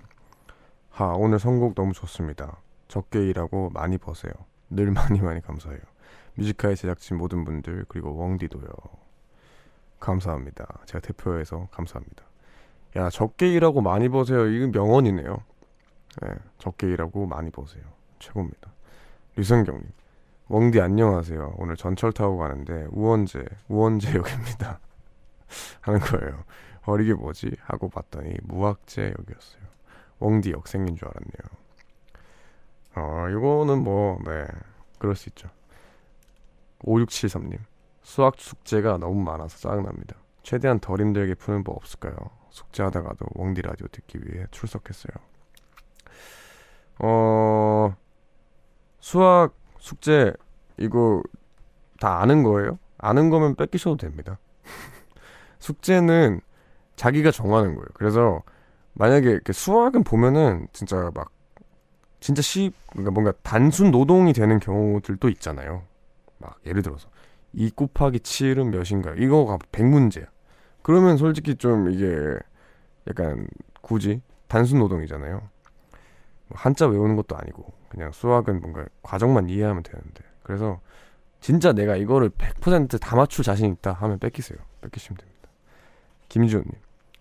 하 0.90 1.14
오늘 1.14 1.38
선곡 1.38 1.76
너무 1.76 1.94
좋습니다. 1.94 2.58
적게 2.88 3.28
일하고 3.28 3.70
많이 3.70 4.00
버세요. 4.00 4.32
늘 4.72 4.90
많이 4.90 5.22
많이 5.22 5.44
감사해요. 5.44 5.82
Music 6.34 6.57
High 6.57 6.76
제작진 6.76 7.20
모든 7.20 7.46
분들 7.46 7.86
그리고 7.88 8.18
웡디도요. 8.18 8.72
감사합니다. 10.00 10.66
제가 10.88 11.02
대표해서 11.02 11.68
감사합니다. 11.70 12.24
야 12.96 13.12
적게 13.12 13.54
일하고 13.54 13.82
많이 13.82 14.10
버세요. 14.10 14.48
이건 14.48 14.72
명언이네요. 14.72 15.38
네, 16.24 16.30
적게 16.58 16.88
일하고 16.88 17.28
많이 17.28 17.52
버세요. 17.52 17.84
최고입니다. 18.18 18.72
류성경님, 19.38 19.84
웡디 20.50 20.82
안녕하세요. 20.82 21.58
오늘 21.60 21.76
전철 21.76 22.12
타고 22.12 22.40
가는데 22.40 22.88
우원재, 22.90 23.46
우원재역입니다. 23.68 24.80
하는 25.82 26.00
거예요. 26.00 26.44
어 26.88 26.98
이게 26.98 27.14
뭐지? 27.14 27.52
하고 27.62 27.88
봤더니 27.88 28.34
무학재역이었어요. 28.46 29.62
웡디 30.20 30.52
역 30.54 30.68
생긴 30.68 30.96
줄 30.96 31.08
알았네요. 31.08 31.56
어 32.96 33.30
이거는 33.30 33.84
뭐 33.84 34.18
네, 34.26 34.48
그럴 34.98 35.16
수 35.16 35.30
있죠. 35.30 35.50
5673님, 36.80 37.60
수학 38.02 38.40
숙제가 38.40 38.98
너무 38.98 39.22
많아서 39.22 39.60
짜증납니다. 39.60 40.16
최대한 40.42 40.80
덜 40.80 41.00
힘들게 41.00 41.36
푸는 41.36 41.64
법 41.64 41.76
없을까요? 41.76 42.16
숙제하다가도 42.50 43.28
웡디 43.36 43.62
라디오 43.62 43.86
듣기 43.90 44.18
위해 44.24 44.48
출석했어요. 44.50 45.14
어 47.02 47.96
수학 49.00 49.54
숙제 49.80 50.34
이거 50.78 51.22
다 52.00 52.22
아는 52.22 52.44
거예요? 52.44 52.78
아는 52.98 53.30
거면 53.30 53.56
뺏기셔도 53.56 53.98
됩니다. 53.98 54.40
숙제는 55.60 56.42
자기가 56.96 57.32
정하는 57.32 57.76
거예요. 57.76 57.88
그래서 57.94 58.42
만약에 58.94 59.40
그 59.44 59.54
수학은 59.54 60.04
보면은 60.04 60.68
진짜 60.74 61.12
막 61.14 61.32
진짜 62.20 62.42
쉽 62.42 62.74
그러니까 62.92 63.12
뭔가 63.12 63.32
단순 63.44 63.92
노동이 63.92 64.34
되는 64.34 64.60
경우들도 64.60 65.30
있잖아요. 65.30 65.84
막 66.40 66.60
예를 66.66 66.82
들어서 66.82 67.08
2 67.54 67.70
곱하기 67.72 68.20
7은 68.20 68.70
몇인가요? 68.70 69.16
이거가 69.16 69.58
100문제야. 69.72 70.28
그러면 70.82 71.18
솔직히 71.18 71.56
좀 71.56 71.92
이게 71.92 72.06
약간 73.08 73.48
굳이 73.82 74.22
단순 74.48 74.80
노동이잖아요. 74.80 75.34
뭐 76.48 76.58
한자 76.58 76.88
외우는 76.88 77.16
것도 77.16 77.36
아니고 77.36 77.77
그냥 77.90 78.12
수학은 78.12 78.62
뭔가 78.62 78.86
과정만 79.04 79.50
이해하면 79.50 79.84
되는데 79.84 80.24
그래서 80.44 80.80
진짜 81.40 81.74
내가 81.74 81.96
이거를 81.96 82.30
100%다 82.30 83.16
맞출 83.16 83.44
자신 83.44 83.72
있다 83.74 83.94
하면 83.94 84.20
뺏기세요. 84.20 84.58
뺏기시면 84.82 85.18
됩니다. 85.18 85.50
김지호님, 86.30 86.72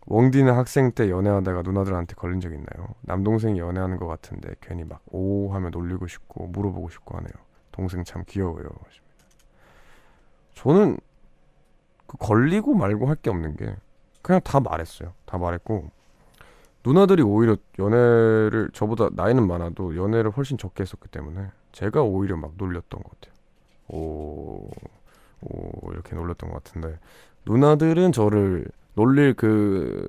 웡디는 0.07 0.55
학생 0.55 0.93
때 0.93 1.11
연애하다가 1.11 1.63
누나들한테 1.63 2.15
걸린 2.15 2.41
적 2.41 2.53
있나요? 2.53 2.95
남동생이 3.03 3.59
연애하는 3.59 3.97
것 3.99 4.07
같은데 4.07 4.55
괜히 4.61 4.85
막 4.85 5.01
오 5.11 5.53
하면 5.53 5.71
놀리고 5.71 6.07
싶고 6.07 6.47
물어보고 6.49 6.89
싶고 6.89 7.17
하네요. 7.19 7.33
동생 7.73 8.03
참 8.05 8.25
귀여워요. 8.27 8.65
하십니다. 8.65 9.07
저는 10.55 10.99
그 12.07 12.17
걸리고 12.19 12.75
말고 12.75 13.07
할 13.09 13.17
게 13.17 13.31
없는 13.31 13.57
게 13.57 13.77
그냥 14.23 14.41
다 14.43 14.59
말했어요. 14.61 15.13
다 15.25 15.39
말했고 15.39 15.91
누나들이 16.87 17.21
오히려 17.25 17.57
연애를 17.81 18.71
저보다 18.73 19.09
나이는 19.13 19.45
많아도 19.45 19.97
연애를 19.97 20.31
훨씬 20.31 20.57
적게 20.57 20.83
했었기 20.83 21.09
때문에 21.09 21.51
제가 21.73 22.03
오히려 22.03 22.37
막 22.37 22.53
놀렸던 22.57 23.03
것 23.03 23.21
같아요. 23.21 23.35
오, 23.89 24.71
오 25.41 25.93
이렇게 25.93 26.15
놀렸던 26.15 26.49
것 26.49 26.63
같은데 26.63 26.97
누나들은 27.45 28.13
저를 28.13 28.69
놀릴 28.95 29.35
그 29.35 30.09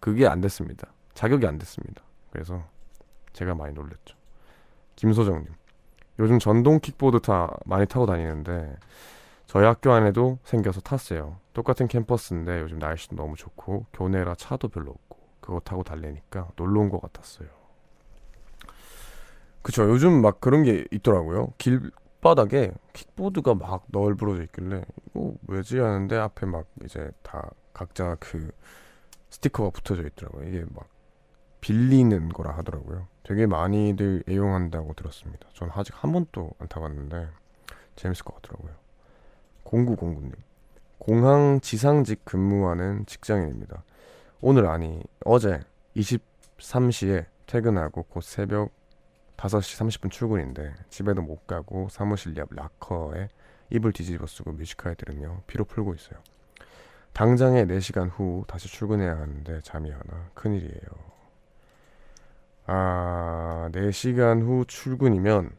그게 0.00 0.26
안 0.26 0.40
됐습니다. 0.40 0.88
자격이 1.14 1.46
안 1.46 1.56
됐습니다. 1.56 2.02
그래서 2.30 2.64
제가 3.32 3.54
많이 3.54 3.72
놀렸죠. 3.72 4.16
김소정님, 4.96 5.46
요즘 6.18 6.40
전동 6.40 6.80
킥보드 6.80 7.20
타 7.20 7.56
많이 7.64 7.86
타고 7.86 8.06
다니는데 8.06 8.74
저희 9.46 9.64
학교 9.64 9.92
안에도 9.92 10.38
생겨서 10.42 10.80
탔어요. 10.80 11.36
똑같은 11.52 11.86
캠퍼스인데 11.86 12.60
요즘 12.60 12.80
날씨도 12.80 13.14
너무 13.14 13.36
좋고 13.36 13.86
교내라 13.92 14.34
차도 14.34 14.68
별로 14.68 14.90
없고 14.90 15.15
그거 15.46 15.60
타고 15.60 15.84
달래니까 15.84 16.48
놀러 16.56 16.80
온 16.80 16.90
것 16.90 17.00
같았어요. 17.00 17.48
그쵸 19.62 19.88
요즘 19.88 20.20
막 20.20 20.40
그런 20.40 20.62
게 20.64 20.84
있더라고요. 20.90 21.52
길바닥에 21.58 22.72
킥보드가 22.92 23.54
막 23.54 23.84
널브러져 23.88 24.42
있길래 24.44 24.84
이거 25.10 25.34
왜지 25.46 25.78
하는데 25.78 26.16
앞에 26.16 26.46
막 26.46 26.66
이제 26.84 27.10
다 27.22 27.50
각자 27.72 28.16
그 28.18 28.50
스티커가 29.30 29.70
붙어져 29.70 30.02
있더라고요. 30.06 30.48
이게 30.48 30.64
막 30.74 30.88
빌리는 31.60 32.28
거라 32.30 32.56
하더라고요. 32.58 33.06
되게 33.22 33.46
많이들 33.46 34.24
애용한다고 34.28 34.94
들었습니다. 34.94 35.48
전 35.52 35.70
아직 35.72 35.94
한 36.02 36.12
번도 36.12 36.50
안 36.58 36.68
타봤는데 36.68 37.28
재밌을 37.96 38.24
것 38.24 38.36
같더라고요. 38.36 38.72
0909님. 39.64 40.32
공항 40.98 41.60
지상직 41.60 42.24
근무하는 42.24 43.04
직장인입니다. 43.06 43.82
오늘 44.40 44.66
아니 44.66 45.02
어제 45.24 45.60
23시에 45.96 47.24
퇴근하고 47.46 48.02
곧 48.02 48.22
새벽 48.22 48.70
5시 49.36 50.00
30분 50.00 50.10
출근인데 50.10 50.74
집에도 50.90 51.22
못 51.22 51.46
가고 51.46 51.88
사무실 51.90 52.36
옆 52.36 52.48
락커에 52.52 53.28
이불 53.70 53.92
뒤집어 53.92 54.26
쓰고 54.26 54.52
뮤지컬 54.52 54.94
들으며 54.94 55.42
피로 55.46 55.64
풀고 55.64 55.94
있어요. 55.94 56.18
당장에 57.12 57.64
4시간 57.64 58.10
후 58.12 58.44
다시 58.46 58.68
출근해야 58.68 59.12
하는데 59.12 59.60
잠이 59.62 59.90
안 59.90 60.00
와. 60.12 60.28
큰일이에요. 60.34 60.80
아, 62.66 63.70
4시간 63.72 64.42
후 64.42 64.64
출근이면 64.66 65.50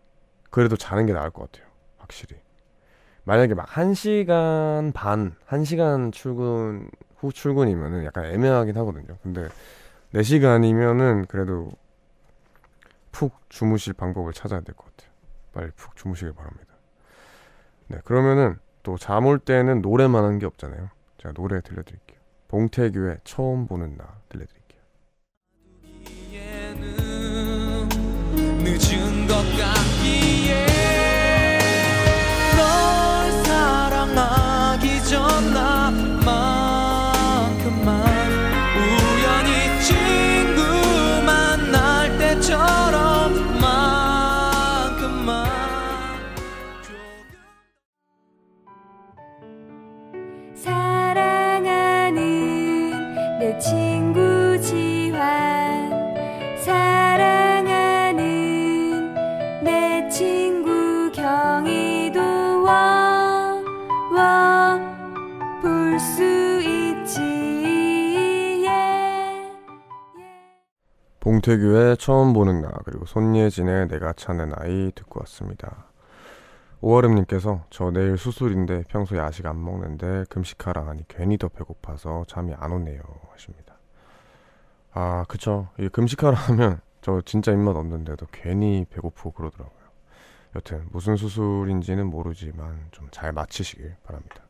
그래도 0.52 0.78
자는 0.78 1.08
게 1.08 1.14
나을 1.14 1.32
것 1.32 1.52
같아요. 1.52 1.68
확실히. 1.98 2.40
만약에 3.24 3.56
막 3.56 3.68
1시간 3.68 4.94
반, 4.94 5.36
1시간 5.48 6.14
출근 6.14 6.90
후 7.20 7.32
출근이면은 7.32 8.06
약간 8.06 8.26
애매하긴 8.26 8.76
하거든요. 8.78 9.18
근데 9.24 9.48
4시간이면은 10.14 11.28
그래도 11.28 11.72
푹 13.12 13.40
주무실 13.50 13.94
방법을 13.94 14.34
찾아야 14.34 14.62
될 14.62 14.76
것 14.76 14.86
같아요. 14.96 15.12
빨리 15.54 15.72
푹 15.76 15.96
주무시길 15.96 16.34
바랍니다. 16.34 16.74
네, 17.88 17.98
그러면은 18.04 18.58
또 18.84 18.98
잠 18.98 19.26
올 19.26 19.40
때는 19.40 19.82
노래만 19.82 20.24
한 20.24 20.40
게 20.40 20.46
없잖아요. 20.46 20.90
제가 21.18 21.34
노래 21.34 21.60
들려드릴게요. 21.62 22.20
봉태규의 22.48 23.18
처음 23.24 23.68
보는 23.68 23.98
나 23.98 24.06
들려드릴게요. 24.30 24.82
늦은 28.64 29.28
것 29.28 29.36
같기 29.58 29.87
봉태규의 71.48 71.98
처음 71.98 72.34
보는 72.34 72.62
나 72.62 72.70
그리고 72.84 73.06
손예진의 73.06 73.88
내가 73.88 74.12
찾는 74.12 74.52
아이 74.56 74.92
듣고 74.94 75.22
왔습니다. 75.22 75.86
오아름님께서 76.82 77.64
저 77.70 77.90
내일 77.92 78.18
수술인데 78.18 78.84
평소 78.90 79.16
야식 79.18 79.46
안 79.46 79.64
먹는데 79.64 80.26
금식하라 80.30 80.86
하니 80.86 81.06
괜히 81.08 81.38
더 81.38 81.48
배고파서 81.48 82.26
잠이 82.28 82.54
안 82.58 82.74
오네요 82.74 83.02
하십니다. 83.32 83.76
아 84.94 85.24
그쵸 85.30 85.70
이 85.80 85.88
금식하라 85.88 86.36
하면 86.36 86.82
저 87.02 87.22
진짜 87.22 87.54
입맛 87.54 87.76
없는데도 87.78 88.28
괜히 88.32 88.86
배고프고 88.90 89.32
그러더라고요. 89.32 89.78
여튼 90.56 90.86
무슨 90.92 91.16
수술인지는 91.16 92.08
모르지만 92.08 92.88
좀 92.92 93.08
잘 93.12 93.32
마치시길 93.32 93.96
바랍니다. 94.04 94.44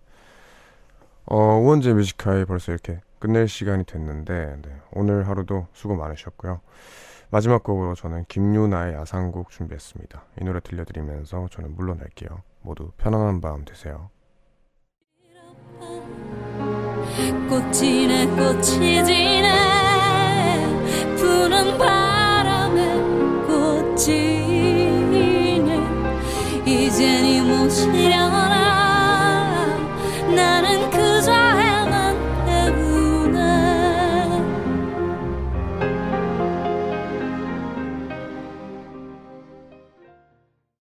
어, 1.25 1.37
우원재 1.59 1.93
뮤지카이 1.93 2.45
벌써 2.45 2.71
이렇게 2.71 3.01
끝낼 3.19 3.47
시간이 3.47 3.85
됐는데 3.85 4.57
네, 4.61 4.69
오늘 4.91 5.27
하루도 5.27 5.67
수고 5.73 5.95
많으셨고요. 5.95 6.61
마지막 7.29 7.63
곡으로 7.63 7.93
저는 7.95 8.25
김유나의 8.27 8.93
야상곡 8.93 9.49
준비했습니다. 9.49 10.23
이 10.41 10.45
노래 10.45 10.59
들려드리면서 10.61 11.47
저는 11.51 11.75
물러날게요. 11.75 12.41
모두 12.61 12.91
편안한 12.97 13.41
밤 13.41 13.65
되세요. 13.65 14.09
꽃이네 17.49 18.27
꽃이 18.27 19.05
지네 19.05 20.65
푸른 21.17 21.77
바람에 21.77 22.95
꽃이네 23.47 25.07
이젠 26.65 27.25
이 27.25 27.41
못이려나 27.41 28.66